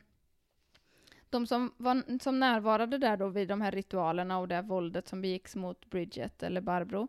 de 1.31 1.47
som, 1.47 1.73
var, 1.77 2.19
som 2.19 2.41
närvarade 2.41 2.99
där 2.99 3.17
då 3.17 3.29
vid 3.29 3.49
de 3.49 3.61
här 3.61 3.73
ritualerna 3.73 4.39
och 4.39 4.49
det 4.49 4.55
här 4.55 4.63
våldet 4.63 5.09
som 5.09 5.21
begicks 5.21 5.57
mot 5.57 5.91
Bridget, 5.91 6.43
eller 6.43 6.61
Barbro, 6.61 7.09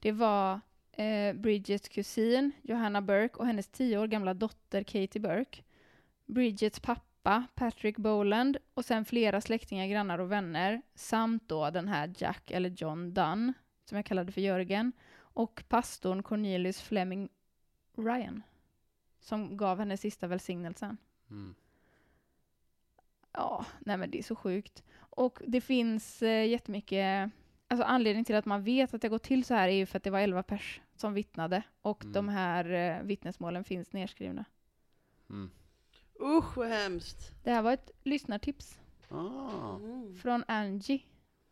det 0.00 0.12
var 0.12 0.60
eh, 0.92 1.34
Bridgets 1.34 1.88
kusin 1.88 2.52
Johanna 2.62 3.02
Burke 3.02 3.38
och 3.38 3.46
hennes 3.46 3.68
tio 3.68 3.98
år 3.98 4.06
gamla 4.06 4.34
dotter 4.34 4.82
Katie 4.82 5.20
Burke. 5.20 5.62
Bridgets 6.26 6.80
pappa 6.80 7.13
Patrick 7.54 7.98
Boland 7.98 8.56
och 8.74 8.84
sen 8.84 9.04
flera 9.04 9.40
släktingar, 9.40 9.86
grannar 9.86 10.18
och 10.18 10.32
vänner 10.32 10.82
samt 10.94 11.48
då 11.48 11.70
den 11.70 11.88
här 11.88 12.12
Jack 12.16 12.50
eller 12.50 12.70
John 12.70 13.14
Dunn 13.14 13.52
som 13.84 13.96
jag 13.96 14.06
kallade 14.06 14.32
för 14.32 14.40
Jörgen 14.40 14.92
och 15.16 15.64
pastorn 15.68 16.22
Cornelius 16.22 16.80
Fleming 16.80 17.28
Ryan 17.96 18.42
som 19.20 19.56
gav 19.56 19.78
henne 19.78 19.96
sista 19.96 20.26
välsignelsen. 20.26 20.96
Mm. 21.30 21.54
Ja, 23.32 23.66
nej 23.78 23.96
men 23.96 24.10
det 24.10 24.18
är 24.18 24.22
så 24.22 24.36
sjukt. 24.36 24.82
Och 24.96 25.42
det 25.46 25.60
finns 25.60 26.22
eh, 26.22 26.46
jättemycket, 26.48 27.30
alltså 27.68 27.84
anledningen 27.84 28.24
till 28.24 28.36
att 28.36 28.44
man 28.44 28.64
vet 28.64 28.94
att 28.94 29.02
det 29.02 29.08
gått 29.08 29.22
till 29.22 29.44
så 29.44 29.54
här 29.54 29.68
är 29.68 29.72
ju 29.72 29.86
för 29.86 29.96
att 29.96 30.02
det 30.04 30.10
var 30.10 30.20
11 30.20 30.42
pers 30.42 30.80
som 30.96 31.14
vittnade 31.14 31.62
och 31.82 32.02
Mm. 32.04 32.12
de 32.12 32.28
här 32.28 32.70
eh, 32.70 33.02
vittnesmålen 33.02 33.64
finns 33.64 33.92
nedskrivna. 33.92 34.44
Mm. 35.30 35.50
Usch 36.20 36.56
vad 36.56 36.68
hemskt. 36.68 37.32
Det 37.42 37.50
här 37.50 37.62
var 37.62 37.72
ett 37.72 37.90
lyssnartips 38.02 38.78
Ah, 39.08 39.76
Mm. 39.76 40.14
från 40.16 40.44
Angie 40.48 41.02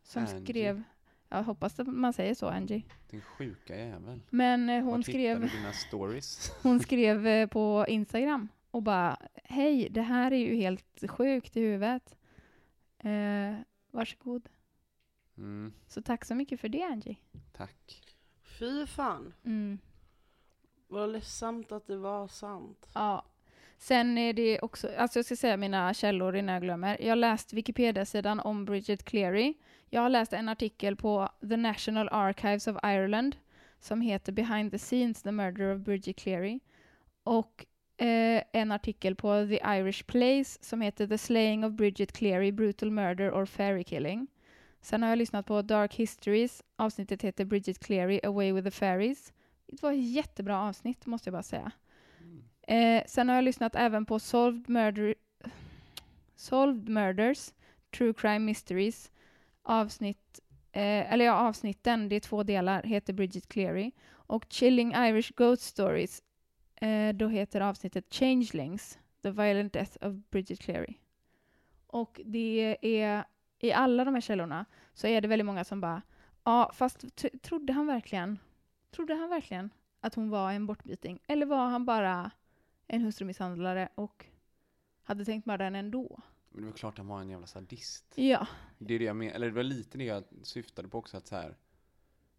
som 0.02 0.22
Angie. 0.22 0.44
skrev, 0.44 0.82
jag 1.28 1.42
hoppas 1.42 1.80
att 1.80 1.86
man 1.86 2.12
säger 2.12 2.34
så 2.34 2.46
Angie, 2.48 2.82
din 3.10 3.20
sjuka 3.20 3.76
jävel. 3.76 4.20
men 4.30 4.68
eh, 4.68 4.82
hon 4.82 4.90
Vart 4.90 4.98
hittar 5.00 5.12
skrev 5.12 5.40
du 5.40 5.48
dina 5.48 5.72
stories? 5.72 6.52
Hon 6.62 6.80
skrev 6.80 7.26
eh, 7.26 7.46
på 7.48 7.84
Instagram 7.88 8.48
och 8.70 8.82
bara 8.82 9.18
Hej, 9.44 9.88
det 9.90 10.02
här 10.02 10.30
är 10.32 10.36
ju 10.36 10.54
helt 10.56 11.10
sjukt 11.10 11.56
i 11.56 11.60
huvudet. 11.60 12.16
Eh, 12.98 13.54
varsågod. 13.90 14.48
Mm, 15.36 15.72
Så 15.88 16.02
tack 16.02 16.24
så 16.24 16.34
mycket 16.34 16.60
för 16.60 16.68
det 16.68 16.82
Angie. 16.82 17.16
tack. 17.52 18.02
Fy 18.58 18.86
fan. 18.86 19.34
Mm, 19.44 19.78
Vad 20.88 21.12
ledsamt 21.12 21.72
att 21.72 21.86
det 21.86 21.96
var 21.96 22.28
sant. 22.28 22.88
ja. 22.94 23.24
Sen 23.82 24.18
är 24.18 24.32
det 24.32 24.60
också, 24.60 24.88
alltså 24.98 25.18
jag 25.18 25.26
ska 25.26 25.36
säga 25.36 25.56
mina 25.56 25.94
källor 25.94 26.36
innan 26.36 26.52
jag 26.52 26.62
glömmer. 26.62 26.96
Jag 27.00 27.08
har 27.08 27.16
läst 27.16 27.52
Wikipedia-sidan 27.52 28.40
om 28.40 28.64
Bridget 28.64 29.04
Cleary. 29.04 29.54
Jag 29.90 30.00
har 30.00 30.08
läst 30.08 30.32
en 30.32 30.48
artikel 30.48 30.96
på 30.96 31.28
The 31.48 31.56
National 31.56 32.08
Archives 32.12 32.66
of 32.66 32.76
Ireland 32.84 33.36
som 33.80 34.00
heter 34.00 34.32
Behind 34.32 34.70
the 34.70 34.78
Scenes, 34.78 35.22
The 35.22 35.32
Murder 35.32 35.74
of 35.74 35.80
Bridget 35.80 36.16
Cleary. 36.16 36.60
Och 37.22 37.66
eh, 37.96 38.42
en 38.52 38.72
artikel 38.72 39.14
på 39.14 39.46
The 39.48 39.60
Irish 39.78 40.04
Place 40.04 40.58
som 40.60 40.80
heter 40.80 41.06
The 41.06 41.18
Slaying 41.18 41.64
of 41.64 41.72
Bridget 41.72 42.12
Cleary, 42.12 42.52
Brutal 42.52 42.90
Murder 42.90 43.30
or 43.30 43.46
Fairy 43.46 43.84
Killing. 43.84 44.26
Sen 44.80 45.02
har 45.02 45.08
jag 45.08 45.18
lyssnat 45.18 45.46
på 45.46 45.62
Dark 45.62 45.94
Histories. 45.94 46.62
Avsnittet 46.76 47.22
heter 47.22 47.44
Bridget 47.44 47.78
Cleary, 47.78 48.20
Away 48.22 48.52
with 48.52 48.64
the 48.64 48.70
Fairies. 48.70 49.32
Det 49.66 49.82
var 49.82 49.92
ett 49.92 50.10
jättebra 50.10 50.62
avsnitt, 50.62 51.06
måste 51.06 51.28
jag 51.28 51.32
bara 51.32 51.42
säga. 51.42 51.72
Eh, 52.62 53.02
sen 53.06 53.28
har 53.28 53.36
jag 53.36 53.44
lyssnat 53.44 53.74
även 53.76 54.06
på 54.06 54.18
Solved, 54.18 54.68
Murder, 54.68 55.14
Solved 56.36 56.88
Murders, 56.88 57.52
True 57.90 58.14
Crime 58.14 58.38
Mysteries, 58.38 59.10
avsnitt 59.62 60.40
eh, 60.72 61.12
eller 61.12 61.24
ja, 61.24 61.32
avsnitten, 61.32 62.08
det 62.08 62.16
är 62.16 62.20
två 62.20 62.42
delar, 62.42 62.82
heter 62.82 63.12
Bridget 63.12 63.48
Cleary. 63.48 63.90
Och 64.10 64.46
Chilling 64.48 64.94
Irish 64.94 65.32
Ghost 65.36 65.62
Stories, 65.62 66.22
eh, 66.74 67.14
då 67.14 67.28
heter 67.28 67.60
avsnittet 67.60 68.14
Changelings, 68.14 68.98
The 69.22 69.30
Violent 69.30 69.72
Death 69.72 70.06
of 70.06 70.14
Bridget 70.30 70.60
Cleary. 70.60 70.94
Och 71.86 72.20
det 72.24 72.76
är, 72.80 73.24
i 73.58 73.72
alla 73.72 74.04
de 74.04 74.14
här 74.14 74.20
källorna, 74.20 74.64
så 74.94 75.06
är 75.06 75.20
det 75.20 75.28
väldigt 75.28 75.46
många 75.46 75.64
som 75.64 75.80
bara, 75.80 76.02
ja, 76.44 76.70
fast 76.74 77.04
trodde 77.42 77.72
han 77.72 77.86
verkligen, 77.86 78.38
trodde 78.90 79.14
han 79.14 79.28
verkligen 79.28 79.70
att 80.00 80.14
hon 80.14 80.30
var 80.30 80.52
en 80.52 80.66
bortbyting? 80.66 81.18
Eller 81.26 81.46
var 81.46 81.66
han 81.66 81.84
bara 81.84 82.30
en 82.92 83.02
hustrumisshandlare 83.02 83.88
och 83.94 84.26
hade 85.02 85.24
tänkt 85.24 85.46
mörda 85.46 85.64
henne 85.64 85.78
ändå? 85.78 86.20
Men 86.50 86.62
det 86.62 86.70
var 86.70 86.76
klart 86.76 86.98
han 86.98 87.06
var 87.06 87.20
en 87.20 87.30
jävla 87.30 87.46
sadist. 87.46 88.12
Ja, 88.14 88.46
Det 88.78 88.94
är 88.94 88.98
det 88.98 89.04
jag 89.04 89.16
men, 89.16 89.28
eller 89.28 89.46
det 89.46 89.52
var 89.52 89.62
lite 89.62 89.98
det 89.98 90.04
jag 90.04 90.24
syftade 90.42 90.88
på 90.88 90.98
också 90.98 91.16
att 91.16 91.26
så 91.26 91.36
här. 91.36 91.56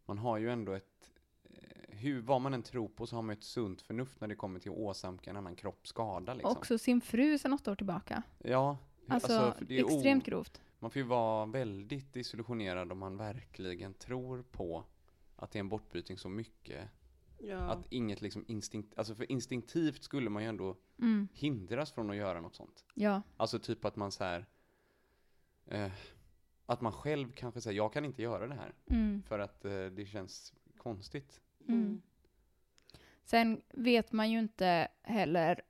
Man 0.05 0.17
har 0.17 0.37
ju 0.37 0.51
ändå 0.51 0.73
ett, 0.73 1.11
eh, 1.43 1.97
hur, 1.97 2.21
vad 2.21 2.41
man 2.41 2.53
än 2.53 2.63
tror 2.63 2.87
på 2.87 3.07
så 3.07 3.15
har 3.15 3.21
man 3.21 3.33
ett 3.33 3.43
sunt 3.43 3.81
förnuft 3.81 4.21
när 4.21 4.27
det 4.27 4.35
kommer 4.35 4.59
till 4.59 4.71
att 4.71 4.77
åsamka 4.77 5.29
en 5.29 5.37
annan 5.37 5.55
kropp 5.55 5.87
skada 5.87 6.33
liksom. 6.33 6.51
också 6.51 6.77
sin 6.77 7.01
fru 7.01 7.37
sedan 7.37 7.53
åtta 7.53 7.71
år 7.71 7.75
tillbaka. 7.75 8.23
Ja. 8.37 8.77
Alltså, 9.07 9.53
för 9.57 9.65
det 9.65 9.79
är 9.79 9.85
extremt 9.85 10.25
grovt. 10.25 10.61
Man 10.79 10.91
får 10.91 11.01
ju 11.01 11.07
vara 11.07 11.45
väldigt 11.45 12.13
desillusionerad 12.13 12.91
om 12.91 12.97
man 12.97 13.17
verkligen 13.17 13.93
tror 13.93 14.41
på 14.51 14.83
att 15.35 15.51
det 15.51 15.57
är 15.57 15.59
en 15.59 15.69
bortbyting 15.69 16.17
så 16.17 16.29
mycket. 16.29 16.89
Ja. 17.45 17.57
Att 17.57 17.85
inget 17.89 18.21
liksom 18.21 18.45
instinkt, 18.47 18.97
alltså 18.97 19.15
för 19.15 19.31
instinktivt 19.31 20.03
skulle 20.03 20.29
man 20.29 20.43
ju 20.43 20.49
ändå 20.49 20.77
Mm, 20.99 21.27
hindras 21.33 21.91
från 21.91 22.09
att 22.09 22.15
göra 22.15 22.41
något 22.41 22.55
sånt. 22.55 22.85
ja, 22.93 23.21
Alltså 23.37 23.59
typ 23.59 23.85
att 23.85 23.95
man 23.95 24.11
så 24.11 24.23
här, 24.23 24.45
eh, 25.65 25.91
att 26.65 26.81
man 26.81 26.91
själv 26.93 27.31
kanske 27.31 27.61
säger 27.61 27.77
jag 27.77 27.93
kan 27.93 28.05
inte 28.05 28.21
göra 28.21 28.47
det 28.47 28.55
här 28.55 28.73
mm, 28.89 29.23
för 29.23 29.39
att 29.39 29.65
eh, 29.65 29.85
det 29.85 30.05
känns 30.05 30.53
konstigt. 30.77 31.41
mm. 31.67 32.01
Sen 33.23 33.61
vet 33.69 34.11
man 34.11 34.31
ju 34.31 34.39
inte 34.39 34.87
heller, 35.01 35.61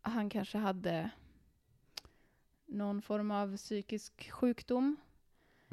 han 0.00 0.30
kanske 0.30 0.58
hade 0.58 1.10
någon 2.66 3.02
form 3.02 3.30
av 3.30 3.56
psykisk 3.56 4.30
sjukdom 4.32 4.96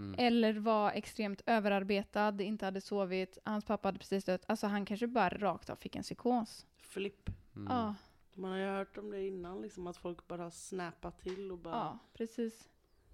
Mm. 0.02 0.16
eller 0.18 0.54
var 0.54 0.92
extremt 0.92 1.42
överarbetad, 1.46 2.42
inte 2.42 2.66
hade 2.66 2.82
sovit, 2.82 3.38
hans 3.46 3.66
pappa 3.66 3.88
hade 3.88 4.00
precis 4.00 4.26
dött. 4.26 4.44
Alltså 4.48 4.68
han 4.68 4.86
kanske 4.86 5.08
bara 5.08 5.30
rakt 5.30 5.70
av 5.70 5.76
fick 5.76 5.96
en 5.96 6.04
psykos. 6.04 6.66
Flipp. 6.78 7.30
Mm. 7.56 7.68
Ja, 7.74 7.96
Man 8.34 8.52
har 8.52 8.58
ju 8.58 8.66
hört 8.66 8.98
om 8.98 9.12
det 9.12 9.28
innan, 9.28 9.62
liksom, 9.62 9.88
att 9.88 9.98
folk 9.98 10.28
bara 10.28 10.44
har 10.44 10.50
snappat 10.50 11.20
till 11.20 11.52
och 11.52 11.58
bara... 11.58 11.76
ja, 11.76 11.98
precis. 12.14 12.70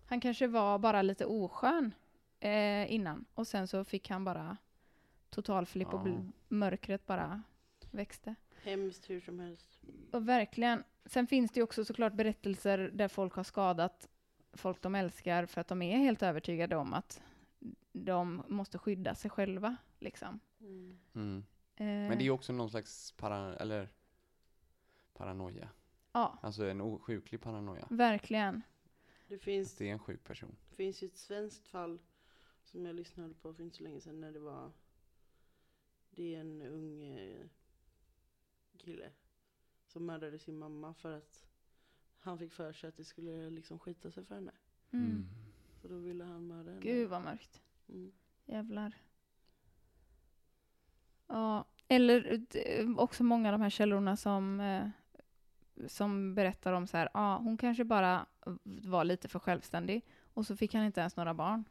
Han 0.06 0.20
kanske 0.22 0.48
var 0.48 0.80
bara 0.80 1.02
lite 1.02 1.26
oskön 1.26 1.94
eh, 2.40 2.92
innan 2.94 3.26
och 3.34 3.48
sen 3.48 3.68
så 3.68 3.84
fick 3.84 4.10
han 4.10 4.24
bara 4.24 4.58
totalflipp 5.30 5.94
och 5.94 6.00
Ja. 6.00 6.04
bl- 6.12 6.32
mörkret 6.48 7.06
bara 7.06 7.44
växte. 7.92 8.36
Hemskt 8.64 9.10
hur 9.10 9.20
som 9.22 9.40
helst. 9.40 9.82
Och 10.12 10.28
verkligen. 10.30 10.84
Sen 11.06 11.28
finns 11.28 11.52
det 11.52 11.60
ju 11.60 11.64
också 11.64 11.86
såklart 11.86 12.14
berättelser 12.14 12.78
där 12.94 13.08
folk 13.08 13.34
har 13.34 13.44
skadat 13.44 14.08
folk 14.58 14.82
de 14.82 14.96
älskar 14.96 15.46
för 15.46 15.62
att 15.62 15.68
de 15.68 15.82
är 15.82 15.98
helt 15.98 16.24
övertygade 16.24 16.76
om 16.76 16.94
att 16.94 17.22
de 17.94 18.44
måste 18.48 18.78
skydda 18.78 19.16
sig 19.16 19.32
själva. 19.32 19.76
Liksom. 20.00 20.40
Mm. 20.60 21.00
Mm. 21.16 21.38
Eh, 21.76 21.86
Men 21.86 22.10
det 22.10 22.22
är 22.24 22.26
ju 22.26 22.32
också 22.32 22.54
någon 22.54 22.70
slags 22.70 23.12
para, 23.12 23.56
eller 23.56 23.90
paranoia. 25.14 25.70
Ja, 26.12 26.40
Alltså 26.42 26.66
en 26.66 26.82
osjuklig 26.82 27.42
paranoia. 27.42 27.88
verkligen. 27.90 28.62
Det 29.28 29.38
finns, 29.38 29.76
Det 29.76 29.88
är 29.90 29.94
en 29.94 30.00
sjuk 30.00 30.24
person. 30.24 30.56
finns 30.76 31.04
ju 31.04 31.08
ett 31.08 31.18
svenskt 31.18 31.68
fall 31.68 32.00
som 32.64 32.86
jag 32.86 32.96
lyssnade 32.96 33.34
på 33.34 33.54
för 33.54 33.64
inte 33.64 33.78
så 33.78 33.84
länge 33.84 34.02
sedan 34.02 34.20
när 34.22 34.32
det 34.32 34.40
var 34.40 34.72
Det 36.10 36.36
är 36.36 36.40
en 36.40 36.62
ung 36.62 37.04
eh, 37.04 37.46
kille 38.78 39.10
som 39.88 40.06
mördade 40.06 40.40
sin 40.40 40.58
mamma 40.58 40.94
för 40.94 41.12
att 41.18 41.47
han 42.28 42.38
fick 42.40 42.52
för 42.52 42.74
sig 42.74 42.88
att 42.88 42.98
det 42.98 43.04
skulle 43.06 43.50
liksom 43.50 43.80
skita 43.80 44.12
sig 44.12 44.26
för 44.26 44.36
henne. 44.36 44.52
Mm. 44.92 45.26
Så 45.82 45.88
då 45.88 45.98
ville 45.98 46.24
han 46.24 46.48
mörda 46.48 46.70
henne. 46.70 46.82
Gud 46.82 47.10
vad 47.10 47.22
mörkt. 47.22 47.62
Mm. 47.90 48.12
Jävlar. 48.46 48.94
Ja, 51.28 51.66
eller 51.88 52.46
eh, 52.54 52.90
också 52.98 53.24
många 53.24 53.50
av 53.50 53.52
de 53.52 53.62
här 53.62 53.70
källorna 53.70 54.18
som, 54.18 54.60
eh, 54.60 54.88
som 55.88 56.36
berättar 56.36 56.74
om 56.74 56.88
så 56.88 56.98
här, 56.98 57.10
ja, 57.14 57.38
hon 57.38 57.58
kanske 57.58 57.84
bara 57.84 58.26
var 58.64 59.04
lite 59.04 59.28
för 59.28 59.40
självständig 59.40 60.06
och 60.34 60.46
så 60.46 60.56
fick 60.56 60.74
han 60.74 60.84
inte 60.86 61.00
ens 61.00 61.16
några 61.16 61.34
barn. 61.34 61.64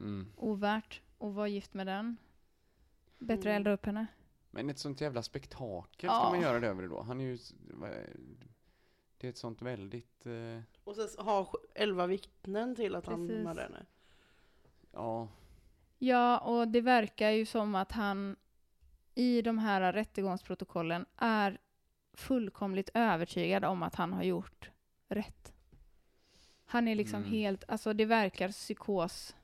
Mm. 0.00 0.26
Ovärt 0.36 1.02
att 1.18 1.32
vara 1.34 1.48
gift 1.48 1.74
med 1.74 1.86
den. 1.86 2.16
Bättre 3.18 3.34
att 3.40 3.44
Mm. 3.46 3.56
elda 3.56 3.70
upp 3.70 3.86
henne. 3.86 4.06
Men 4.50 4.70
ett 4.70 4.78
sånt 4.78 5.00
jävla 5.00 5.22
spektakel 5.22 6.06
Ja. 6.12 6.20
ska 6.20 6.30
man 6.30 6.40
göra 6.40 6.60
det 6.60 6.66
över 6.68 6.82
det 6.82 6.88
då. 6.88 7.02
Han 7.02 7.20
är 7.20 7.24
ju, 7.24 7.38
det 9.24 9.28
är 9.28 9.30
ett 9.30 9.36
sånt 9.38 9.62
väldigt, 9.62 10.26
eh, 10.26 10.60
Och 10.84 10.96
sen 10.96 11.24
ha 11.26 11.52
elva 11.74 12.06
vittnen 12.06 12.76
till 12.76 12.94
att 12.94 13.06
han 13.06 13.28
Precis. 13.28 13.44
mördade 13.44 13.62
henne. 13.62 13.86
ja, 14.92 15.28
Ja, 15.98 16.38
och 16.38 16.68
det 16.68 16.80
verkar 16.80 17.30
ju 17.30 17.46
som 17.46 17.74
att 17.74 17.92
han 17.92 18.36
i 19.14 19.42
de 19.42 19.58
här 19.58 19.92
rättegångsprotokollen 19.92 21.06
är 21.16 21.58
fullkomligt 22.12 22.90
övertygad 22.94 23.64
om 23.64 23.82
att 23.82 23.94
han 23.94 24.12
har 24.12 24.22
gjort 24.22 24.70
rätt. 25.08 25.52
Han 26.64 26.88
är 26.88 26.94
liksom 26.94 27.18
Mm. 27.20 27.30
helt, 27.30 27.64
alltså 27.68 27.92
det 27.92 28.04
verkar 28.04 28.48
psykos, 28.48 29.36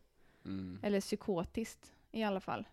mm, 0.44 0.78
eller 0.82 1.00
psykotiskt 1.00 1.92
i 2.10 2.22
alla 2.22 2.40
fall. 2.40 2.68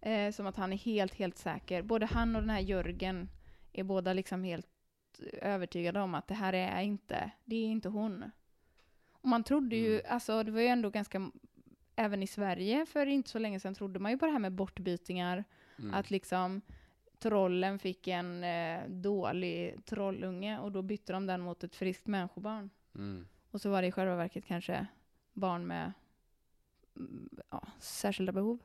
Eh, 0.00 0.32
som 0.32 0.46
att 0.46 0.56
han 0.56 0.72
är 0.72 0.76
helt, 0.76 1.14
helt 1.14 1.38
säker. 1.38 1.82
Både 1.82 2.06
han 2.06 2.36
och 2.36 2.42
den 2.42 2.50
här 2.50 2.60
Jörgen 2.60 3.28
är 3.72 3.82
båda 3.84 4.12
liksom 4.12 4.44
helt 4.44 4.66
övertygade 5.32 6.00
om 6.00 6.14
att 6.14 6.28
det 6.28 6.34
här 6.34 6.52
är 6.52 6.80
inte, 6.80 7.30
det 7.44 7.56
är 7.56 7.66
inte 7.66 7.88
hon. 7.88 8.30
Och 9.12 9.28
man 9.28 9.44
trodde 9.44 9.76
ju, 9.76 10.00
Mm. 10.00 10.12
alltså 10.12 10.42
det 10.42 10.50
var 10.50 10.60
ju 10.60 10.66
ändå 10.66 10.90
ganska, 10.90 11.30
även 11.96 12.22
i 12.22 12.26
Sverige 12.26 12.86
för 12.86 13.06
inte 13.06 13.30
så 13.30 13.38
länge 13.38 13.60
sedan 13.60 13.74
trodde 13.74 13.98
man 13.98 14.12
ju 14.12 14.18
på 14.18 14.26
det 14.26 14.32
här 14.32 14.38
med 14.38 14.52
bortbytingar, 14.52 15.44
mm. 15.78 15.94
att 15.94 16.10
liksom 16.10 16.60
trollen 17.18 17.78
fick 17.78 18.08
en 18.08 18.44
eh, 18.44 18.88
dålig 18.88 19.84
trollunge 19.84 20.58
och 20.58 20.72
då 20.72 20.82
bytte 20.82 21.12
de 21.12 21.26
den 21.26 21.40
mot 21.40 21.64
ett 21.64 21.76
friskt 21.76 22.06
människobarn. 22.06 22.70
Mm. 22.94 23.26
Och 23.50 23.60
så 23.60 23.70
var 23.70 23.82
det 23.82 23.88
i 23.88 23.92
själva 23.92 24.16
verket 24.16 24.44
kanske 24.46 24.86
barn 25.32 25.66
med 25.66 25.92
ja, 27.50 27.62
särskilda 27.80 28.32
behov. 28.32 28.58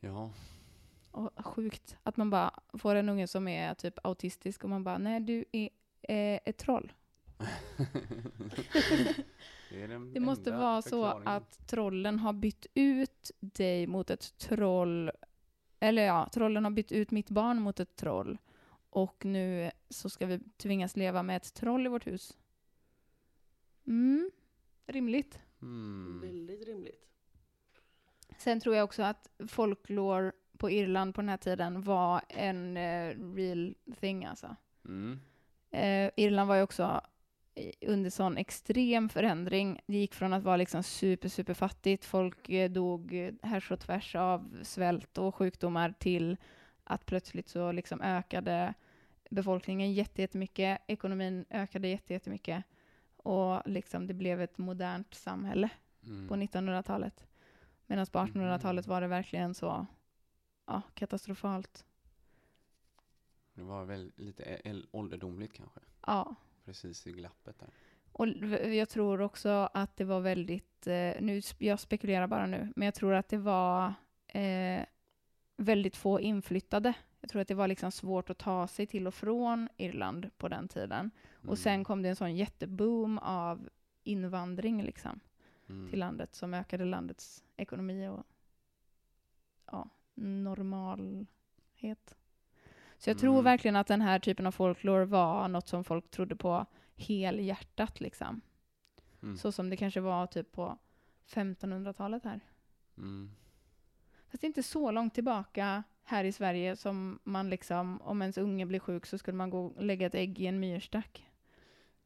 Ja, 0.00 0.30
Och 1.14 1.46
sjukt 1.46 1.96
att 2.02 2.16
man 2.16 2.30
bara 2.30 2.60
får 2.78 2.94
en 2.94 3.08
unge 3.08 3.26
som 3.26 3.48
är 3.48 3.74
typ 3.74 3.98
autistisk 4.02 4.64
och 4.64 4.70
man 4.70 4.84
bara, 4.84 4.98
nej 4.98 5.20
du 5.20 5.44
är 5.52 5.68
eh, 6.02 6.40
ett 6.44 6.58
troll. 6.58 6.92
det 9.70 9.86
Det 10.14 10.20
måste 10.20 10.50
vara 10.50 10.82
så 10.82 11.04
att 11.04 11.66
trollen 11.66 12.18
har 12.18 12.32
bytt 12.32 12.66
ut 12.74 13.30
dig 13.40 13.86
mot 13.86 14.10
ett 14.10 14.38
troll, 14.38 15.10
eller 15.80 16.02
ja, 16.02 16.28
trollen 16.32 16.64
har 16.64 16.70
bytt 16.70 16.92
ut 16.92 17.10
mitt 17.10 17.30
barn 17.30 17.62
mot 17.62 17.80
ett 17.80 17.96
troll. 17.96 18.38
Och 18.90 19.24
nu 19.24 19.70
så 19.88 20.08
ska 20.08 20.26
vi 20.26 20.40
tvingas 20.56 20.96
leva 20.96 21.22
med 21.22 21.36
ett 21.36 21.54
troll 21.54 21.86
i 21.86 21.88
vårt 21.88 22.06
hus. 22.06 22.38
Mm, 23.86 24.30
rimligt. 24.86 25.40
Mm. 25.62 26.20
Väldigt 26.20 26.66
rimligt. 26.66 27.06
Sen 28.38 28.60
tror 28.60 28.76
jag 28.76 28.84
också 28.84 29.02
att 29.02 29.30
folklore 29.48 30.32
på 30.64 30.70
Irland 30.70 31.14
på 31.14 31.20
den 31.20 31.28
här 31.28 31.36
tiden 31.36 31.82
var 31.82 32.20
en 32.28 32.76
eh, 32.76 33.14
real 33.34 33.74
thing 34.00 34.24
alltså. 34.24 34.56
Mm. 34.84 35.20
Eh, 35.70 36.10
Irland 36.16 36.48
var 36.48 36.56
ju 36.56 36.62
också 36.62 37.00
under 37.86 38.10
sån 38.10 38.36
extrem 38.36 39.08
förändring. 39.08 39.80
Det 39.86 39.96
gick 39.96 40.14
från 40.14 40.32
att 40.32 40.42
vara 40.42 40.56
liksom 40.56 40.82
super, 40.82 41.28
super 41.28 41.54
fattigt, 41.54 42.04
folk 42.04 42.48
eh, 42.48 42.70
dog 42.70 43.14
eh, 43.14 43.32
härs 43.42 43.70
och 43.70 43.80
tvärs 43.80 44.14
av 44.16 44.58
svält 44.62 45.18
och 45.18 45.34
sjukdomar 45.34 45.94
till 45.98 46.36
att 46.84 47.06
plötsligt 47.06 47.48
så 47.48 47.72
liksom 47.72 48.00
ökade 48.00 48.74
befolkningen 49.30 49.92
jätte- 49.92 50.22
jättemycket, 50.22 50.78
ekonomin 50.86 51.44
ökade 51.50 51.88
jätte- 51.88 52.12
jättemycket 52.12 52.64
och 53.16 53.62
liksom 53.68 54.06
det 54.06 54.14
blev 54.14 54.40
ett 54.42 54.58
modernt 54.58 55.14
samhälle 55.14 55.68
Mm. 56.06 56.28
på 56.28 56.36
1900-talet. 56.36 57.26
Medan 57.86 58.06
på 58.06 58.18
1800-talet 58.18 58.86
var 58.86 59.00
det 59.00 59.06
verkligen 59.06 59.54
så 59.54 59.86
ja, 60.66 60.82
katastrofalt. 60.94 61.84
Det 63.54 63.62
var 63.62 63.84
väl 63.84 64.12
lite 64.16 64.60
ålderdomligt 64.90 65.52
kanske. 65.52 65.80
Ja. 66.06 66.34
Precis 66.64 67.06
i 67.06 67.12
glappet 67.12 67.58
där. 67.58 67.68
Och 68.12 68.28
jag 68.74 68.88
tror 68.88 69.20
också 69.20 69.68
att 69.74 69.96
det 69.96 70.04
var 70.04 70.20
väldigt, 70.20 70.86
eh, 70.86 71.12
nu, 71.20 71.40
jag 71.58 71.80
spekulerar 71.80 72.26
bara 72.26 72.46
nu, 72.46 72.72
men 72.76 72.86
jag 72.86 72.94
tror 72.94 73.14
att 73.14 73.28
det 73.28 73.38
var 73.38 73.94
eh, 74.26 74.84
väldigt 75.56 75.96
få 75.96 76.20
inflyttade. 76.20 76.94
Jag 77.20 77.30
tror 77.30 77.42
att 77.42 77.48
det 77.48 77.54
var 77.54 77.68
liksom 77.68 77.92
svårt 77.92 78.30
att 78.30 78.38
ta 78.38 78.66
sig 78.66 78.86
till 78.86 79.06
och 79.06 79.14
från 79.14 79.68
Irland 79.76 80.30
på 80.36 80.48
den 80.48 80.68
tiden. 80.68 81.10
Mm. 81.40 81.50
Och 81.50 81.58
sen 81.58 81.84
kom 81.84 82.02
det 82.02 82.08
en 82.08 82.16
sån 82.16 82.36
jätteboom 82.36 83.18
av 83.18 83.68
invandring 84.04 84.82
liksom. 84.82 85.20
Mm. 85.68 85.90
till 85.90 85.98
landet 85.98 86.34
som 86.34 86.54
ökade 86.54 86.84
landets 86.84 87.44
ekonomi 87.56 88.08
och 88.08 88.26
ja, 89.66 89.88
normalhet. 90.14 92.16
Så 92.98 93.10
jag 93.10 93.18
tror 93.18 93.32
Mm. 93.32 93.44
verkligen 93.44 93.76
att 93.76 93.86
den 93.86 94.00
här 94.00 94.18
typen 94.18 94.46
av 94.46 94.50
folklore 94.52 95.04
var 95.04 95.48
något 95.48 95.68
som 95.68 95.84
folk 95.84 96.10
trodde 96.10 96.36
på 96.36 96.66
helhjärtat 96.96 98.00
liksom. 98.00 98.40
Mm. 99.22 99.36
Så 99.36 99.52
som 99.52 99.70
det 99.70 99.76
kanske 99.76 100.00
var 100.00 100.26
typ 100.26 100.52
på 100.52 100.78
1500-talet 101.26 102.24
här. 102.24 102.40
Mm. 102.96 103.30
Fast 104.28 104.40
det 104.40 104.44
är 104.44 104.48
inte 104.48 104.62
så 104.62 104.90
långt 104.90 105.14
tillbaka 105.14 105.82
här 106.02 106.24
i 106.24 106.32
Sverige 106.32 106.76
som 106.76 107.18
man 107.24 107.50
liksom, 107.50 108.02
om 108.02 108.22
ens 108.22 108.38
unge 108.38 108.66
blir 108.66 108.80
sjuk 108.80 109.06
så 109.06 109.18
skulle 109.18 109.36
man 109.36 109.50
gå 109.50 109.66
och 109.66 109.84
lägga 109.84 110.06
ett 110.06 110.14
ägg 110.14 110.40
i 110.40 110.46
en 110.46 110.60
myrstack. 110.60 111.30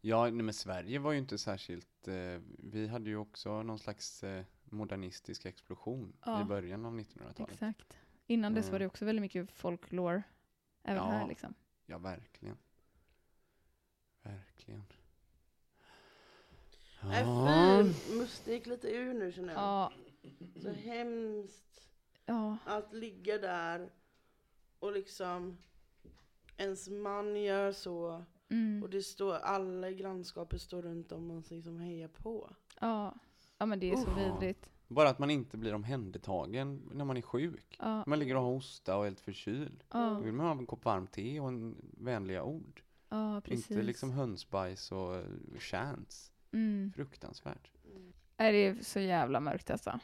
Ja, 0.00 0.22
nej, 0.22 0.32
men 0.32 0.54
Sverige 0.54 0.98
var 0.98 1.12
ju 1.12 1.18
inte 1.18 1.38
särskilt, 1.38 2.08
eh, 2.08 2.40
vi 2.58 2.88
hade 2.88 3.10
ju 3.10 3.16
också 3.16 3.62
någon 3.62 3.78
slags 3.78 4.24
eh, 4.24 4.44
modernistisk 4.72 5.46
explosion 5.46 6.12
Ja. 6.24 6.40
i 6.42 6.44
början 6.44 6.84
av 6.86 6.92
1900-talet. 6.94 7.52
Exakt. 7.52 7.98
Innan 8.26 8.54
dess 8.54 8.64
var 8.66 8.70
Mm. 8.76 8.80
det 8.80 8.86
också 8.86 9.04
väldigt 9.04 9.20
mycket 9.22 9.50
folklore 9.52 10.22
även 10.82 10.96
Ja. 11.02 11.10
här 11.10 11.28
liksom. 11.28 11.54
Ja, 11.86 11.98
verkligen. 11.98 12.56
Verkligen. 14.22 14.82
Nej 17.02 17.22
Ja. 17.24 17.84
fy, 17.84 18.14
musten 18.18 18.54
gick 18.54 18.66
lite 18.66 18.88
ur 18.90 19.14
nu 19.14 19.32
känner 19.32 19.52
jag. 19.52 19.62
Ja, 19.62 19.92
Så 20.62 20.70
hemskt 20.70 21.90
ja, 22.26 22.56
att 22.66 22.92
ligga 22.94 23.38
där 23.38 23.90
och 24.78 24.92
liksom 24.92 25.58
ens 26.56 26.88
man 26.88 27.36
gör 27.42 27.72
så 27.72 28.24
mm, 28.48 28.82
och 28.82 28.90
det 28.90 29.02
står 29.02 29.34
alla 29.34 29.90
i 29.90 29.94
grannskapet 29.94 30.60
står 30.60 30.82
runt 30.82 31.12
om 31.12 31.30
och 31.30 31.50
liksom 31.52 31.78
hejar 31.80 32.08
på. 32.08 32.54
ja. 32.80 33.14
Ja 33.58 33.66
men 33.66 33.80
det 33.80 33.90
är 33.90 33.96
så 33.96 34.10
vidrigt. 34.14 34.70
Bara 34.88 35.08
att 35.08 35.18
man 35.18 35.30
inte 35.30 35.56
blir 35.56 35.74
omhändertagen 35.74 36.90
när 36.92 37.04
man 37.04 37.16
är 37.16 37.22
sjuk. 37.22 37.76
Ja, 37.78 38.04
Man 38.06 38.18
ligger 38.18 38.34
och 38.36 38.42
har 38.42 38.48
hosta 38.52 38.96
och 38.96 39.02
är 39.02 39.06
helt 39.08 39.20
förkyld. 39.20 39.84
Då 39.88 39.98
ja, 39.98 40.18
vill 40.18 40.32
man 40.32 40.46
ha 40.46 40.52
en 40.52 40.66
kopp 40.66 40.84
varmt 40.84 41.12
te 41.12 41.40
och 41.40 41.48
en 41.48 41.76
vänliga 41.98 42.42
ord. 42.42 42.82
ja 43.08 43.40
precis. 43.44 43.70
Inte 43.70 43.82
liksom 43.82 44.10
hönsbajs 44.10 44.92
och 44.92 45.16
eh, 45.16 45.24
chants. 45.58 46.32
Mm. 46.52 46.92
Fruktansvärt. 46.96 47.70
Nej, 48.36 48.52
det 48.52 48.58
är 48.58 48.82
så 48.84 49.00
jävla 49.00 49.40
mörkt 49.40 49.70
alltså. 49.70 50.00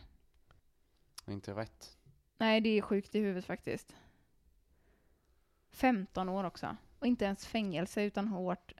Inte 1.28 1.52
rätt. 1.54 1.96
Nej, 2.38 2.60
det 2.60 2.68
är 2.78 2.82
sjukt 2.82 3.14
i 3.14 3.20
huvudet 3.20 3.44
faktiskt. 3.44 3.94
15 5.70 6.28
år 6.28 6.44
också. 6.44 6.76
Och 7.04 7.08
inte 7.08 7.24
ens 7.24 7.46
fängelse 7.46 8.02
utan 8.02 8.28
hårt 8.28 8.72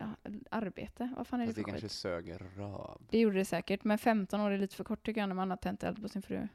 arbete. 0.51 1.12
Vad 1.16 1.27
fan 1.27 1.41
är 1.41 1.47
det 1.47 1.53
Fast 1.53 1.55
för 1.59 1.64
det 1.64 1.70
kanske 1.70 1.85
skit? 1.89 1.93
sög 1.93 2.33
röv. 2.57 3.01
Det 3.11 3.18
gjorde 3.18 3.37
det 3.39 3.45
säkert, 3.45 3.85
men 3.85 3.99
15 3.99 4.41
år 4.41 4.51
är 4.51 4.59
lite 4.59 4.77
för 4.77 4.85
kort 4.85 5.07
tycker 5.07 5.20
jag 5.20 5.29
när 5.29 5.37
man 5.37 5.51
har 5.51 5.57
tänt 5.57 5.83
eld 5.83 6.03
på 6.03 6.09
sin 6.09 6.22
fru. 6.22 6.49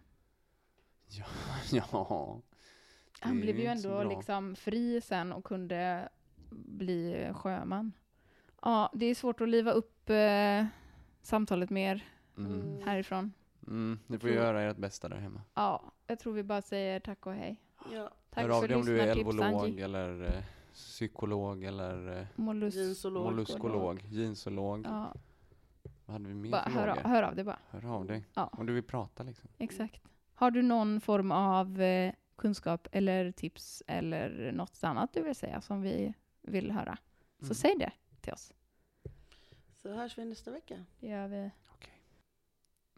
Ja, 1.12 1.26
ja. 1.72 2.42
Han 3.20 3.42
blev 3.42 3.56
ju 3.60 3.72
inte 3.72 3.82
så 3.82 3.90
ändå 4.00 4.10
bra. 4.10 4.18
liksom 4.18 4.56
fri 4.56 5.02
sen 5.02 5.34
och 5.34 5.44
kunde 5.44 6.10
bli 6.52 7.30
sjöman. 7.34 7.92
Ja, 8.62 8.92
det 8.94 9.06
är 9.06 9.16
svårt 9.16 9.42
att 9.42 9.50
liva 9.50 9.72
upp 9.72 10.10
eh, 10.10 10.66
samtalet 11.22 11.70
mer 11.70 12.06
Mm. 12.38 12.82
härifrån. 12.86 13.34
Mm, 13.68 14.00
ni 14.08 14.18
får 14.20 14.28
Tror- 14.28 14.40
göra 14.40 14.62
ert 14.62 14.78
bästa 14.78 15.10
där 15.10 15.18
hemma. 15.18 15.42
Ja, 15.54 15.92
jag 16.08 16.20
tror 16.20 16.34
vi 16.34 16.44
bara 16.44 16.62
säger 16.62 17.00
tack 17.00 17.26
och 17.26 17.34
hej. 17.34 17.62
Ja, 17.94 18.12
Tack 18.30 18.44
Hör 18.44 18.50
av 18.50 18.62
för 18.62 18.68
dig 18.68 18.78
om 18.78 18.86
du 18.86 19.02
är 19.02 19.16
lyssnartips, 19.16 19.40
elvolog 19.42 19.64
Angie. 19.66 19.84
eller 19.86 20.22
eh, 20.24 20.44
psykolog 20.74 21.64
eller 21.64 22.18
eh, 22.20 22.26
molluskolog, 22.36 24.04
jeansolog. 24.10 24.86
Ja, 24.86 25.14
Vad 26.06 26.14
hade 26.14 26.28
vi 26.28 26.34
mer 26.34 26.52
bara 26.52 26.64
för 26.64 26.72
hör, 26.72 26.86
frågor? 26.86 27.00
av- 27.06 27.12
hör 27.12 27.24
av 27.24 27.36
dig 27.36 27.44
bara. 27.46 27.60
Hör 27.70 27.86
av 27.86 28.06
dig. 28.06 28.26
Ja. 28.34 28.50
Om 28.54 28.66
du 28.66 28.74
vill 28.74 28.84
prata 28.84 29.24
liksom. 29.24 29.50
Exakt. 29.58 30.02
Har 30.34 30.52
du 30.52 30.62
någon 30.62 31.02
form 31.02 31.32
av 31.32 31.82
eh, 31.82 32.14
kunskap 32.36 32.88
eller 32.92 33.32
tips 33.32 33.84
eller 33.88 34.52
något 34.52 34.84
annat 34.84 35.14
du 35.14 35.22
vill 35.22 35.36
säga 35.36 35.62
som 35.62 35.82
vi 35.82 36.14
vill 36.42 36.72
höra, 36.72 36.98
så 37.40 37.44
Mm. 37.46 37.56
säg 37.56 37.76
det 37.80 37.92
till 38.22 38.34
oss. 38.34 38.54
Så 39.82 39.94
hörs 39.94 40.18
vi 40.18 40.26
nästa 40.26 40.52
vecka. 40.52 40.86
Det 41.00 41.08
gör 41.08 41.28
vi. 41.28 41.52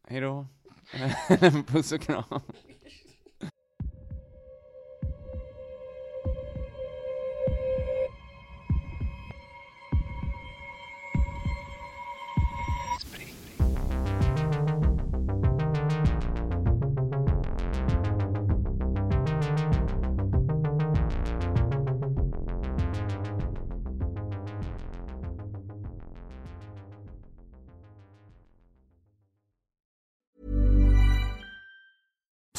Hej 0.07 0.21
då. 0.21 0.47
Puss 1.67 1.91
och 1.91 2.01
kram. 2.01 2.23